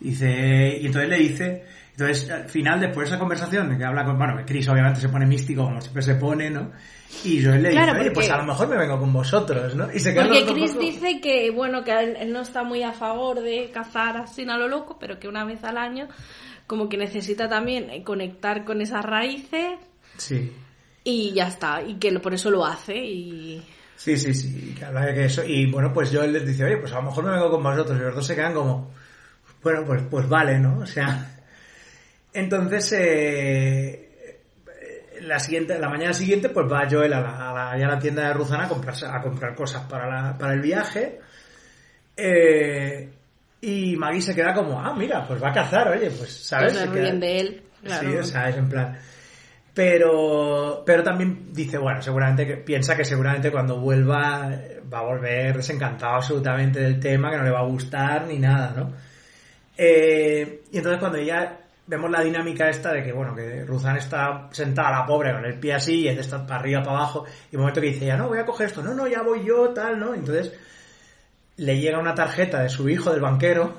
Dice, 0.00 0.78
y 0.80 0.86
entonces 0.86 1.10
le 1.10 1.18
dice, 1.18 1.64
entonces 1.92 2.30
al 2.30 2.48
final, 2.48 2.80
después 2.80 3.08
de 3.08 3.14
esa 3.14 3.18
conversación, 3.20 3.76
que 3.78 3.84
habla 3.84 4.04
con, 4.04 4.16
bueno, 4.18 4.42
Chris 4.46 4.68
obviamente 4.68 5.00
se 5.00 5.08
pone 5.08 5.26
místico 5.26 5.64
como 5.64 5.80
siempre 5.80 6.02
se 6.02 6.14
pone, 6.16 6.50
¿no? 6.50 6.72
Y 7.24 7.44
Joel 7.44 7.62
le 7.62 7.70
Claro, 7.70 7.92
dice, 7.92 8.00
oye, 8.00 8.10
pues 8.12 8.26
porque- 8.26 8.40
a 8.40 8.42
lo 8.42 8.48
mejor 8.52 8.68
me 8.68 8.76
vengo 8.78 8.98
con 8.98 9.12
vosotros, 9.12 9.74
¿no? 9.76 9.92
Y 9.92 9.98
se 10.00 10.12
Porque 10.12 10.44
Chris 10.46 10.78
dice 10.78 11.20
que, 11.20 11.50
bueno, 11.50 11.84
que 11.84 11.92
él, 11.92 12.32
no 12.32 12.40
está 12.40 12.62
muy 12.64 12.82
a 12.82 12.92
favor 12.92 13.40
de 13.40 13.70
cazar 13.72 14.16
así 14.16 14.42
a 14.48 14.56
lo 14.56 14.68
loco, 14.68 14.96
pero 14.98 15.18
que 15.20 15.28
una 15.28 15.44
vez 15.44 15.62
al 15.64 15.76
año 15.76 16.08
como 16.66 16.88
que 16.88 16.96
necesita 16.96 17.48
también 17.50 18.02
conectar 18.04 18.64
con 18.64 18.80
esas 18.80 19.04
raíces 19.04 19.74
Sí. 20.16 20.50
y 21.04 21.32
ya 21.32 21.48
está, 21.48 21.82
y 21.82 21.96
que 21.96 22.18
por 22.20 22.32
eso 22.32 22.50
lo 22.50 22.64
hace 22.64 22.96
y... 22.96 23.62
Sí, 23.96 24.16
sí, 24.16 24.32
sí, 24.34 24.74
que 24.78 24.84
habla 24.84 25.04
de 25.06 25.14
que 25.14 25.24
eso. 25.26 25.44
Y 25.44 25.70
bueno, 25.70 25.92
pues 25.92 26.10
yo 26.10 26.26
les 26.26 26.44
dice, 26.46 26.64
oye, 26.64 26.78
pues 26.78 26.90
a 26.92 26.96
lo 26.96 27.02
mejor 27.02 27.24
me 27.24 27.30
vengo 27.32 27.50
con 27.50 27.62
vosotros. 27.62 27.96
Y 27.98 28.02
los 28.02 28.14
dos 28.16 28.26
se 28.26 28.34
quedan 28.34 28.52
como, 28.54 28.90
bueno, 29.62 29.84
pues, 29.86 30.02
pues 30.10 30.28
vale, 30.28 30.58
¿no? 30.58 30.78
O 30.78 30.86
sea. 30.86 31.28
Entonces, 32.34 32.92
eh, 32.98 34.40
la 35.22 35.38
siguiente, 35.38 35.78
la 35.78 35.88
mañana 35.88 36.12
siguiente, 36.14 36.48
pues 36.48 36.66
va 36.70 36.88
Joel 36.90 37.12
a 37.12 37.20
la, 37.20 37.50
a 37.50 37.54
la, 37.54 37.70
a 37.72 37.76
la 37.76 37.98
tienda 37.98 38.26
de 38.28 38.32
Ruzana 38.34 38.64
a 38.64 38.68
comprar, 38.68 38.94
a 39.04 39.20
comprar 39.20 39.54
cosas 39.54 39.82
para, 39.88 40.06
la, 40.08 40.38
para 40.38 40.54
el 40.54 40.60
viaje. 40.60 41.20
Eh, 42.16 43.08
y 43.60 43.96
Maggie 43.96 44.20
se 44.22 44.34
queda 44.34 44.52
como, 44.54 44.80
ah, 44.80 44.94
mira, 44.96 45.26
pues 45.26 45.42
va 45.42 45.50
a 45.50 45.52
cazar, 45.52 45.88
oye, 45.88 46.10
pues, 46.10 46.30
¿sabes? 46.46 46.72
Pues 46.72 46.84
Se 46.84 46.90
queda- 46.90 47.02
ríen 47.02 47.20
de 47.20 47.40
él, 47.40 47.62
claro. 47.84 48.10
Sí, 48.10 48.16
o 48.16 48.24
sea, 48.24 48.48
es 48.48 48.56
en 48.56 48.68
plan. 48.68 48.98
Pero, 49.74 50.82
pero 50.84 51.02
también 51.02 51.52
dice, 51.52 51.78
bueno, 51.78 52.02
seguramente 52.02 52.46
que 52.46 52.56
piensa 52.58 52.94
que 52.96 53.04
seguramente 53.06 53.50
cuando 53.50 53.80
vuelva 53.80 54.50
va 54.92 54.98
a 54.98 55.02
volver 55.02 55.56
desencantado 55.56 56.16
absolutamente 56.16 56.80
del 56.80 57.00
tema, 57.00 57.30
que 57.30 57.38
no 57.38 57.44
le 57.44 57.50
va 57.50 57.60
a 57.60 57.66
gustar 57.66 58.26
ni 58.26 58.38
nada, 58.38 58.74
¿no? 58.76 58.92
Eh, 59.78 60.62
y 60.70 60.76
entonces 60.76 61.00
cuando 61.00 61.18
ya 61.22 61.58
vemos 61.86 62.10
la 62.10 62.22
dinámica 62.22 62.68
esta 62.68 62.92
de 62.92 63.02
que, 63.02 63.12
bueno, 63.12 63.34
que 63.34 63.64
Ruzan 63.64 63.96
está 63.96 64.48
sentada, 64.52 64.90
la 64.90 65.06
pobre, 65.06 65.32
con 65.32 65.44
el 65.44 65.58
pie 65.58 65.74
así, 65.74 66.00
y 66.00 66.08
él 66.08 66.18
está 66.18 66.46
para 66.46 66.60
arriba, 66.60 66.82
para 66.82 66.98
abajo, 66.98 67.24
y 67.50 67.56
un 67.56 67.62
momento 67.62 67.80
que 67.80 67.88
dice, 67.88 68.06
ya 68.06 68.16
no, 68.16 68.28
voy 68.28 68.38
a 68.38 68.46
coger 68.46 68.68
esto, 68.68 68.82
no, 68.82 68.94
no, 68.94 69.06
ya 69.06 69.22
voy 69.22 69.44
yo, 69.44 69.70
tal, 69.70 69.98
¿no? 69.98 70.14
Entonces 70.14 70.52
le 71.56 71.78
llega 71.78 71.98
una 71.98 72.14
tarjeta 72.14 72.62
de 72.62 72.68
su 72.68 72.88
hijo, 72.88 73.10
del 73.10 73.20
banquero, 73.20 73.74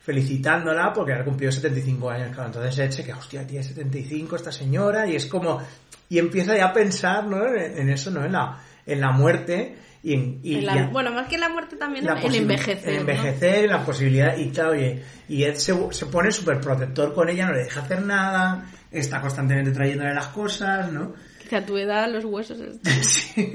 felicitándola 0.00 0.92
porque 0.92 1.12
ha 1.12 1.24
cumplido 1.24 1.52
75 1.52 2.10
años. 2.10 2.34
Claro, 2.34 2.46
entonces 2.46 2.98
Ed 2.98 3.04
que, 3.04 3.12
hostia, 3.12 3.46
tiene 3.46 3.64
75 3.64 4.36
esta 4.36 4.52
señora 4.52 5.06
y 5.06 5.16
es 5.16 5.26
como... 5.26 5.62
Y 6.08 6.18
empieza 6.18 6.54
ya 6.54 6.66
a 6.66 6.72
pensar, 6.72 7.24
¿no? 7.24 7.46
En, 7.46 7.78
en 7.78 7.88
eso, 7.88 8.10
¿no? 8.10 8.24
En 8.24 8.32
la, 8.32 8.60
en 8.86 9.00
la 9.00 9.10
muerte 9.12 9.76
y 10.02 10.14
en... 10.14 10.40
y 10.42 10.56
en 10.56 10.66
la- 10.66 10.74
ya- 10.74 10.86
bueno, 10.88 11.12
más 11.12 11.28
que 11.28 11.38
la 11.38 11.48
muerte 11.48 11.76
también 11.76 12.04
la 12.04 12.20
el 12.20 12.34
envejecer. 12.34 12.88
el 12.88 12.94
¿no? 12.94 13.00
envejecer, 13.00 13.68
la 13.68 13.84
posibilidad 13.84 14.36
y 14.36 14.46
tal, 14.48 14.70
oye, 14.70 15.02
y 15.28 15.44
Ed 15.44 15.54
se, 15.54 15.74
se 15.92 16.06
pone 16.06 16.30
súper 16.32 16.60
protector 16.60 17.14
con 17.14 17.28
ella, 17.28 17.46
no 17.46 17.52
le 17.52 17.64
deja 17.64 17.80
hacer 17.82 18.02
nada, 18.02 18.70
está 18.90 19.20
constantemente 19.20 19.70
trayéndole 19.70 20.12
las 20.14 20.26
cosas, 20.28 20.90
¿no? 20.92 21.12
Que 21.48 21.56
a 21.56 21.64
tu 21.66 21.76
edad 21.76 22.10
los 22.10 22.24
huesos... 22.24 22.58
es- 22.60 22.80
Sí. 23.34 23.52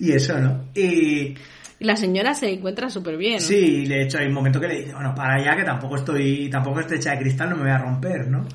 y 0.00 0.12
eso, 0.12 0.38
¿no? 0.38 0.64
Y, 0.74 1.34
Y 1.78 1.84
la 1.84 1.96
señora 1.96 2.34
se 2.34 2.50
encuentra 2.50 2.88
súper 2.90 3.16
bien. 3.16 3.34
¿no? 3.34 3.40
Sí, 3.40 3.82
y 3.84 3.86
de 3.86 4.02
hecho 4.02 4.18
hay 4.18 4.26
un 4.26 4.32
momento 4.34 4.58
que 4.60 4.66
le 4.68 4.78
dice, 4.80 4.94
bueno, 4.94 5.14
para 5.14 5.34
allá 5.36 5.54
que 5.56 5.62
tampoco 5.64 5.96
estoy, 5.96 6.48
tampoco 6.50 6.80
estoy 6.80 6.96
hecha 6.98 7.12
de 7.12 7.18
cristal, 7.18 7.50
no 7.50 7.56
me 7.56 7.62
voy 7.62 7.70
a 7.70 7.78
romper, 7.78 8.26
¿no? 8.28 8.46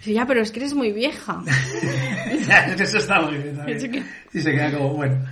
Sí, 0.00 0.14
ya, 0.14 0.26
pero 0.26 0.40
es 0.40 0.50
que 0.50 0.60
eres 0.60 0.74
muy 0.74 0.92
vieja. 0.92 1.42
eso 2.78 2.98
está 2.98 3.20
muy 3.20 3.36
bien 3.38 3.56
también. 3.56 4.06
Y 4.32 4.40
se 4.40 4.50
queda 4.52 4.72
como, 4.72 4.94
bueno. 4.94 5.24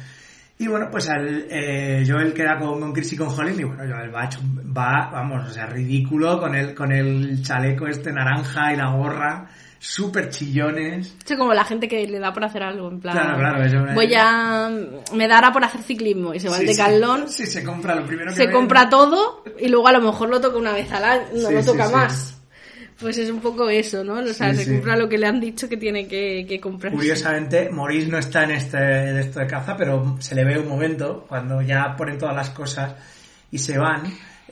Y 0.61 0.66
bueno, 0.66 0.88
pues 0.90 1.09
al, 1.09 1.46
eh, 1.50 2.04
Joel 2.07 2.33
queda 2.35 2.59
con, 2.59 2.81
con 2.81 2.92
Chris 2.92 3.12
y 3.12 3.16
con 3.16 3.28
Holly 3.28 3.54
y 3.61 3.64
bueno, 3.64 3.85
Joel 3.88 4.12
va, 4.12 4.28
va, 4.76 5.11
vamos, 5.12 5.48
o 5.48 5.52
sea, 5.52 5.66
ridículo 5.66 6.40
con 6.40 6.54
el, 6.57 6.74
con 6.74 6.90
el 6.90 7.42
chaleco 7.44 7.87
este 7.87 8.12
naranja 8.12 8.72
y 8.72 8.76
la 8.76 8.90
gorra, 8.90 9.46
súper 9.78 10.31
chillones. 10.31 11.14
Es 11.24 11.37
como 11.37 11.54
la 11.54 11.62
gente 11.64 11.87
que 11.87 12.04
le 12.09 12.18
da 12.18 12.33
por 12.33 12.44
hacer 12.44 12.64
algo, 12.64 12.90
en 12.90 12.98
plan... 12.98 13.14
Claro, 13.16 13.38
claro, 13.38 13.62
eso 13.64 13.78
me- 13.78 13.94
Voy 13.94 14.12
a... 14.18 14.68
Me 15.14 15.28
dará 15.28 15.52
por 15.52 15.62
hacer 15.64 15.81
ciclismo 15.83 16.35
y 16.35 16.40
se 16.40 16.48
va 16.48 16.57
al 16.57 16.62
Sí, 16.62 16.66
sí. 16.66 16.72
decalón, 16.76 17.28
Sí, 17.28 17.46
se 17.46 17.62
compra 17.62 17.94
lo 17.94 18.04
primero 18.04 18.31
que 18.33 18.37
se 18.37 18.46
ve. 18.48 18.52
compra 18.52 18.88
todo 18.88 19.44
y 19.61 19.68
luego 19.68 19.87
a 19.87 19.92
lo 19.92 20.00
mejor 20.00 20.28
lo 20.28 20.40
toca 20.40 20.59
una 20.59 20.72
vez 20.72 20.90
al 20.90 21.04
año, 21.04 21.22
no 21.35 21.48
Sí, 21.48 21.54
lo 21.54 21.61
sí, 21.62 21.66
toca 21.68 21.87
sí. 21.87 21.92
más. 21.94 22.38
Pues 23.01 23.17
es 23.19 23.31
un 23.31 23.41
poco 23.41 23.69
eso, 23.71 24.03
¿no? 24.03 24.15
O 24.15 24.27
sea, 24.33 24.51
Sí, 24.51 24.57
se 24.59 24.65
sí. 24.65 24.73
compra 24.75 24.97
lo 24.97 25.09
que 25.09 25.19
le 25.19 25.27
han 25.27 25.41
dicho 25.41 25.69
que 25.69 25.77
tiene 25.77 26.09
que, 26.09 26.45
que 26.49 26.59
comprar. 26.61 26.93
Curiosamente, 26.93 27.71
Maurice 27.71 28.09
no 28.09 28.19
está 28.19 28.45
en 28.45 28.51
este 28.53 28.77
de 28.77 29.21
esto 29.21 29.39
de 29.41 29.47
caza, 29.47 29.77
pero 29.77 30.17
se 30.21 30.35
le 30.35 30.45
ve 30.45 30.59
un 30.59 30.69
momento 30.69 31.25
cuando 31.29 31.63
ya 31.63 31.95
ponen 31.97 32.19
todas 32.19 32.35
las 32.35 32.51
cosas 32.51 32.95
y 33.53 33.59
se 33.59 33.79
van. 33.79 34.03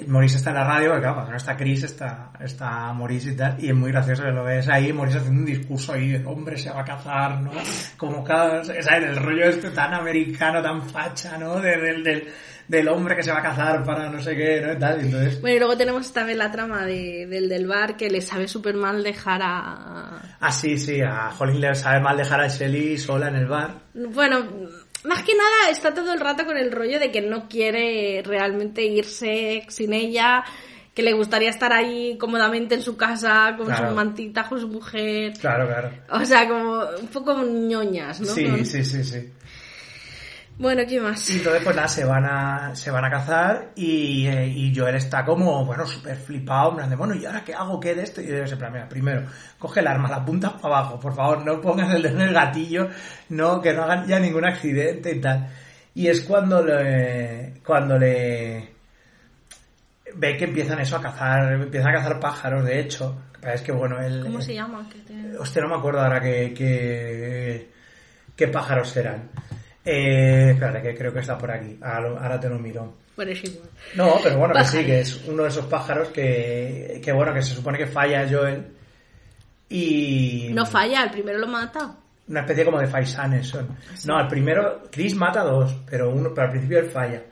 Maurice 0.06 0.36
está 0.36 0.50
en 0.50 0.56
la 0.56 0.64
radio, 0.64 0.88
porque 0.88 1.00
claro, 1.00 1.14
cuando 1.14 1.30
no 1.32 1.36
está 1.38 1.56
Chris 1.56 1.82
está, 1.82 2.30
está 2.38 2.92
Maurice 2.92 3.30
y 3.30 3.34
tal, 3.36 3.56
y 3.58 3.70
es 3.70 3.74
muy 3.74 3.90
gracioso 3.90 4.24
que 4.24 4.30
lo 4.30 4.44
ves 4.44 4.68
ahí, 4.68 4.92
Maurice 4.92 5.18
haciendo 5.18 5.40
un 5.40 5.46
discurso 5.46 5.94
ahí, 5.94 6.14
el 6.14 6.26
hombre 6.26 6.58
se 6.58 6.68
va 6.68 6.82
a 6.82 6.84
cazar, 6.84 7.40
¿no? 7.40 7.50
Como 7.96 8.22
cada, 8.22 8.62
¿sabes? 8.62 8.86
El 8.90 9.16
rollo 9.16 9.46
este 9.46 9.70
tan 9.70 9.94
americano, 9.94 10.60
tan 10.62 10.82
facha, 10.86 11.38
¿no? 11.38 11.58
De- 11.60 11.78
del, 11.80 12.04
del, 12.04 12.28
del 12.68 12.88
hombre 12.88 13.14
que 13.16 13.22
se 13.22 13.30
va 13.30 13.38
a 13.38 13.42
cazar 13.42 13.84
para 13.84 14.08
no 14.10 14.20
sé 14.20 14.34
qué, 14.36 14.60
¿no? 14.60 14.72
Y 14.72 14.78
tal, 14.78 15.00
y 15.00 15.06
entonces... 15.06 15.40
Bueno, 15.40 15.56
y 15.56 15.58
luego 15.60 15.76
tenemos 15.76 16.12
también 16.12 16.38
la 16.38 16.50
trama 16.50 16.84
de, 16.84 17.26
del 17.26 17.48
del 17.48 17.66
bar 17.66 17.96
que 17.96 18.10
le 18.10 18.20
sabe 18.20 18.48
súper 18.48 18.74
mal 18.74 19.02
dejar 19.02 19.40
a... 19.42 20.20
Ah, 20.40 20.50
sí, 20.52 20.78
sí, 20.78 21.00
a 21.00 21.30
Holly 21.38 21.58
le 21.58 21.74
sabe 21.74 22.00
mal 22.00 22.16
dejar 22.16 22.40
a 22.40 22.48
Shelly 22.48 22.98
sola 22.98 23.28
en 23.28 23.36
el 23.36 23.46
bar. 23.46 23.74
Bueno, 23.94 24.44
más 25.04 25.22
que 25.22 25.32
nada 25.36 25.70
está 25.70 25.94
todo 25.94 26.12
el 26.12 26.18
rato 26.20 26.44
con 26.44 26.56
el 26.56 26.72
rollo 26.72 26.98
de 26.98 27.10
que 27.12 27.20
no 27.20 27.48
quiere 27.48 28.22
realmente 28.24 28.82
irse 28.84 29.64
sin 29.68 29.92
ella, 29.92 30.42
que 30.92 31.02
le 31.02 31.12
gustaría 31.12 31.50
estar 31.50 31.72
ahí 31.72 32.16
cómodamente 32.18 32.74
en 32.74 32.82
su 32.82 32.96
casa 32.96 33.54
con 33.56 33.66
Claro. 33.66 33.90
su 33.90 33.94
mantita, 33.94 34.48
con 34.48 34.58
su 34.58 34.66
mujer. 34.66 35.34
Claro, 35.38 35.66
claro. 35.68 35.90
O 36.10 36.24
sea, 36.24 36.48
como 36.48 36.80
un 37.00 37.08
poco 37.08 37.42
ñoñas, 37.44 38.20
¿no? 38.22 38.26
Sí, 38.32 38.44
Con- 38.46 38.64
sí, 38.66 38.82
sí, 38.84 39.04
sí. 39.04 39.30
Bueno, 40.58 40.82
¿qué 40.88 40.98
más? 41.00 41.28
Y 41.28 41.38
entonces, 41.38 41.62
pues 41.62 41.76
nada, 41.76 41.88
se 41.88 42.04
van 42.04 42.24
a, 42.24 42.74
se 42.74 42.90
van 42.90 43.04
a 43.04 43.10
cazar 43.10 43.72
y, 43.76 44.26
eh, 44.26 44.46
y 44.48 44.74
Joel 44.74 44.94
está 44.94 45.22
como, 45.24 45.66
bueno, 45.66 45.86
súper 45.86 46.16
flipado, 46.16 46.70
en 46.70 46.76
plan 46.76 46.90
de, 46.90 46.96
bueno, 46.96 47.14
¿y 47.14 47.26
ahora 47.26 47.44
qué 47.44 47.52
hago? 47.52 47.78
¿Qué 47.78 47.94
de 47.94 48.04
esto? 48.04 48.22
Y 48.22 48.28
yo 48.28 48.58
plan, 48.58 48.72
mira, 48.72 48.88
primero, 48.88 49.26
coge 49.58 49.80
el 49.80 49.86
arma, 49.86 50.08
la 50.08 50.16
apuntas 50.16 50.52
para 50.54 50.76
abajo, 50.78 50.98
por 50.98 51.14
favor, 51.14 51.44
no 51.44 51.60
pongas 51.60 51.94
el 51.94 52.02
dedo 52.02 52.16
en 52.16 52.28
el 52.28 52.34
gatillo, 52.34 52.88
no, 53.28 53.60
que 53.60 53.74
no 53.74 53.82
hagan 53.82 54.06
ya 54.06 54.18
ningún 54.18 54.46
accidente 54.46 55.14
y 55.14 55.20
tal. 55.20 55.46
Y 55.94 56.08
es 56.08 56.22
cuando 56.22 56.64
le, 56.64 57.60
cuando 57.64 57.98
le, 57.98 58.76
ve 60.14 60.36
que 60.38 60.44
empiezan 60.44 60.80
eso 60.80 60.96
a 60.96 61.02
cazar, 61.02 61.52
empiezan 61.52 61.90
a 61.90 61.98
cazar 61.98 62.18
pájaros, 62.20 62.64
de 62.64 62.80
hecho, 62.80 63.14
es 63.42 63.60
que 63.60 63.72
bueno, 63.72 64.00
el, 64.00 64.22
¿Cómo 64.22 64.40
se 64.40 64.54
llama? 64.54 64.88
Te- 65.06 65.36
Hostia, 65.38 65.62
no 65.62 65.68
me 65.68 65.76
acuerdo 65.76 66.00
ahora 66.00 66.20
qué, 66.20 66.54
qué, 66.56 67.70
qué 68.34 68.48
pájaros 68.48 68.88
serán. 68.88 69.28
Eh, 69.88 70.50
espérate, 70.50 70.82
que 70.82 70.94
creo 70.96 71.12
que 71.12 71.20
está 71.20 71.38
por 71.38 71.50
aquí. 71.50 71.78
Ahora, 71.80 72.38
te 72.40 72.48
lo 72.48 72.58
miro. 72.58 72.92
Bueno, 73.14 73.30
es 73.30 73.44
igual. 73.44 73.68
No, 73.94 74.16
pero 74.22 74.36
bueno, 74.38 74.52
que 74.54 74.64
sí, 74.64 74.84
que 74.84 75.00
es 75.00 75.24
uno 75.26 75.44
de 75.44 75.48
esos 75.48 75.66
pájaros 75.66 76.08
que, 76.08 77.00
que 77.02 77.12
bueno, 77.12 77.32
que 77.32 77.40
se 77.42 77.54
supone 77.54 77.78
que 77.78 77.86
falla 77.86 78.26
Joel. 78.28 78.66
Y... 79.68 80.48
No 80.52 80.66
falla, 80.66 81.04
el 81.04 81.10
primero 81.10 81.38
lo 81.38 81.46
mata. 81.46 81.96
Una 82.28 82.40
especie 82.40 82.64
como 82.64 82.80
de 82.80 82.86
faisanes 82.88 83.46
son. 83.48 83.68
No, 84.04 84.16
al 84.16 84.28
primero, 84.28 84.82
Chris 84.90 85.14
mata 85.14 85.40
a 85.42 85.44
dos, 85.44 85.76
pero 85.88 86.10
uno, 86.10 86.30
pero 86.34 86.46
al 86.46 86.50
principio 86.50 86.80
él 86.80 86.90
falla. 86.90 87.22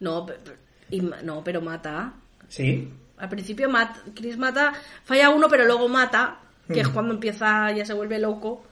No, 0.00 0.26
pe- 0.26 0.34
pe- 0.34 0.56
y 0.90 1.00
no, 1.00 1.42
pero 1.42 1.60
mata. 1.60 2.12
¿Sí? 2.48 2.92
Al 3.18 3.28
principio 3.28 3.68
mata, 3.70 4.00
Chris 4.14 4.36
mata, 4.36 4.72
falla 5.04 5.30
uno, 5.30 5.48
pero 5.48 5.64
luego 5.64 5.88
mata, 5.88 6.38
que 6.72 6.80
es 6.80 6.88
Mm. 6.88 6.92
cuando 6.92 7.14
empieza, 7.14 7.70
ya 7.72 7.84
se 7.84 7.94
vuelve 7.94 8.18
loco, 8.18 8.64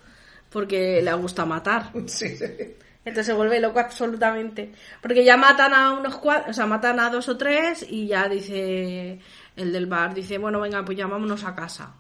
porque 0.51 1.01
le 1.03 1.13
gusta 1.15 1.45
matar. 1.47 1.91
Sí, 2.07 2.37
sí. 2.37 2.45
Entonces 3.05 3.27
se 3.27 3.33
vuelve 3.35 3.61
loco 3.61 3.79
absolutamente. 3.81 4.73
Porque 5.01 5.25
ya 5.25 5.37
matan 5.37 5.75
a 5.75 5.93
unos 5.93 6.17
cuatro, 6.17 6.51
o 6.51 6.55
sea, 6.55 6.67
matan 6.67 7.01
a 7.01 7.11
dos 7.11 7.29
o 7.29 7.37
tres 7.37 7.85
y 7.89 8.07
ya 8.07 8.29
dice 8.29 9.19
el 9.57 9.73
del 9.73 9.87
bar, 9.87 10.15
dice, 10.15 10.39
bueno, 10.39 10.61
venga, 10.61 10.85
pues 10.85 10.97
ya 10.99 11.07
vámonos 11.07 11.45
a 11.45 11.55
casa. 11.55 11.95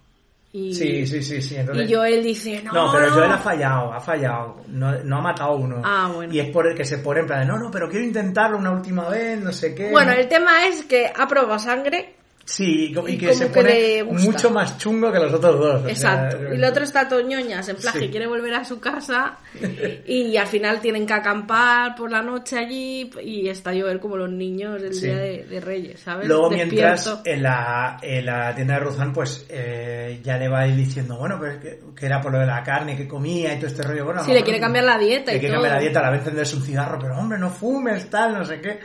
Y, 0.52 0.72
Sí, 0.72 1.04
sí, 1.04 1.20
sí, 1.20 1.42
sí. 1.42 1.56
Entonces... 1.56 1.90
y 1.90 1.94
Joel 1.94 2.22
dice, 2.22 2.62
no, 2.62 2.72
No, 2.72 2.92
pero 2.92 3.08
no". 3.08 3.14
Joel 3.14 3.32
ha 3.32 3.38
fallado, 3.38 3.92
ha 3.92 4.00
fallado. 4.00 4.62
No, 4.68 4.92
no 5.02 5.18
ha 5.18 5.20
matado 5.20 5.50
a 5.50 5.56
uno. 5.56 5.82
Ah, 5.84 6.10
bueno. 6.14 6.32
Y 6.32 6.38
es 6.38 6.50
por 6.50 6.66
el 6.68 6.76
que 6.76 6.84
se 6.84 6.98
pone 6.98 7.20
en 7.20 7.26
plan 7.26 7.40
de, 7.40 7.46
no, 7.46 7.58
no, 7.58 7.70
pero 7.70 7.88
quiero 7.88 8.04
intentarlo 8.04 8.56
una 8.56 8.70
última 8.70 9.08
vez, 9.08 9.40
no 9.40 9.52
sé 9.52 9.74
qué. 9.74 9.90
Bueno, 9.90 10.12
el 10.12 10.28
tema 10.28 10.66
es 10.66 10.84
que 10.84 11.12
ha 11.14 11.26
probado 11.26 11.58
sangre, 11.58 12.14
Sí, 12.46 12.92
y, 12.94 13.10
y 13.12 13.16
que 13.16 13.28
como 13.28 13.38
se 13.38 13.46
pone 13.46 14.04
mucho 14.04 14.50
más 14.50 14.76
chungo 14.76 15.10
que 15.10 15.18
los 15.18 15.32
otros 15.32 15.58
dos. 15.58 15.76
o 15.76 15.80
sea, 15.84 15.90
exacto. 15.90 16.38
y 16.52 16.56
el 16.56 16.64
otro 16.64 16.84
está 16.84 17.08
toñoñas, 17.08 17.66
en 17.70 17.76
plan 17.76 17.94
Sí. 17.94 18.00
que 18.00 18.10
quiere 18.10 18.26
volver 18.26 18.52
a 18.52 18.64
su 18.66 18.78
casa 18.80 19.38
y 20.06 20.36
al 20.36 20.46
final 20.46 20.80
tienen 20.80 21.06
que 21.06 21.14
acampar 21.14 21.94
por 21.96 22.10
la 22.10 22.20
noche 22.20 22.58
allí 22.58 23.10
y 23.22 23.48
está 23.48 23.70
Joel 23.72 23.98
como 23.98 24.18
los 24.18 24.30
niños 24.30 24.82
el 24.82 24.92
Sí. 24.92 25.06
día 25.06 25.16
de, 25.16 25.44
de 25.44 25.60
Reyes, 25.60 26.00
¿sabes? 26.00 26.28
Luego, 26.28 26.50
mientras 26.50 27.20
en 27.24 27.42
la, 27.42 27.98
en 28.02 28.26
la 28.26 28.54
tienda 28.54 28.74
de 28.74 28.80
Ruzán, 28.80 29.12
pues 29.14 29.46
eh, 29.48 30.20
ya 30.22 30.36
le 30.36 30.48
va 30.48 30.60
a 30.60 30.68
ir 30.68 30.76
diciendo, 30.76 31.16
bueno, 31.16 31.38
pero 31.40 31.52
es 31.52 31.58
que, 31.58 31.80
que 31.98 32.04
era 32.06 32.20
por 32.20 32.30
lo 32.32 32.40
de 32.40 32.46
la 32.46 32.62
carne 32.62 32.94
que 32.96 33.08
comía 33.08 33.54
y 33.54 33.56
todo 33.56 33.68
este 33.68 33.82
rollo. 33.82 34.04
Bueno, 34.04 34.20
a 34.20 34.24
Sí, 34.24 34.32
le 34.34 34.42
quiere 34.42 34.60
cambiar 34.60 34.84
la 34.84 34.98
dieta 34.98 35.30
Le 35.32 35.38
y 35.38 35.40
quiere 35.40 35.54
todo. 35.54 35.62
cambiar 35.62 35.74
la 35.76 35.80
dieta, 35.80 36.02
la 36.02 36.10
vez 36.10 36.20
encenderse 36.20 36.56
un 36.56 36.62
cigarro, 36.62 36.98
pero 37.00 37.16
hombre, 37.16 37.38
no 37.38 37.48
fumes, 37.48 38.10
tal, 38.10 38.34
no 38.34 38.44
sé 38.44 38.60
qué. 38.60 38.78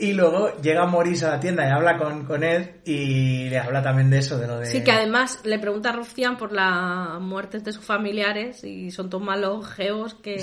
Y 0.00 0.14
luego 0.14 0.56
llega 0.62 0.86
Maurice 0.86 1.26
a 1.26 1.30
la 1.32 1.40
tienda 1.40 1.66
y 1.66 1.70
habla 1.70 1.98
con, 1.98 2.24
con 2.24 2.42
Ed 2.42 2.76
y 2.86 3.48
le 3.50 3.58
habla 3.58 3.82
también 3.82 4.08
de 4.08 4.18
eso, 4.18 4.38
de 4.38 4.46
lo 4.46 4.58
de... 4.58 4.66
Sí, 4.66 4.82
que 4.82 4.92
además 4.92 5.40
le 5.44 5.58
pregunta 5.58 5.90
a 5.90 5.92
Rufián 5.92 6.38
por 6.38 6.52
las 6.52 7.20
muertes 7.20 7.62
de 7.64 7.72
sus 7.72 7.84
familiares 7.84 8.64
y 8.64 8.90
son 8.90 9.10
todos 9.10 9.22
más 9.24 9.38
longevos 9.38 10.14
que... 10.14 10.42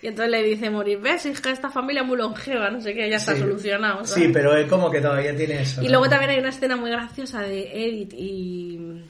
Y 0.00 0.08
entonces 0.08 0.30
le 0.30 0.42
dice 0.42 0.68
Morir, 0.68 1.00
ves, 1.00 1.24
hija, 1.24 1.50
esta 1.50 1.70
familia 1.70 2.02
es 2.02 2.06
muy 2.06 2.18
longeva, 2.18 2.68
no 2.70 2.78
sé 2.80 2.92
qué, 2.92 3.08
ya 3.08 3.16
está 3.16 3.32
Sí. 3.34 3.40
solucionado. 3.40 4.04
¿sabes? 4.04 4.24
Sí, 4.26 4.30
pero 4.32 4.54
es 4.54 4.68
como 4.68 4.90
que 4.90 5.00
todavía 5.00 5.34
tiene 5.34 5.62
eso. 5.62 5.80
Y 5.80 5.86
¿no? 5.86 5.92
luego 5.92 6.08
también 6.10 6.30
hay 6.32 6.38
una 6.40 6.50
escena 6.50 6.76
muy 6.76 6.90
graciosa 6.90 7.40
de 7.40 7.62
Edith 7.72 8.12
y, 8.12 9.02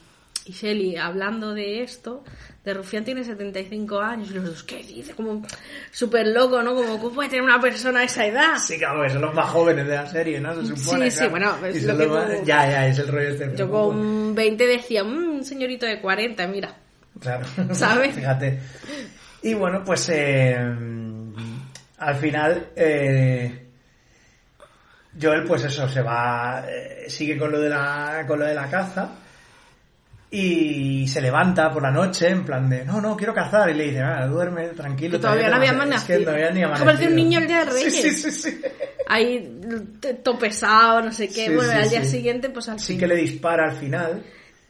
y 0.47 0.53
Shelly 0.53 0.97
hablando 0.97 1.55
de 1.55 1.83
esto. 1.83 2.23
De 2.65 2.73
Rufián 2.73 3.05
tiene 3.05 3.23
75 3.25 4.01
años 4.01 4.31
y 4.31 4.35
los 4.35 4.45
dos, 4.45 4.63
¿qué 4.65 4.77
dice? 4.83 5.13
Como 5.15 5.43
súper 5.91 6.27
loco, 6.29 6.63
¿no? 6.63 6.75
Como, 6.75 6.99
¿cómo 6.99 7.15
puede 7.15 7.29
tener 7.29 7.45
una 7.45 7.61
persona 7.61 8.01
a 8.01 8.05
esa 8.05 8.25
edad? 8.27 8.57
Sí, 8.59 8.79
claro, 8.79 9.03
que 9.03 9.11
son 9.11 9.21
los 9.21 9.35
más 9.35 9.51
jóvenes 9.51 9.87
de 9.87 9.95
la 9.95 10.07
serie, 10.07 10.41
¿no? 10.41 10.55
Se 10.55 10.75
supone. 10.75 11.11
Sí, 11.11 11.19
sí, 11.19 11.27
bueno, 11.29 11.55
es 11.67 11.85
lo 11.85 11.97
que 11.99 12.07
los 12.07 12.17
más- 12.17 12.27
tú- 12.39 12.45
Ya, 12.47 12.67
ya, 12.71 12.87
es 12.89 12.99
el 12.99 13.09
rollo 13.09 13.29
este. 13.29 13.53
Yo 13.55 13.71
con 13.71 14.35
20 14.35 14.67
decía, 14.67 15.05
"Mm, 15.05 15.29
un 15.37 15.45
señorito 15.45 15.85
de 15.85 16.01
40, 16.01 16.47
mira. 16.47 16.75
Claro. 17.21 17.45
¿Sabes? 17.75 18.15
Fíjate. 18.15 18.61
Y 19.43 19.53
bueno, 19.53 19.83
pues 19.85 20.09
eh, 20.09 20.57
al 21.99 22.15
final 22.17 22.69
eh, 22.77 23.67
Joel, 25.21 25.45
pues 25.45 25.65
eso, 25.65 25.87
se 25.89 26.01
va, 26.03 26.65
eh, 26.69 27.05
sigue 27.09 27.37
con 27.37 27.53
lo 27.53 27.61
de 27.61 27.69
la, 27.69 28.25
con 28.27 28.39
lo 28.39 28.47
de 28.47 28.55
la 28.55 28.69
caza 28.71 29.11
y 30.37 31.07
se 31.09 31.21
levanta 31.21 31.71
por 31.71 31.83
la 31.83 31.91
noche 31.91 32.29
en 32.29 32.45
plan 32.45 32.69
de, 32.69 32.85
no, 32.85 33.01
no, 33.01 33.17
quiero 33.17 33.33
cazar. 33.33 33.71
Y 33.71 33.75
le 33.75 33.85
dice, 33.85 34.01
ah, 34.03 34.27
duerme, 34.27 34.69
tranquilo. 34.69 35.13
Que 35.13 35.19
todavía 35.23 35.49
no 35.49 35.57
había 35.57 35.71
te- 35.71 35.77
es 35.77 35.83
amanecido. 35.83 36.19
que 36.19 36.25
todavía 36.25 36.51
ni 36.51 36.61
que 36.61 36.67
parecía 36.67 36.83
un 36.85 36.89
amanecido". 36.91 37.15
niño 37.17 37.39
el 37.39 37.47
día 37.47 37.65
de 37.65 37.71
Sí, 37.73 37.85
Reyes. 37.85 38.23
Sí, 38.23 38.31
sí, 38.33 38.51
sí. 38.51 38.61
Ahí 39.07 39.61
t- 40.01 40.15
topesado, 40.15 41.03
no 41.03 41.13
sé 41.13 41.29
qué. 41.29 41.47
Sí, 41.47 41.55
bueno, 41.55 41.71
sí, 41.73 41.79
al 41.79 41.89
día 41.91 42.05
sí. 42.05 42.11
siguiente, 42.11 42.49
pues 42.51 42.69
al 42.69 42.81
Sí 42.81 42.93
fin. 42.95 42.99
que 43.01 43.07
le 43.07 43.17
dispara 43.17 43.65
al 43.71 43.77
final. 43.77 44.23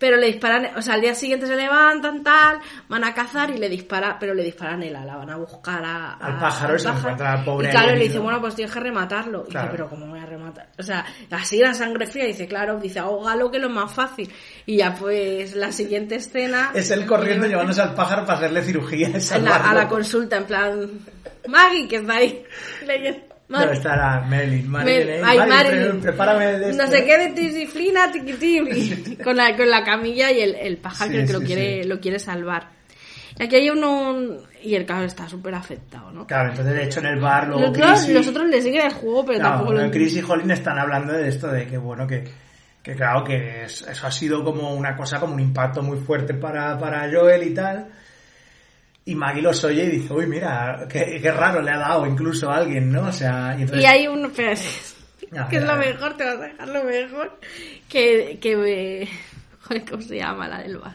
Pero 0.04 0.18
le 0.18 0.26
disparan, 0.26 0.68
o 0.76 0.82
sea, 0.82 0.94
al 0.94 1.00
día 1.00 1.14
siguiente 1.14 1.46
se 1.46 1.56
levantan, 1.56 2.22
tal, 2.22 2.58
van 2.90 3.04
a 3.04 3.14
cazar 3.14 3.48
y 3.52 3.56
le 3.56 3.70
dispara, 3.70 4.18
pero 4.20 4.34
le 4.34 4.42
disparan 4.44 4.82
el 4.82 4.94
ala, 4.94 5.16
van 5.16 5.30
a 5.30 5.36
buscar 5.38 5.82
a, 5.82 6.12
Al 6.16 6.36
a- 6.36 6.40
pájaro 6.40 6.78
se 6.78 6.88
encuentra 6.90 7.32
al 7.32 7.42
pobre 7.42 7.68
Y 7.68 7.70
claro, 7.70 7.94
le 7.94 8.00
dice, 8.04 8.18
bueno, 8.18 8.38
pues 8.38 8.54
tienes 8.54 8.70
que 8.74 8.80
rematarlo. 8.80 9.46
Y 9.48 9.50
Claro. 9.50 9.68
dice, 9.68 9.76
pero 9.78 9.88
¿cómo 9.88 10.06
voy 10.08 10.18
a 10.20 10.26
rematar? 10.26 10.68
O 10.78 10.82
sea, 10.82 11.06
así 11.30 11.58
la 11.58 11.72
sangre 11.72 12.06
fría, 12.06 12.26
dice, 12.26 12.46
claro, 12.46 12.78
dice, 12.78 12.98
ahógalo 12.98 13.50
que 13.50 13.56
es 13.56 13.62
lo 13.62 13.70
más 13.70 13.90
fácil. 13.94 14.30
Y 14.66 14.76
ya 14.76 14.94
pues 14.94 15.56
la 15.56 15.72
siguiente 15.72 16.16
escena... 16.16 16.70
Es 16.74 16.90
él 16.90 17.06
corriendo 17.06 17.46
llevándose 17.46 17.80
al 17.80 17.94
pájaro 17.94 18.26
para 18.26 18.40
hacerle 18.40 18.62
cirugía. 18.62 19.08
y 19.08 19.14
en 19.36 19.44
la- 19.46 19.56
a 19.56 19.72
la 19.72 19.88
consulta, 19.88 20.36
en 20.36 20.44
plan, 20.44 20.90
Maggie, 21.48 21.88
que 21.88 21.96
está 21.96 22.16
ahí. 22.16 22.44
leyendo. 22.86 23.33
Debe 23.48 23.60
Maggie. 23.66 23.72
estar 23.74 24.00
a 24.00 24.20
Marilyn. 24.22 24.74
Eh, 24.86 25.22
ay, 25.24 25.38
Marilyn, 25.38 25.48
Marilyn. 25.48 25.90
pre- 25.90 26.00
prepárame 26.00 26.46
de 26.58 26.70
esto. 26.70 26.82
No 26.82 26.90
sé 26.90 27.04
qué 27.04 27.18
de 27.18 27.28
disciplina, 27.40 28.10
tiquitibli. 28.10 29.16
con, 29.24 29.36
la, 29.36 29.54
con 29.56 29.68
la 29.70 29.84
camilla 29.84 30.30
y 30.32 30.40
el, 30.40 30.54
el 30.54 30.76
pájaro 30.78 31.10
Sí, 31.10 31.16
que 31.18 31.26
sí, 31.26 31.32
lo, 31.32 31.40
quiere, 31.40 31.82
sí. 31.82 31.88
lo 31.88 32.00
quiere 32.00 32.18
salvar. 32.18 32.68
Y 33.38 33.42
aquí 33.42 33.56
hay 33.56 33.70
uno. 33.70 34.16
Y 34.62 34.74
el 34.76 34.86
cabrón 34.86 35.06
está 35.06 35.28
súper 35.28 35.54
afectado, 35.54 36.10
¿no? 36.10 36.26
Claro, 36.26 36.50
entonces 36.50 36.72
de 36.74 36.84
hecho 36.84 37.00
en 37.00 37.06
el 37.06 37.20
bar 37.20 37.48
luego 37.48 37.60
los, 37.62 37.70
otros, 37.70 37.98
Chris 37.98 38.08
y- 38.08 38.12
los 38.14 38.28
otros 38.28 38.46
le 38.48 38.62
siguen 38.62 38.86
el 38.86 38.92
juego, 38.92 39.26
pero 39.26 39.38
Claro, 39.40 39.50
tampoco 39.56 39.72
lo 39.72 39.78
bueno, 39.80 39.92
Chris 39.92 40.16
y 40.16 40.22
Holly 40.22 40.50
están 40.52 40.78
hablando 40.78 41.12
de 41.12 41.28
esto, 41.28 41.48
de 41.48 41.66
que 41.66 41.76
bueno, 41.76 42.06
que, 42.06 42.24
que 42.82 42.94
claro, 42.94 43.22
que 43.24 43.64
es- 43.64 43.82
eso 43.82 44.06
ha 44.06 44.10
sido 44.10 44.42
como 44.42 44.72
una 44.74 44.96
cosa, 44.96 45.20
como 45.20 45.34
un 45.34 45.40
impacto 45.40 45.82
muy 45.82 45.98
fuerte 45.98 46.32
para, 46.32 46.78
para 46.78 47.10
Joel 47.12 47.42
y 47.42 47.52
tal. 47.52 47.88
Y 49.06 49.14
Maggie 49.14 49.42
los 49.42 49.62
oye 49.64 49.84
y 49.84 49.90
dice, 49.98 50.12
uy, 50.14 50.26
mira, 50.26 50.86
qué, 50.88 51.18
qué 51.20 51.30
raro 51.30 51.60
le 51.60 51.70
ha 51.70 51.78
dado 51.78 52.06
incluso 52.06 52.50
a 52.50 52.56
alguien, 52.56 52.90
¿no? 52.90 53.08
O 53.08 53.12
sea, 53.12 53.54
y 53.58 53.62
entonces... 53.62 53.82
Y 53.84 53.86
hay 53.86 54.06
uno. 54.08 54.28
espera, 54.28 54.54
A 55.44 55.48
que 55.48 55.56
es 55.56 55.64
lo 55.64 55.76
mejor, 55.76 56.16
te 56.16 56.24
vas 56.24 56.36
a 56.36 56.40
dejar 56.44 56.68
lo 56.68 56.84
mejor. 56.84 57.38
Que. 57.88 58.38
que 58.40 59.08
joder, 59.62 59.84
¿cómo 59.90 60.02
se 60.02 60.16
llama 60.16 60.48
la 60.48 60.62
del 60.62 60.78
bar? 60.78 60.94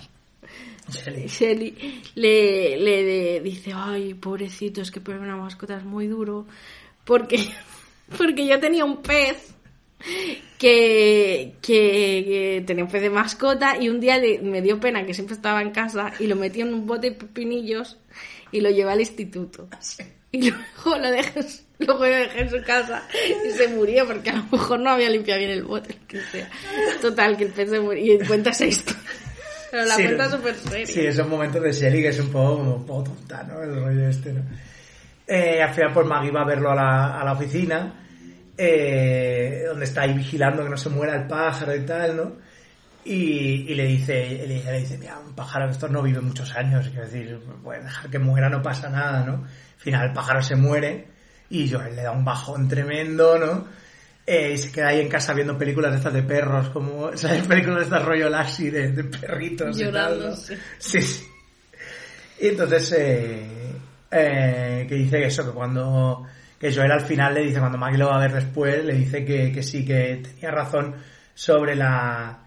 Shelly. 0.90 1.28
Shelly 1.28 2.02
le, 2.16 2.78
le 2.78 3.04
de- 3.04 3.42
dice, 3.44 3.74
ay, 3.76 4.16
pobrecito, 4.16 4.82
es 4.82 4.90
que 4.90 5.02
poner 5.02 5.22
una 5.22 5.36
mascota 5.36 5.78
es 5.78 5.84
muy 5.84 6.08
duro. 6.08 6.48
Porque, 7.06 7.38
porque 8.18 8.48
yo 8.48 8.60
tenía 8.60 8.86
un 8.86 9.04
pez 9.04 9.54
que, 10.58 11.56
que, 11.62 12.24
que 12.28 12.64
tenía 12.66 12.84
un 12.84 12.90
pez 12.92 13.02
de 13.02 13.10
mascota 13.10 13.78
y 13.80 13.90
un 13.90 14.00
día 14.00 14.18
le- 14.18 14.40
me 14.40 14.62
dio 14.62 14.80
pena 14.80 15.06
que 15.06 15.14
siempre 15.14 15.36
estaba 15.36 15.62
en 15.62 15.72
casa 15.72 16.12
y 16.20 16.28
lo 16.28 16.36
metí 16.36 16.62
en 16.62 16.74
un 16.74 16.86
bote 16.86 17.10
de 17.12 17.16
pepinillos 17.16 17.98
y 18.52 18.62
lo 18.62 18.70
llevé 18.70 18.92
al 18.92 19.00
instituto. 19.00 19.68
Y 20.32 20.50
luego 20.52 20.98
lo 21.02 21.10
dejé, 21.12 21.40
en 21.40 21.50
su- 21.50 21.62
luego 21.80 22.06
lo 22.06 22.16
dejé 22.16 22.42
en 22.42 22.50
su 22.50 22.62
casa 22.64 23.04
y 23.48 23.50
se 23.52 23.68
murió 23.70 24.06
porque 24.06 24.30
a 24.30 24.36
lo 24.38 24.44
mejor 24.52 24.80
no 24.80 24.92
había 24.92 25.10
limpiado 25.10 25.40
bien 25.40 25.52
el 25.52 25.64
bote, 25.64 25.96
lo 26.02 26.08
que 26.08 26.22
sea. 26.22 26.50
Total, 27.02 27.36
que 27.38 27.46
el 27.46 27.52
pez 27.52 27.70
se 27.70 27.80
murió 27.80 28.16
y 28.16 28.28
cuenta 28.28 28.52
esa 28.52 28.66
historia. 28.66 29.02
Pero 29.72 29.86
la 29.86 29.96
Sí, 29.96 30.04
cuenta 30.04 30.30
súper 30.32 30.56
seria. 30.56 30.86
Sí, 30.88 31.00
esos 31.06 31.28
momentos 31.28 31.62
de 31.62 31.72
Shelly 31.72 32.02
que 32.02 32.08
es 32.10 32.20
un 32.20 32.30
poco 32.32 32.58
como 32.58 32.76
un 32.76 32.86
poco 32.86 33.04
tonta, 33.06 33.44
¿no? 33.44 33.62
El 33.64 33.76
rollo 33.76 34.08
este, 34.10 34.34
¿no? 34.34 34.42
Eh, 35.28 35.62
al 35.62 35.74
final, 35.76 35.94
pues 35.94 36.08
Maggie 36.08 36.32
va 36.32 36.42
a 36.42 36.46
verlo 36.46 36.72
a 36.72 36.76
la, 36.76 37.22
a 37.22 37.24
la 37.24 37.34
oficina, 37.34 37.94
eh, 38.62 39.64
donde 39.68 39.86
está 39.86 40.02
ahí 40.02 40.14
vigilando 40.14 40.66
que 40.66 40.70
no 40.70 40.76
se 40.76 40.90
muera 40.90 41.16
el 41.16 41.28
pájaro 41.28 41.74
y 41.74 41.86
tal, 41.86 42.18
¿no? 42.18 42.36
Y, 43.06 43.72
y 43.72 43.74
le 43.74 43.86
dice, 43.86 44.46
le, 44.46 44.62
le 44.62 44.80
dice, 44.80 44.98
mira, 44.98 45.18
un 45.18 45.34
pájaro 45.34 45.68
de 45.68 45.72
estos 45.72 45.90
no 45.90 46.04
vive 46.04 46.20
muchos 46.20 46.54
años, 46.58 46.90
quiero 46.90 47.06
decir, 47.06 47.40
pues 47.64 47.82
dejar 47.82 48.10
que 48.10 48.20
muera 48.20 48.50
no 48.50 48.62
pasa 48.62 48.90
nada, 48.90 49.24
¿no? 49.24 49.46
Al 49.46 49.80
final 49.80 50.08
el 50.08 50.14
pájaro 50.14 50.42
se 50.42 50.58
muere 50.58 51.08
y 51.50 51.72
Joel 51.72 51.96
le 51.96 52.04
da 52.04 52.12
un 52.12 52.26
bajón 52.26 52.68
tremendo, 52.68 53.40
¿no? 53.40 53.66
Eh, 54.28 54.52
y 54.56 54.58
se 54.58 54.74
queda 54.74 54.90
ahí 54.90 55.00
en 55.00 55.08
casa 55.08 55.34
viendo 55.34 55.58
películas 55.58 55.92
de 55.92 55.98
estas 55.98 56.14
de 56.14 56.24
perros, 56.24 56.70
como, 56.72 57.16
¿sabes? 57.16 57.44
Películas 57.48 57.78
de 57.78 57.84
estas 57.86 58.04
rollo 58.04 58.28
Lassie 58.28 58.72
de, 58.72 58.92
de 58.92 59.06
perritos 59.06 59.80
y 59.80 59.84
tal, 59.86 59.92
Llorando, 59.94 60.30
¿no? 60.32 60.36
sí. 60.36 60.56
Sí, 60.78 61.02
sí. 61.02 61.26
Y 62.42 62.48
entonces, 62.48 62.92
eh, 62.98 63.72
eh, 64.12 64.86
que 64.88 64.96
dice 64.96 65.26
eso, 65.26 65.46
que 65.46 65.52
cuando, 65.52 66.26
que 66.60 66.74
Joel 66.74 66.92
al 66.92 67.02
final 67.02 67.34
le 67.34 67.42
dice, 67.46 67.60
cuando 67.60 67.78
Maggie 67.78 67.98
lo 67.98 68.08
va 68.10 68.18
a 68.18 68.20
ver 68.20 68.34
después, 68.34 68.84
le 68.84 68.94
dice 68.94 69.24
que, 69.24 69.52
que 69.52 69.64
sí, 69.64 69.86
que 69.86 70.22
tenía 70.24 70.52
razón 70.52 70.94
sobre 71.34 71.76
la, 71.76 72.40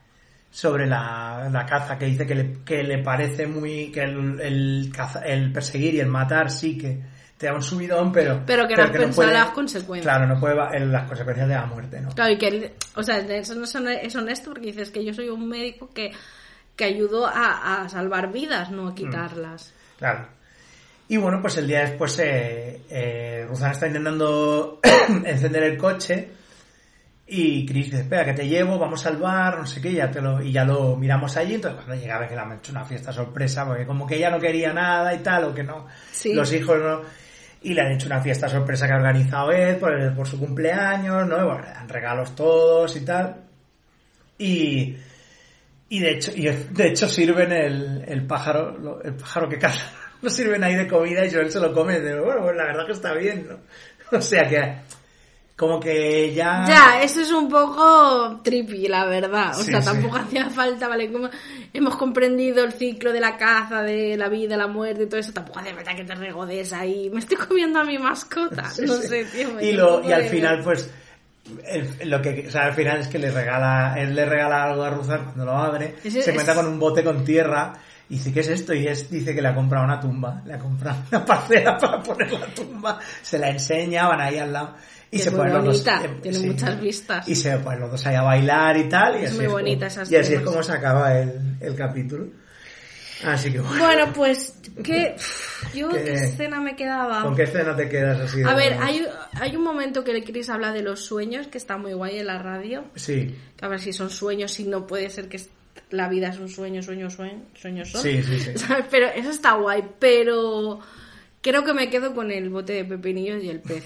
sobre 0.50 0.86
la, 0.86 1.48
la 1.50 1.64
caza, 1.66 1.96
que 1.98 2.04
dice 2.06 2.26
que 2.26 2.34
le, 2.34 2.52
que 2.64 2.82
le 2.82 2.98
parece 2.98 3.46
muy, 3.46 3.90
que 3.90 4.02
el, 4.02 4.38
el, 4.40 4.92
caza- 4.94 5.22
el 5.24 5.50
perseguir 5.52 5.94
y 5.94 6.00
el 6.00 6.08
matar 6.08 6.50
sí 6.50 6.76
que 6.76 7.00
te 7.38 7.46
da 7.46 7.54
un 7.54 7.62
subidón, 7.62 8.12
pero, 8.12 8.42
Pero 8.46 8.68
que 8.68 8.76
no 8.76 8.82
has 8.84 8.90
pensado 9.06 9.28
las 9.32 9.50
consecuencias. 9.50 10.14
Claro, 10.14 10.32
no 10.32 10.38
puede, 10.38 10.54
las 10.86 11.08
consecuencias 11.08 11.48
de 11.48 11.54
la 11.54 11.66
muerte, 11.66 12.00
¿no? 12.00 12.10
Claro, 12.10 12.32
y 12.32 12.38
que, 12.38 12.48
él- 12.48 12.72
o 12.94 13.02
sea, 13.02 13.18
eso 13.18 13.54
no 13.54 13.64
es 13.64 13.74
hone- 13.74 13.98
es 14.02 14.14
honesto 14.14 14.50
porque 14.50 14.66
dices 14.66 14.90
que 14.90 15.04
yo 15.04 15.12
soy 15.14 15.28
un 15.30 15.48
médico 15.48 15.90
que, 15.92 16.12
que 16.76 16.84
ayudó 16.84 17.26
a, 17.26 17.82
a 17.82 17.88
salvar 17.88 18.30
vidas, 18.30 18.70
no 18.70 18.88
a 18.88 18.94
quitarlas. 18.94 19.72
Claro. 19.98 20.28
Y 21.12 21.18
bueno, 21.18 21.42
pues 21.42 21.58
el 21.58 21.66
día 21.66 21.80
después 21.80 22.18
eh, 22.20 22.80
eh, 22.88 23.44
Ruzana 23.46 23.72
está 23.72 23.86
intentando 23.86 24.80
encender 25.26 25.62
el 25.64 25.76
coche 25.76 26.30
y 27.26 27.66
Chris 27.66 27.86
dice, 27.90 28.00
espera, 28.00 28.24
que 28.24 28.32
te 28.32 28.48
llevo, 28.48 28.78
vamos 28.78 29.04
al 29.04 29.18
bar, 29.18 29.58
no 29.58 29.66
sé 29.66 29.82
qué, 29.82 29.92
ya 29.92 30.10
te 30.10 30.22
lo, 30.22 30.40
y 30.42 30.52
ya 30.52 30.64
lo 30.64 30.96
miramos 30.96 31.36
allí. 31.36 31.56
Entonces 31.56 31.82
cuando 31.84 32.02
llega 32.02 32.18
ve 32.18 32.28
que 32.28 32.34
le 32.34 32.40
han 32.40 32.52
hecho 32.52 32.72
una 32.72 32.86
fiesta 32.86 33.12
sorpresa, 33.12 33.66
porque 33.66 33.84
como 33.84 34.06
que 34.06 34.16
ella 34.16 34.30
no 34.30 34.40
quería 34.40 34.72
nada 34.72 35.12
y 35.14 35.18
tal, 35.18 35.44
o 35.44 35.54
que 35.54 35.62
no, 35.62 35.86
Sí. 36.12 36.32
los 36.32 36.50
hijos 36.52 36.78
no... 36.82 37.02
Y 37.60 37.74
le 37.74 37.82
han 37.82 37.92
hecho 37.92 38.06
una 38.06 38.22
fiesta 38.22 38.48
sorpresa 38.48 38.86
que 38.86 38.94
ha 38.94 38.96
organizado 38.96 39.52
Ed 39.52 39.78
por, 39.80 39.92
el- 39.92 40.14
por 40.14 40.26
su 40.26 40.38
cumpleaños, 40.38 41.28
¿no? 41.28 41.44
Bueno, 41.44 41.60
le 41.60 41.68
dan 41.74 41.88
regalos 41.90 42.34
todos 42.34 42.96
y 42.96 43.04
tal. 43.04 43.36
Y, 44.38 44.96
y 45.90 45.98
de 46.00 46.10
hecho, 46.10 46.32
y 46.34 46.44
de 46.48 46.88
hecho 46.88 47.06
sirven 47.06 47.52
el, 47.52 48.02
el 48.08 48.26
pájaro, 48.26 49.00
el 49.04 49.14
pájaro 49.14 49.48
que 49.48 49.58
caza, 49.58 49.86
lo 50.22 50.30
sirven 50.30 50.64
ahí 50.64 50.74
de 50.76 50.88
comida 50.88 51.26
y 51.26 51.30
Joel 51.32 51.50
se 51.50 51.60
lo 51.60 51.72
come. 51.74 52.00
Dice, 52.00 52.18
bueno, 52.20 52.42
pues 52.42 52.56
la 52.56 52.64
verdad 52.64 52.86
que 52.86 52.92
está 52.92 53.12
bien, 53.14 53.46
¿no? 53.48 53.58
O 54.18 54.20
sea 54.20 54.46
que, 54.48 54.74
como 55.56 55.78
que 55.80 56.34
ya... 56.34 56.64
Ya, 56.66 57.02
eso 57.02 57.20
es 57.20 57.30
un 57.30 57.48
poco 57.48 58.40
trippy, 58.42 58.88
la 58.88 59.04
verdad. 59.06 59.50
O 59.58 59.62
Sí, 59.62 59.70
sea, 59.70 59.80
sí. 59.80 59.86
tampoco 59.88 60.16
hacía 60.16 60.50
falta, 60.50 60.88
¿vale? 60.88 61.10
Como 61.12 61.28
hemos 61.72 61.96
comprendido 61.96 62.64
el 62.64 62.72
ciclo 62.72 63.12
de 63.12 63.20
la 63.20 63.36
caza, 63.36 63.82
de 63.82 64.16
la 64.16 64.28
vida, 64.28 64.56
la 64.56 64.66
muerte 64.66 65.04
y 65.04 65.06
todo 65.06 65.20
eso, 65.20 65.32
tampoco 65.32 65.58
hace 65.60 65.72
falta 65.74 65.94
que 65.94 66.04
te 66.04 66.14
regodes 66.14 66.72
ahí. 66.72 67.08
Me 67.10 67.20
estoy 67.20 67.36
comiendo 67.38 67.78
a 67.80 67.84
mi 67.84 67.98
mascota. 67.98 68.68
Sí, 68.70 68.82
no 68.86 68.94
sé, 68.96 69.24
tío. 69.26 69.52
me 69.52 69.64
Y, 69.64 69.72
lo, 69.72 70.02
y 70.06 70.12
al 70.12 70.24
final, 70.24 70.60
pues, 70.62 70.90
el- 71.66 72.10
lo 72.10 72.20
que, 72.20 72.44
o 72.48 72.50
sea, 72.50 72.66
al 72.66 72.74
final 72.74 72.98
es 73.00 73.08
que 73.08 73.18
le 73.18 73.30
regala, 73.30 73.94
él 73.98 74.14
le 74.14 74.24
regala 74.26 74.64
algo 74.64 74.82
a 74.84 74.90
Ruzar 74.90 75.24
cuando 75.24 75.44
lo 75.44 75.52
abre, 75.52 75.94
se 76.02 76.18
es- 76.20 76.28
encuentra 76.28 76.54
con 76.54 76.66
un 76.66 76.78
bote 76.78 77.02
con 77.04 77.24
tierra 77.24 77.72
y 78.09 78.14
dice, 78.14 78.32
¿qué 78.32 78.40
es 78.40 78.48
esto? 78.48 78.74
Y 78.74 78.86
es, 78.86 79.11
dice 79.11 79.34
que 79.34 79.40
le 79.42 79.48
ha 79.48 79.55
comprado 79.55 79.84
una 79.84 79.98
tumba, 80.00 80.42
le 80.44 80.55
ha 80.55 80.59
comprado 80.59 80.98
una 81.11 81.24
parcela 81.26 81.78
para 81.78 82.03
poner 82.03 82.30
la 82.32 82.46
tumba, 82.46 82.98
se 83.22 83.38
la 83.38 83.50
enseña, 83.50 84.07
van 84.09 84.20
ahí 84.20 84.38
al 84.38 84.53
lado. 84.53 84.74
Y 85.11 85.16
Es 85.16 85.24
se 85.24 85.30
ponen 85.32 85.53
los 85.55 85.84
dos, 85.84 85.86
eh, 85.86 86.18
tiene 86.22 86.38
muchas 86.38 86.80
vistas. 86.80 87.28
Y 87.28 87.34
se 87.34 87.57
ponen 87.59 87.80
los 87.80 87.90
dos 87.90 88.07
ahí 88.07 88.14
a 88.14 88.22
bailar 88.22 88.76
y 88.78 88.88
tal. 88.88 89.16
Y 89.20 89.24
Es 89.24 89.30
así 89.30 89.36
muy 89.36 89.44
como- 89.46 89.59
bonita 89.59 89.86
esa 89.86 90.03
Y 90.09 90.16
así 90.16 90.34
es 90.34 90.40
como 90.40 90.62
se 90.62 90.72
acaba 90.72 91.18
el, 91.18 91.57
el 91.61 91.74
capítulo. 91.74 92.26
Así 93.24 93.53
que 93.53 93.61
bueno. 93.61 93.78
Bueno, 93.78 94.12
pues, 94.14 94.59
¿qué, 94.82 95.14
yo, 95.74 95.90
¿Qué- 95.90 96.03
¿qué 96.03 96.12
escena 96.14 96.61
me 96.61 96.74
quedaba? 96.74 97.22
¿Con 97.22 97.36
qué 97.36 97.42
escena 97.44 97.76
te 97.76 97.88
quedas 97.88 98.20
así? 98.20 98.42
A 98.42 98.55
ver, 98.55 98.76
hay, 98.80 99.07
hay 99.34 99.55
un 99.55 99.62
momento 99.62 100.03
que 100.03 100.24
Chris 100.24 100.48
habla 100.48 100.72
de 100.72 100.82
los 100.82 101.05
sueños, 101.05 101.46
que 101.46 101.59
está 101.59 101.76
muy 101.76 101.92
guay 101.92 102.18
en 102.18 102.26
la 102.26 102.38
radio. 102.38 102.84
Sí, 102.96 103.36
Que 103.57 103.64
a 103.64 103.68
ver 103.68 103.78
si 103.80 103.92
son 103.92 104.11
sueños, 104.11 104.53
si 104.53 104.64
no 104.64 104.86
puede 104.86 105.09
ser 105.11 105.28
que 105.28 105.36
es- 105.36 105.50
la 105.90 106.08
vida 106.08 106.28
es 106.28 106.38
un 106.38 106.48
sueño, 106.48 106.82
sueño, 106.82 107.10
sueño, 107.10 107.42
sueños 107.54 107.90
son. 107.90 108.02
Sí, 108.02 108.22
sí, 108.22 108.40
sí. 108.40 108.50
¿Sabes? 108.56 108.86
Pero 108.90 109.06
eso 109.08 109.30
está 109.30 109.52
guay, 109.54 109.82
pero 109.98 110.80
creo 111.40 111.64
que 111.64 111.74
me 111.74 111.90
quedo 111.90 112.14
con 112.14 112.30
el 112.30 112.48
bote 112.50 112.72
de 112.74 112.84
pepinillos 112.84 113.42
y 113.42 113.48
el 113.50 113.60
pez. 113.60 113.84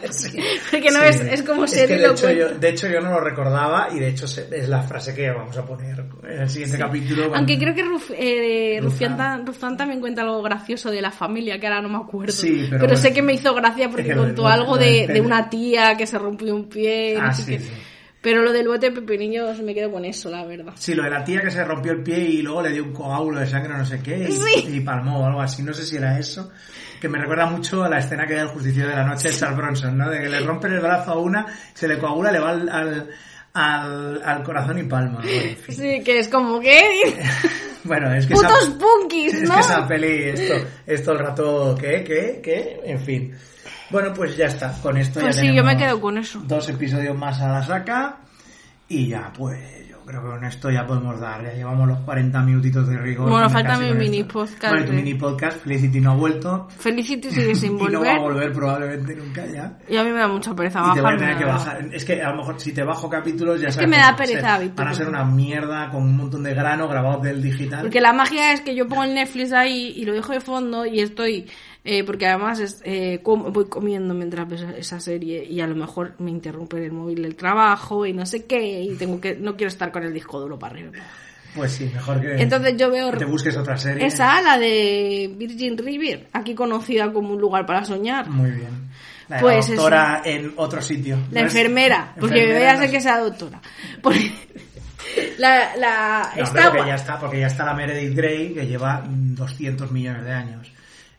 Porque 0.70 0.90
no 0.90 1.00
Sí. 1.00 1.06
es, 1.08 1.20
es 1.20 1.42
como 1.42 1.66
ser 1.66 1.88
de 1.90 1.96
hecho, 2.06 2.30
yo, 2.30 2.46
cuento. 2.46 2.58
de 2.60 2.68
hecho 2.70 2.88
yo 2.88 3.00
no 3.02 3.10
lo 3.10 3.20
recordaba 3.20 3.88
y 3.94 3.98
de 4.00 4.08
hecho 4.08 4.24
es 4.24 4.66
la 4.68 4.82
frase 4.82 5.14
que 5.14 5.30
vamos 5.30 5.56
a 5.58 5.66
poner 5.66 6.02
en 6.24 6.40
el 6.40 6.48
siguiente 6.48 6.78
capítulo. 6.78 7.28
cuando- 7.28 7.36
Aunque 7.36 7.58
creo 7.58 7.74
que 7.74 7.82
Ruf, 7.82 8.10
eh. 8.14 8.78
Rufián, 8.80 9.18
también 9.76 10.00
cuenta 10.00 10.22
algo 10.22 10.42
gracioso 10.42 10.90
de 10.90 11.02
la 11.02 11.10
familia, 11.10 11.60
que 11.60 11.66
ahora 11.66 11.82
no 11.82 11.90
me 11.90 11.98
acuerdo. 11.98 12.32
Sí, 12.32 12.66
pero 12.70 12.80
pero 12.86 12.96
sé 12.96 13.12
que 13.12 13.20
me 13.20 13.34
hizo 13.34 13.54
gracia 13.54 13.90
porque 13.90 14.14
contó 14.16 14.48
algo 14.48 14.78
de, 14.78 15.20
una 15.22 15.50
tía 15.50 15.94
que 15.98 16.06
se 16.06 16.18
rompió 16.18 16.54
un 16.54 16.68
pie. 16.68 17.18
Ah. 17.20 17.34
Pero 18.22 18.42
lo 18.42 18.52
del 18.52 18.68
bote 18.68 18.90
de 18.90 19.00
pepinillos 19.00 19.60
me 19.60 19.72
quedo 19.74 19.90
con 19.90 20.04
eso, 20.04 20.28
la 20.30 20.44
verdad. 20.44 20.74
Sí, 20.76 20.94
lo 20.94 21.04
de 21.04 21.10
la 21.10 21.24
tía 21.24 21.40
que 21.40 21.50
se 21.50 21.64
rompió 21.64 21.92
el 21.92 22.02
pie 22.02 22.18
y 22.18 22.42
luego 22.42 22.60
le 22.62 22.70
dio 22.70 22.84
un 22.84 22.92
coágulo 22.92 23.40
de 23.40 23.46
sangre 23.46 23.72
no 23.72 23.84
sé 23.86 24.00
qué 24.02 24.28
y, 24.28 24.32
Sí. 24.32 24.66
y 24.76 24.80
palmó 24.80 25.20
o 25.20 25.26
algo 25.26 25.40
así, 25.40 25.62
no 25.62 25.72
sé 25.72 25.86
si 25.86 25.96
era 25.96 26.18
eso. 26.18 26.50
Que 27.00 27.08
me 27.08 27.18
recuerda 27.18 27.46
mucho 27.46 27.82
a 27.82 27.88
la 27.88 27.98
escena 27.98 28.26
que 28.26 28.34
da 28.34 28.42
el 28.42 28.48
justiciero 28.48 28.90
de 28.90 28.96
la 28.96 29.04
noche 29.06 29.28
de 29.28 29.34
Charles 29.34 29.56
Bronson, 29.56 29.96
¿no? 29.96 30.10
De 30.10 30.20
que 30.20 30.28
le 30.28 30.40
rompen 30.40 30.72
el 30.74 30.80
brazo 30.80 31.12
a 31.12 31.18
una, 31.18 31.46
se 31.72 31.88
le 31.88 31.96
coagula, 31.98 32.30
le 32.30 32.40
va 32.40 32.50
al, 32.50 32.68
al, 32.68 33.08
al- 33.54 34.22
al 34.22 34.42
corazón 34.42 34.78
y 34.78 34.82
palma. 34.82 35.20
Bueno, 35.22 35.30
en 35.30 35.56
fin. 35.56 35.74
Sí, 35.74 36.02
que 36.04 36.18
es 36.18 36.28
como 36.28 36.60
que... 36.60 36.82
Bueno, 37.84 38.12
es 38.14 38.26
que 38.26 38.34
¡Putos 38.34 38.50
esa, 38.68 38.78
punkis, 38.78 39.34
es 39.34 39.48
¿no? 39.48 39.54
que 39.54 39.60
esa 39.60 39.88
peli, 39.88 40.24
esto, 40.24 40.54
esto 40.86 41.12
el 41.12 41.18
rato, 41.18 41.76
¿qué? 41.80 42.04
¿Qué? 42.04 42.40
¿Qué? 42.42 42.80
En 42.84 43.00
fin. 43.00 43.34
Bueno, 43.90 44.12
pues 44.14 44.36
ya 44.36 44.46
está. 44.46 44.72
Con 44.82 44.96
esto 44.96 45.20
Pues 45.20 45.36
ya 45.36 45.40
sí, 45.42 45.48
yo 45.48 45.64
me 45.64 45.74
tenemos 45.74 45.82
quedo 45.82 46.00
con 46.00 46.18
eso. 46.18 46.40
Dos 46.44 46.68
episodios 46.68 47.16
más 47.16 47.40
a 47.40 47.48
la 47.48 47.62
saca. 47.62 48.18
Y 48.92 49.06
ya, 49.06 49.32
pues, 49.32 49.88
yo 49.88 50.00
creo 50.04 50.20
que 50.20 50.28
con 50.30 50.44
esto 50.44 50.68
ya 50.68 50.84
podemos 50.84 51.20
dar. 51.20 51.44
Ya 51.44 51.52
llevamos 51.52 51.86
los 51.86 52.00
40 52.00 52.40
minutitos 52.40 52.88
de 52.88 52.98
rigor. 52.98 53.30
Bueno, 53.30 53.48
falta 53.48 53.78
mi 53.78 53.84
esto. 53.86 53.98
mini 53.98 54.24
podcast 54.24 54.72
Bueno, 54.72 54.86
tu 54.86 54.92
mini 54.92 55.14
podcast, 55.14 55.58
Felicity 55.62 56.00
no 56.00 56.10
ha 56.10 56.14
vuelto. 56.16 56.66
Felicity 56.76 57.30
sigue 57.30 57.54
sin 57.54 57.78
Y 57.78 57.84
no 57.84 58.00
va 58.00 58.14
a 58.14 58.18
volver. 58.18 58.20
volver 58.20 58.52
probablemente 58.52 59.14
nunca 59.14 59.46
ya. 59.46 59.78
Y 59.88 59.96
a 59.96 60.02
mí 60.02 60.10
me 60.10 60.18
da 60.18 60.26
mucha 60.26 60.56
pereza 60.56 60.82
Y 60.90 60.94
te 60.94 61.00
voy 61.02 61.14
a 61.14 61.16
tener 61.16 61.38
que 61.38 61.44
bajar. 61.44 61.88
Es 61.92 62.04
que 62.04 62.20
a 62.20 62.30
lo 62.30 62.38
mejor 62.38 62.60
si 62.60 62.72
te 62.72 62.82
bajo 62.82 63.08
capítulos 63.08 63.60
ya 63.60 63.68
Es 63.68 63.74
sabes 63.76 63.86
que 63.86 63.96
me 63.96 64.02
da 64.02 64.16
pereza, 64.16 64.58
Víctor. 64.58 64.84
Van 64.84 64.92
a 64.92 64.96
ser 64.96 65.06
una 65.06 65.24
mierda 65.24 65.88
con 65.90 66.02
un 66.02 66.16
montón 66.16 66.42
de 66.42 66.52
grano 66.52 66.88
grabados 66.88 67.22
del 67.22 67.40
digital. 67.40 67.82
Porque 67.82 68.00
la 68.00 68.12
magia 68.12 68.52
es 68.52 68.60
que 68.60 68.74
yo 68.74 68.88
pongo 68.88 69.04
el 69.04 69.14
Netflix 69.14 69.52
ahí 69.52 69.92
y 69.94 70.04
lo 70.04 70.14
dejo 70.14 70.32
de 70.32 70.40
fondo 70.40 70.84
y 70.84 70.98
estoy... 70.98 71.46
eh, 71.84 72.04
porque 72.04 72.26
además 72.26 72.60
es, 72.60 72.80
eh, 72.84 73.20
com- 73.22 73.52
voy 73.52 73.66
comiendo 73.68 74.12
mientras 74.14 74.48
veo 74.48 74.68
esa- 74.76 75.00
serie 75.00 75.44
y 75.44 75.60
a 75.60 75.66
lo 75.66 75.74
mejor 75.74 76.14
me 76.18 76.30
interrumpe 76.30 76.84
el 76.84 76.92
móvil 76.92 77.22
del 77.22 77.36
trabajo 77.36 78.04
y 78.06 78.12
no 78.12 78.26
sé 78.26 78.44
qué 78.46 78.82
y 78.82 78.94
tengo 78.96 79.20
que 79.20 79.34
no 79.36 79.56
quiero 79.56 79.68
estar 79.68 79.90
con 79.90 80.02
el 80.02 80.12
disco 80.12 80.38
duro 80.40 80.58
para 80.58 80.74
arriba. 80.74 80.92
Pues 81.54 81.72
sí, 81.72 81.90
mejor 81.92 82.20
que, 82.20 82.40
Entonces 82.40 82.76
yo 82.76 82.90
veo 82.90 83.10
que 83.10 83.16
te 83.18 83.24
busques 83.24 83.56
otra 83.56 83.76
serie. 83.76 84.06
esa, 84.06 84.40
la 84.40 84.56
de 84.58 85.34
Virgin 85.36 85.76
River, 85.78 86.28
aquí 86.32 86.54
conocida 86.54 87.12
como 87.12 87.32
un 87.32 87.40
lugar 87.40 87.66
para 87.66 87.84
soñar. 87.84 88.28
Muy 88.28 88.50
bien. 88.52 88.88
La 89.28 89.40
Pues 89.40 89.66
doctora 89.68 90.22
en 90.24 90.52
otro 90.56 90.82
sitio. 90.82 91.16
La 91.32 91.40
¿No 91.42 91.46
es? 91.46 91.54
enfermera, 91.54 92.14
porque 92.20 92.40
Enfermera, 92.42 92.60
vea 92.60 92.72
no 92.74 92.78
sé 92.80 92.84
es- 92.86 92.90
que 92.92 93.00
sea 93.00 93.18
doctora. 93.18 93.60
Porque 94.02 94.30
la, 95.38 95.76
la, 95.76 96.32
No, 96.36 96.42
está 96.44 96.68
guay. 96.70 96.86
ya 96.88 96.94
está, 96.94 97.18
porque 97.18 97.40
ya 97.40 97.46
está 97.46 97.64
la 97.64 97.74
Meredith 97.74 98.14
Grey 98.16 98.54
que 98.54 98.66
lleva 98.66 99.02
mm, 99.02 99.34
200 99.34 99.90
millones 99.90 100.24
de 100.24 100.32
años 100.32 100.72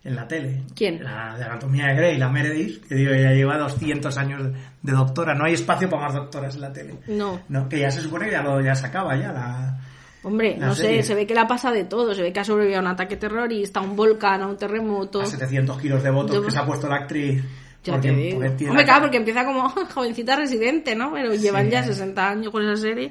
en 0.04 0.16
la 0.16 0.28
tele. 0.28 0.64
¿Quién? 0.76 1.04
La 1.04 1.36
de 1.38 1.44
Anatomía 1.44 1.88
de 1.88 1.96
Grey, 1.96 2.18
la 2.18 2.30
Meredith, 2.30 2.86
que 2.88 2.96
digo, 2.96 3.14
ya 3.14 3.32
lleva 3.32 3.58
200 3.58 4.18
años 4.18 4.44
de, 4.82 4.92
doctora. 4.92 5.36
No 5.36 5.46
hay 5.46 5.54
espacio 5.54 5.90
para 5.90 6.04
más 6.04 6.14
doctoras 6.14 6.56
en 6.56 6.62
la 6.62 6.74
tele. 6.74 6.96
No. 7.08 7.42
No, 7.50 7.70
que 7.70 7.80
ya 7.80 7.92
se 7.92 8.02
supone 8.02 8.26
que 8.26 8.32
ya, 8.32 8.42
lo, 8.42 8.60
ya 8.62 8.74
se 8.76 8.88
acaba 8.88 9.16
ya 9.16 9.32
la... 9.32 9.80
Hombre, 10.24 10.56
La 10.60 10.68
no 10.68 10.76
serie. 10.76 11.02
sé, 11.02 11.08
se 11.10 11.16
ve 11.16 11.26
que 11.26 11.34
la 11.34 11.48
pasa 11.48 11.72
de 11.72 11.84
todo. 11.86 12.14
Se 12.14 12.22
ve 12.22 12.32
que 12.32 12.40
ha 12.40 12.44
sobrevivido 12.44 12.80
a 12.80 12.84
un 12.84 12.88
ataque 12.90 13.16
terrorista, 13.18 13.80
a 13.80 13.84
un 13.84 13.96
volcán, 13.96 14.42
a 14.44 14.48
un 14.48 14.56
terremoto. 14.58 15.22
a 15.22 15.26
700 15.26 15.80
kilos 15.82 16.04
de 16.04 16.12
votos 16.12 16.36
Yo- 16.36 16.44
que 16.46 16.52
se 16.52 16.60
ha 16.60 16.66
puesto 16.66 16.88
la 16.88 16.98
actriz. 16.98 17.44
Ya 17.84 17.94
porque- 17.94 18.10
te 18.12 18.16
digo. 18.16 18.40
porque 18.40 18.66
Hombre, 18.66 18.82
la 18.82 18.84
claro, 18.86 19.02
porque 19.02 19.18
empieza 19.18 19.44
como 19.46 19.68
jovencita 19.94 20.36
residente, 20.36 20.96
¿no? 20.96 21.12
Pero 21.14 21.34
llevan 21.34 21.70
ya 21.72 21.84
60 21.84 22.30
años 22.30 22.52
con 22.52 22.62
esa 22.64 22.80
serie. 22.80 23.10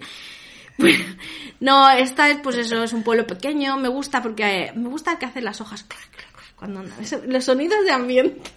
Bueno, 0.79 1.05
no, 1.61 1.91
esta 1.91 2.31
es, 2.31 2.39
pues 2.43 2.57
eso, 2.57 2.83
es 2.85 2.93
un 2.93 3.03
pueblo 3.03 3.27
pequeño. 3.27 3.77
Me 3.77 3.89
gusta 3.89 4.23
porque 4.23 4.65
eh, 4.67 4.73
me 4.77 4.89
gusta 4.89 5.19
que 5.19 5.27
hacen 5.27 5.45
las 5.45 5.61
hojas 5.61 5.83
clac, 5.83 6.20
cuando 6.61 6.85
Los 7.27 7.45
sonidos 7.45 7.85
de 7.87 7.91
ambiente 7.91 8.51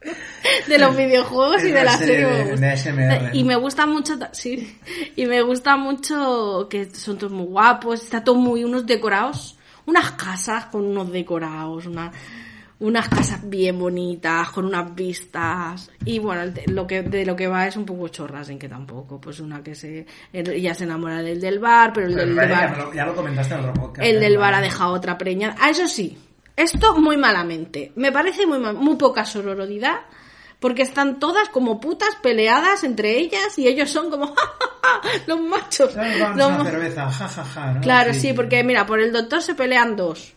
de 0.68 0.78
los 0.78 0.96
videojuegos 0.96 1.62
y 1.62 1.70
de 1.70 1.84
la 1.84 1.96
serie 1.96 2.26
me 2.26 2.50
gusta. 2.50 3.30
Y 3.34 3.44
me 3.44 3.56
gusta 3.56 3.86
mucho, 3.86 4.18
sí, 4.32 4.78
y 5.14 5.26
me 5.26 5.42
gusta 5.42 5.76
mucho 5.76 6.66
que 6.68 6.86
son 6.86 7.18
todos 7.18 7.32
muy 7.32 7.46
guapos, 7.46 8.02
está 8.02 8.24
todo 8.24 8.34
muy, 8.34 8.64
unos 8.64 8.86
decorados, 8.86 9.56
unas 9.86 10.12
casas 10.12 10.64
con 10.66 10.84
unos 10.84 11.12
decorados, 11.12 11.86
una, 11.86 12.10
unas 12.80 13.08
casas 13.08 13.48
bien 13.48 13.78
bonitas, 13.78 14.50
con 14.50 14.64
unas 14.64 14.92
vistas, 14.92 15.90
y 16.04 16.18
bueno, 16.18 16.52
lo 16.66 16.86
que, 16.86 17.02
de 17.02 17.24
lo 17.24 17.36
que 17.36 17.46
va 17.46 17.68
es 17.68 17.76
un 17.76 17.84
poco 17.84 18.08
chorras, 18.08 18.48
en 18.48 18.58
que 18.58 18.68
tampoco, 18.68 19.20
pues 19.20 19.38
una 19.38 19.62
que 19.62 19.76
se, 19.76 20.06
ella 20.32 20.74
se 20.74 20.84
enamora 20.84 21.22
del 21.22 21.40
del 21.40 21.60
bar, 21.60 21.92
pero 21.92 22.08
el 22.08 22.14
Pero 22.14 22.26
del 22.26 22.34
bar, 22.34 22.48
ya, 22.48 22.76
lo, 22.76 22.94
ya 22.94 23.06
lo 23.06 23.14
comentaste 23.14 23.54
en 23.54 23.60
otro 23.60 23.74
podcast. 23.74 24.08
el 24.08 24.16
¿eh? 24.16 24.20
del 24.20 24.36
bar 24.36 24.54
ha 24.54 24.60
dejado 24.60 24.94
otra 24.94 25.16
preñada. 25.16 25.54
Ah, 25.60 25.70
eso 25.70 25.86
sí, 25.86 26.18
esto 26.56 26.94
muy 26.98 27.16
malamente. 27.16 27.92
Me 27.96 28.12
parece 28.12 28.46
muy, 28.46 28.58
mal- 28.58 28.74
muy 28.74 28.96
poca 28.96 29.24
sororidad. 29.24 30.00
Porque 30.60 30.82
están 30.82 31.18
todas 31.18 31.48
como 31.48 31.80
putas 31.80 32.14
peleadas 32.22 32.84
entre 32.84 33.18
ellas 33.18 33.58
y 33.58 33.66
ellos 33.66 33.90
son 33.90 34.10
como 34.10 34.32
los 35.26 35.40
machos. 35.40 35.92
¿Sabes? 35.92 36.20
Vamos 36.20 36.36
Los 36.36 36.46
a 36.46 36.48
una 36.54 36.58
ma- 36.64 36.70
cerveza, 36.70 37.04
¿no? 37.74 37.80
Claro, 37.80 38.14
sí, 38.14 38.32
porque 38.32 38.62
mira, 38.62 38.86
por 38.86 39.00
el 39.00 39.10
doctor 39.12 39.42
se 39.42 39.56
pelean 39.56 39.96
dos. 39.96 40.34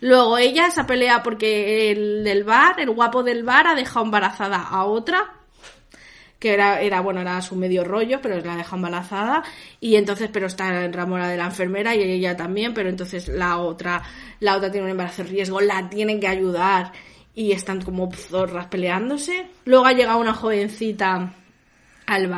Luego 0.00 0.38
ella 0.38 0.70
se 0.70 0.84
pelea 0.84 1.24
porque 1.24 1.90
el 1.90 2.22
del 2.22 2.44
bar, 2.44 2.78
el 2.78 2.90
guapo 2.90 3.24
del 3.24 3.42
bar, 3.42 3.66
ha 3.66 3.74
dejado 3.74 4.04
embarazada 4.04 4.58
a 4.68 4.84
otra 4.84 5.32
que 6.44 6.52
era, 6.52 6.82
era, 6.82 7.00
bueno, 7.00 7.22
era 7.22 7.40
su 7.40 7.56
medio 7.56 7.84
rollo, 7.84 8.20
pero 8.20 8.38
la 8.38 8.54
deja 8.54 8.76
embarazada, 8.76 9.42
y 9.80 9.96
entonces, 9.96 10.28
pero 10.30 10.46
está 10.46 10.84
enamorada 10.84 11.30
de 11.30 11.38
la 11.38 11.46
enfermera 11.46 11.94
y 11.94 12.02
ella 12.02 12.36
también, 12.36 12.74
pero 12.74 12.90
entonces 12.90 13.28
la 13.28 13.56
otra, 13.56 14.02
la 14.40 14.54
otra 14.54 14.70
tiene 14.70 14.84
un 14.84 14.90
embarazo 14.90 15.22
de 15.22 15.30
riesgo, 15.30 15.62
la 15.62 15.88
tienen 15.88 16.20
que 16.20 16.28
ayudar, 16.28 16.92
y 17.34 17.52
están 17.52 17.80
como 17.80 18.12
zorras 18.12 18.66
peleándose. 18.66 19.46
Luego 19.64 19.86
ha 19.86 19.94
llegado 19.94 20.18
una 20.18 20.34
jovencita 20.34 21.32
al, 22.06 22.30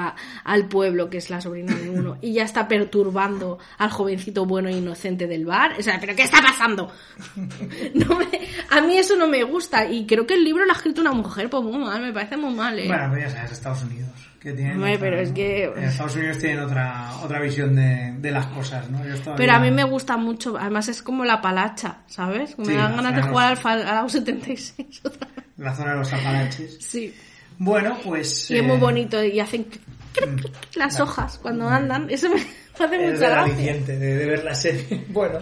al 0.45 0.69
pueblo, 0.69 1.11
que 1.11 1.19
es 1.19 1.31
la 1.31 1.41
sobrina 1.41 1.75
de 1.75 1.91
uno, 1.91 2.19
y 2.21 2.33
ya 2.35 2.45
está 2.45 2.69
perturbando 2.69 3.59
al 3.79 3.91
jovencito 3.91 4.47
bueno 4.47 4.69
e 4.69 4.73
inocente 4.73 5.27
del 5.27 5.45
bar. 5.47 5.73
O 5.79 5.83
sea, 5.83 5.99
¿pero 6.01 6.15
qué 6.15 6.23
está 6.23 6.41
pasando? 6.43 6.91
No 7.95 8.17
me- 8.17 8.27
a 8.71 8.81
mí 8.81 8.97
eso 8.99 9.17
no 9.17 9.27
me 9.29 9.43
gusta, 9.43 9.87
y 9.91 10.07
creo 10.07 10.27
que 10.27 10.35
el 10.35 10.45
libro 10.45 10.65
lo 10.65 10.73
ha 10.73 10.77
escrito 10.77 11.01
una 11.01 11.13
mujer, 11.13 11.49
pues 11.51 11.63
muy 11.63 11.79
mal, 11.79 12.01
me 12.03 12.13
parece 12.13 12.37
muy 12.37 12.55
mal, 12.55 12.79
¿eh? 12.79 12.87
Bueno, 12.89 13.09
pues 13.11 13.23
ya 13.25 13.31
sabes, 13.31 13.53
Estados 13.53 13.83
Unidos. 13.85 14.11
Que 14.41 14.53
tienen 14.53 14.75
Hombre, 14.77 14.91
otra- 14.95 15.01
pero 15.01 15.21
es 15.21 15.33
que- 15.33 15.65
en 15.65 15.85
Estados 15.85 16.15
Unidos 16.17 16.39
tienen 16.39 16.61
otra, 16.61 17.11
otra 17.25 17.41
visión 17.41 17.75
de, 17.75 18.15
de 18.19 18.31
las 18.31 18.47
cosas, 18.47 18.89
¿no? 18.91 19.01
Pero 19.37 19.53
a 19.53 19.59
mí 19.59 19.71
me 19.73 19.83
gusta 19.85 20.17
mucho, 20.17 20.57
además 20.57 20.89
es 20.89 21.03
como 21.03 21.25
la 21.25 21.41
palacha, 21.41 21.99
¿sabes? 22.07 22.57
Me 22.59 22.67
Sí, 22.67 22.75
dan 22.75 22.95
ganas 22.97 23.17
de 23.17 23.23
jugar 23.23 23.45
al, 23.47 23.51
los- 23.55 23.61
fa- 23.61 24.01
al 24.01 24.11
76 24.11 25.01
otra 25.05 25.29
vez. 25.35 25.45
La 25.57 25.75
zona 25.75 25.93
de 25.93 25.99
los 25.99 26.13
Apalaches. 26.13 26.79
Sí. 26.81 27.13
Bueno, 27.59 27.99
pues... 28.05 28.51
Y 28.51 28.57
es 28.57 28.63
eh, 28.63 28.67
muy 28.67 28.79
bonito 28.79 29.23
y 29.23 29.41
hacen 29.41 29.65
cric, 29.65 30.51
las 30.75 31.01
hojas 31.01 31.39
cuando 31.39 31.69
andan. 31.69 32.09
Eso 32.11 32.29
me 32.29 32.37
hace 32.85 33.07
Es 33.07 33.13
mucha 33.15 33.29
gracia. 33.31 33.75
de, 33.75 33.99
de 33.99 34.27
ver 34.27 34.45
la 34.45 34.55
serie. 34.55 35.05
Bueno, 35.09 35.39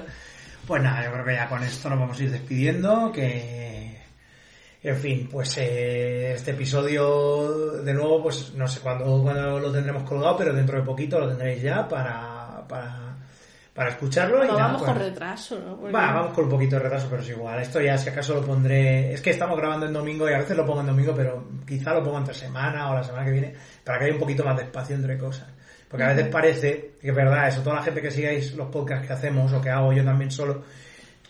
pues 0.67 0.83
nada, 0.83 1.05
yo 1.05 1.13
creo 1.13 1.25
que 1.25 1.35
ya 1.35 1.49
con 1.49 1.63
esto 1.63 1.91
nos 1.91 1.99
vamos 1.99 2.19
a 2.19 2.23
ir 2.23 2.31
despidiendo. 2.31 3.13
Que, 3.13 3.99
en 4.83 4.97
fin, 4.97 5.29
pues 5.31 5.57
eh, 5.59 6.33
este 6.35 6.53
episodio, 6.53 7.83
de 7.83 7.95
nuevo, 7.95 8.23
pues 8.23 8.53
no 8.55 8.69
sé 8.69 8.81
cuándo, 8.81 9.23
cuándo 9.23 9.59
lo 9.59 9.73
tendremos 9.73 10.05
colgado, 10.05 10.37
pero 10.37 10.53
dentro 10.53 10.79
de 10.79 10.85
poquito 10.85 11.19
lo 11.19 11.29
tendréis 11.29 11.63
ya 11.63 11.89
para, 11.89 12.65
para, 12.69 13.04
para 13.75 13.91
escucharlo. 13.91 14.45
y 14.45 14.47
nada, 14.47 14.61
vamos 14.61 14.83
pues- 14.83 14.93
con 14.93 15.01
retraso, 15.03 15.59
¿no? 15.59 15.77
Porque- 15.77 15.93
Va, 15.93 16.13
vamos 16.13 16.33
con 16.33 16.45
un 16.45 16.51
poquito 16.51 16.77
de 16.77 16.83
retraso, 16.83 17.09
pero 17.11 17.23
es 17.23 17.29
igual. 17.29 17.61
Esto 17.61 17.81
ya, 17.81 17.99
si 17.99 18.09
acaso 18.09 18.35
lo 18.35 18.43
pondré. 18.43 19.13
Es 19.13 19.21
que 19.21 19.31
estamos 19.31 19.59
grabando 19.59 19.87
en 19.87 19.93
domingo 19.93 20.31
y 20.31 20.33
a 20.33 20.39
veces 20.39 20.57
lo 20.57 20.65
pongo 20.65 20.81
en 20.81 20.87
domingo, 20.87 21.13
pero 21.15 21.45
quizá 21.67 21.93
lo 21.93 22.03
pongo 22.05 22.19
entre 22.19 22.35
semana 22.35 22.91
o 22.91 22.95
la 22.95 23.03
semana 23.03 23.25
que 23.25 23.33
viene 23.33 23.55
para 23.83 23.99
que 23.99 24.05
haya 24.05 24.15
un 24.15 24.21
poquito 24.21 24.45
más 24.45 24.57
de 24.57 24.63
espacio 24.63 24.95
entre 24.95 25.19
cosas. 25.19 25.49
Porque 25.89 26.05
a 26.05 26.09
veces 26.09 26.29
parece, 26.29 26.93
que 27.01 27.09
es 27.09 27.15
verdad, 27.15 27.49
eso, 27.49 27.63
toda 27.63 27.77
la 27.77 27.83
gente 27.83 28.01
que 28.01 28.11
sigáis 28.11 28.55
los 28.55 28.69
podcasts 28.69 29.07
que 29.07 29.13
hacemos 29.13 29.53
o 29.53 29.61
que 29.61 29.71
hago 29.71 29.93
yo 29.93 30.05
también 30.05 30.31
solo, 30.31 30.63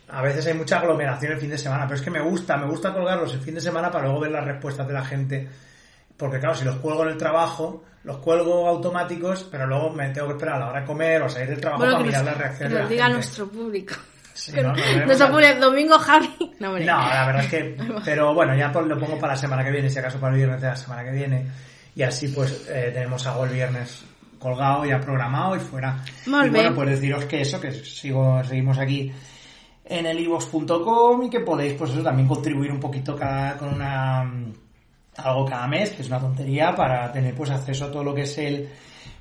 a 0.08 0.22
veces 0.22 0.46
hay 0.46 0.54
mucha 0.54 0.78
aglomeración 0.78 1.32
el 1.32 1.38
fin 1.38 1.50
de 1.50 1.58
semana, 1.58 1.84
pero 1.84 1.96
es 1.96 2.02
que 2.02 2.10
me 2.10 2.20
gusta, 2.20 2.56
me 2.56 2.66
gusta 2.66 2.92
colgarlos 2.92 3.32
el 3.34 3.40
fin 3.40 3.54
de 3.54 3.60
semana 3.60 3.90
para 3.90 4.04
luego 4.04 4.20
ver 4.20 4.30
las 4.30 4.44
respuestas 4.44 4.86
de 4.86 4.92
la 4.92 5.04
gente. 5.04 5.48
Porque 6.16 6.38
claro, 6.38 6.54
si 6.54 6.64
los 6.64 6.76
cuelgo 6.76 7.02
en 7.04 7.10
el 7.10 7.16
trabajo, 7.16 7.82
los 8.04 8.18
cuelgo 8.18 8.68
automáticos, 8.68 9.46
pero 9.50 9.66
luego 9.66 9.90
me 9.90 10.10
tengo 10.10 10.28
que 10.28 10.34
esperar 10.34 10.56
a 10.56 10.58
la 10.60 10.68
hora 10.68 10.80
de 10.80 10.86
comer 10.86 11.22
o 11.22 11.28
salir 11.28 11.48
del 11.50 11.60
trabajo 11.60 11.80
Bueno, 11.82 11.94
para 11.94 12.06
mirar 12.06 12.24
las 12.24 12.38
reacciones 12.38 12.72
que 12.74 12.80
nos 12.80 12.88
diga 12.90 13.04
gente. 13.04 13.14
nuestro 13.16 13.48
público. 13.48 13.94
Sí, 14.34 14.52
¿no? 14.60 14.74
Nos 15.06 15.20
al- 15.20 15.30
pone 15.30 15.54
domingo 15.54 15.98
Javi. 15.98 16.28
No. 16.58 16.72
No, 16.72 16.78
la 16.78 17.26
verdad 17.26 17.44
es 17.44 17.50
que. 17.50 17.76
Pero 18.04 18.34
bueno, 18.34 18.54
ya 18.56 18.68
lo 18.68 18.98
pongo 18.98 19.18
para 19.18 19.34
la 19.34 19.38
semana 19.38 19.64
que 19.64 19.70
viene, 19.70 19.88
si 19.90 19.98
acaso 19.98 20.18
para 20.18 20.32
el 20.32 20.38
viernes 20.38 20.60
de 20.60 20.68
la 20.68 20.76
semana 20.76 21.04
que 21.04 21.10
viene. 21.12 21.46
Y 21.96 22.02
así 22.02 22.28
pues 22.28 22.66
eh, 22.68 22.90
tenemos 22.92 23.24
algo 23.26 23.44
el 23.44 23.52
viernes 23.52 24.04
colgado, 24.40 24.84
ya 24.84 25.00
programado 25.00 25.56
y 25.56 25.60
fuera. 25.60 26.02
Molt 26.26 26.46
y 26.48 26.50
bueno, 26.50 26.70
bé. 26.70 26.74
pues 26.76 26.90
deciros 26.90 27.24
que 27.26 27.40
eso, 27.40 27.60
que 27.60 27.70
sigo, 27.72 28.42
seguimos 28.44 28.76
aquí 28.78 29.12
en 29.84 30.06
el 30.06 30.18
ivox.com 30.20 31.22
y 31.22 31.30
que 31.30 31.40
podéis 31.40 31.74
pues 31.74 31.92
eso 31.92 32.02
también 32.02 32.26
contribuir 32.28 32.72
un 32.72 32.80
poquito 32.80 33.14
cada, 33.16 33.56
con 33.56 33.72
una 33.74 34.24
mm, 34.24 34.52
algo 35.16 35.44
cada 35.44 35.66
mes, 35.66 35.90
que 35.90 36.02
es 36.02 36.08
una 36.08 36.20
tontería, 36.20 36.74
para 36.74 37.10
tener 37.12 37.34
pues 37.34 37.50
acceso 37.50 37.86
a 37.86 37.90
todo 37.90 38.04
lo 38.04 38.14
que 38.14 38.22
es 38.22 38.38
el, 38.38 38.68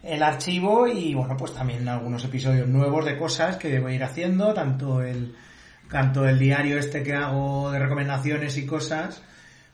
el 0.01 0.23
archivo 0.23 0.87
y 0.87 1.13
bueno, 1.13 1.35
pues 1.37 1.53
también 1.53 1.87
algunos 1.87 2.23
episodios 2.25 2.67
nuevos 2.67 3.05
de 3.05 3.17
cosas 3.17 3.57
que 3.57 3.79
voy 3.79 3.93
a 3.93 3.95
ir 3.95 4.03
haciendo, 4.03 4.53
tanto 4.53 5.01
el 5.01 5.35
tanto 5.89 6.27
el 6.27 6.39
diario 6.39 6.79
este 6.79 7.03
que 7.03 7.13
hago 7.13 7.71
de 7.71 7.77
recomendaciones 7.77 8.57
y 8.57 8.65
cosas, 8.65 9.21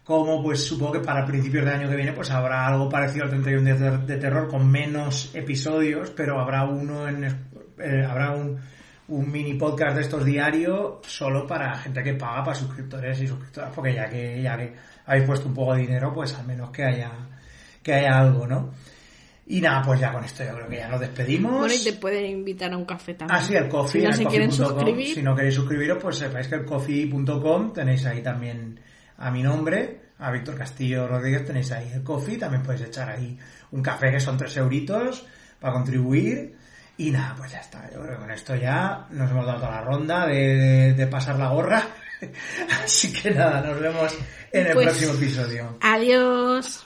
como 0.03 0.43
pues 0.43 0.63
supongo 0.63 0.93
que 0.93 0.99
para 0.99 1.25
principios 1.25 1.63
de 1.63 1.71
año 1.71 1.89
que 1.89 1.95
viene 1.95 2.11
pues 2.11 2.29
habrá 2.31 2.67
algo 2.67 2.89
parecido 2.89 3.25
al 3.25 3.29
31 3.29 3.63
días 3.63 3.79
de, 3.79 3.97
de 3.99 4.17
terror 4.17 4.49
con 4.49 4.69
menos 4.69 5.31
episodios, 5.33 6.09
pero 6.09 6.39
habrá 6.39 6.65
uno 6.65 7.07
en 7.07 7.23
eh, 7.23 8.05
habrá 8.05 8.31
un, 8.31 8.59
un 9.09 9.31
mini 9.31 9.55
podcast 9.55 9.95
de 9.95 10.01
estos 10.01 10.23
diarios 10.23 10.99
solo 11.07 11.45
para 11.45 11.75
gente 11.77 12.03
que 12.03 12.13
paga 12.13 12.43
para 12.43 12.55
suscriptores 12.55 13.19
y 13.21 13.27
suscriptoras, 13.27 13.71
porque 13.73 13.93
ya 13.93 14.09
que 14.09 14.41
ya 14.41 14.57
que 14.57 14.73
habéis 15.05 15.25
puesto 15.25 15.47
un 15.47 15.53
poco 15.53 15.73
de 15.73 15.81
dinero, 15.81 16.13
pues 16.13 16.33
al 16.35 16.45
menos 16.45 16.69
que 16.71 16.83
haya 16.83 17.11
que 17.81 17.93
haya 17.93 18.19
algo, 18.19 18.45
¿no? 18.45 18.71
Y 19.47 19.61
nada, 19.61 19.81
pues 19.81 19.99
ya 19.99 20.13
con 20.13 20.23
esto 20.23 20.43
yo 20.43 20.53
creo 20.53 20.69
que 20.69 20.77
ya 20.77 20.87
nos 20.87 20.99
despedimos. 20.99 21.57
Bueno, 21.57 21.73
y 21.73 21.83
te 21.83 21.93
pueden 21.93 22.25
invitar 22.25 22.71
a 22.71 22.77
un 22.77 22.85
café 22.85 23.15
también. 23.15 23.39
Ah, 23.39 23.43
sí, 23.43 23.55
el 23.55 23.67
coffee. 23.67 24.01
Si 24.01 24.05
no 24.05 24.11
el 24.11 24.15
se 24.15 24.25
quieren 24.25 24.49
coffee.com. 24.49 24.75
suscribir. 24.77 25.15
Si 25.15 25.23
no 25.23 25.35
queréis 25.35 25.55
suscribiros, 25.55 25.97
pues 25.99 26.17
sepáis 26.17 26.47
que 26.47 26.55
el 26.55 26.65
coffee.com 26.65 27.73
tenéis 27.73 28.05
ahí 28.05 28.21
también 28.21 28.79
a 29.17 29.31
mi 29.31 29.41
nombre, 29.41 30.01
a 30.19 30.31
Víctor 30.31 30.55
Castillo 30.55 31.07
Rodríguez, 31.07 31.45
tenéis 31.45 31.71
ahí 31.71 31.91
el 31.91 32.03
coffee. 32.03 32.37
También 32.37 32.61
podéis 32.61 32.83
echar 32.83 33.09
ahí 33.09 33.35
un 33.71 33.81
café 33.81 34.11
que 34.11 34.19
son 34.19 34.37
tres 34.37 34.55
euritos 34.57 35.25
para 35.59 35.73
contribuir. 35.73 36.55
Y 36.99 37.11
nada, 37.11 37.33
pues 37.37 37.51
ya 37.51 37.59
está. 37.59 37.89
Yo 37.93 38.01
creo 38.01 38.11
que 38.15 38.21
con 38.21 38.31
esto 38.31 38.55
ya 38.55 39.05
nos 39.11 39.31
hemos 39.31 39.45
dado 39.45 39.59
toda 39.59 39.71
la 39.71 39.81
ronda 39.81 40.27
de, 40.27 40.35
de- 40.57 40.93
de 40.93 41.07
pasar 41.07 41.37
la 41.39 41.47
gorra. 41.47 41.81
Así 42.83 43.13
que 43.13 43.31
nada, 43.31 43.61
nos 43.61 43.79
vemos 43.79 44.13
en 44.51 44.67
el 44.67 44.73
Pues- 44.73 44.87
próximo 44.87 45.13
episodio. 45.13 45.77
Adiós. 45.81 46.85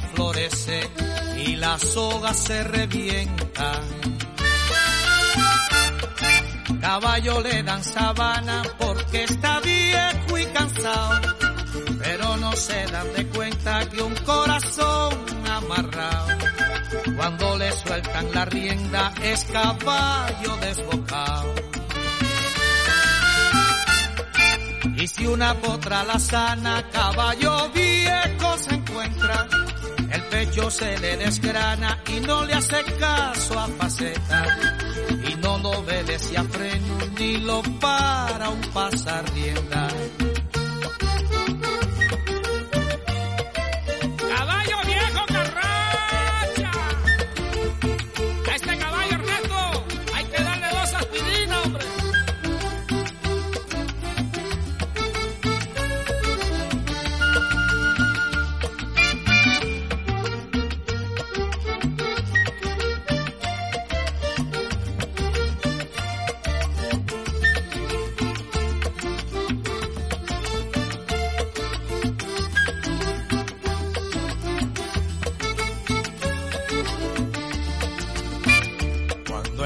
y 1.37 1.55
la 1.55 1.77
soga 1.79 2.33
se 2.33 2.63
revienta. 2.63 3.71
Caballo 6.79 7.41
le 7.41 7.63
dan 7.63 7.83
sabana 7.83 8.63
porque 8.77 9.23
está 9.23 9.59
viejo 9.59 10.37
y 10.37 10.45
cansado, 10.47 11.21
pero 11.99 12.37
no 12.37 12.51
se 12.55 12.85
dan 12.87 13.13
de 13.13 13.27
cuenta 13.27 13.89
que 13.89 14.01
un 14.01 14.15
corazón 14.15 15.13
amarrado, 15.49 16.27
cuando 17.17 17.57
le 17.57 17.71
sueltan 17.71 18.31
la 18.33 18.45
rienda 18.45 19.13
es 19.23 19.43
caballo 19.45 20.57
desbocado. 20.57 21.53
Y 24.97 25.07
si 25.07 25.25
una 25.25 25.55
potra 25.55 26.03
la 26.03 26.19
sana, 26.19 26.83
caballo 26.91 27.69
viejo 27.71 28.57
se 28.57 28.75
encuentra, 28.75 29.47
pecho 30.31 30.71
se 30.71 30.97
le 30.97 31.17
desgrana 31.17 31.99
y 32.07 32.21
no 32.21 32.45
le 32.45 32.53
hace 32.53 32.83
caso 32.99 33.59
a 33.59 33.67
faceta. 33.67 34.45
Y 35.29 35.35
no 35.35 35.57
lo 35.59 35.69
obedece 35.71 36.37
a 36.37 36.43
freno 36.45 36.97
ni 37.19 37.37
lo 37.37 37.61
para 37.79 38.49
un 38.49 38.61
pasar 38.73 39.23
rienda. 39.33 39.89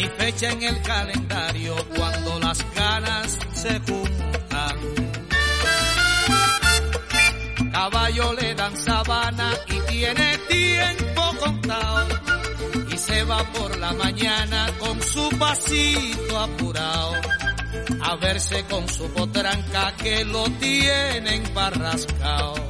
ni 0.00 0.08
fecha 0.08 0.50
en 0.50 0.62
el 0.62 0.80
calendario 0.82 1.76
cuando 1.94 2.40
las 2.40 2.58
ganas 2.74 3.38
se 3.52 3.78
juntan. 3.80 4.76
Caballo 7.70 8.32
le 8.32 8.54
dan 8.54 8.76
sabana 8.76 9.52
y 9.68 9.92
tiene 9.92 10.38
tiempo 10.48 11.22
contado 11.38 12.06
y 12.90 12.96
se 12.96 13.24
va 13.24 13.44
por 13.52 13.76
la 13.78 13.92
mañana 13.92 14.70
con 14.78 15.02
su 15.02 15.28
pasito 15.38 16.38
apurado 16.38 17.12
a 18.02 18.16
verse 18.16 18.64
con 18.70 18.88
su 18.88 19.04
potranca 19.12 19.94
que 19.96 20.24
lo 20.24 20.44
tienen 20.60 21.42
barrascao. 21.52 22.69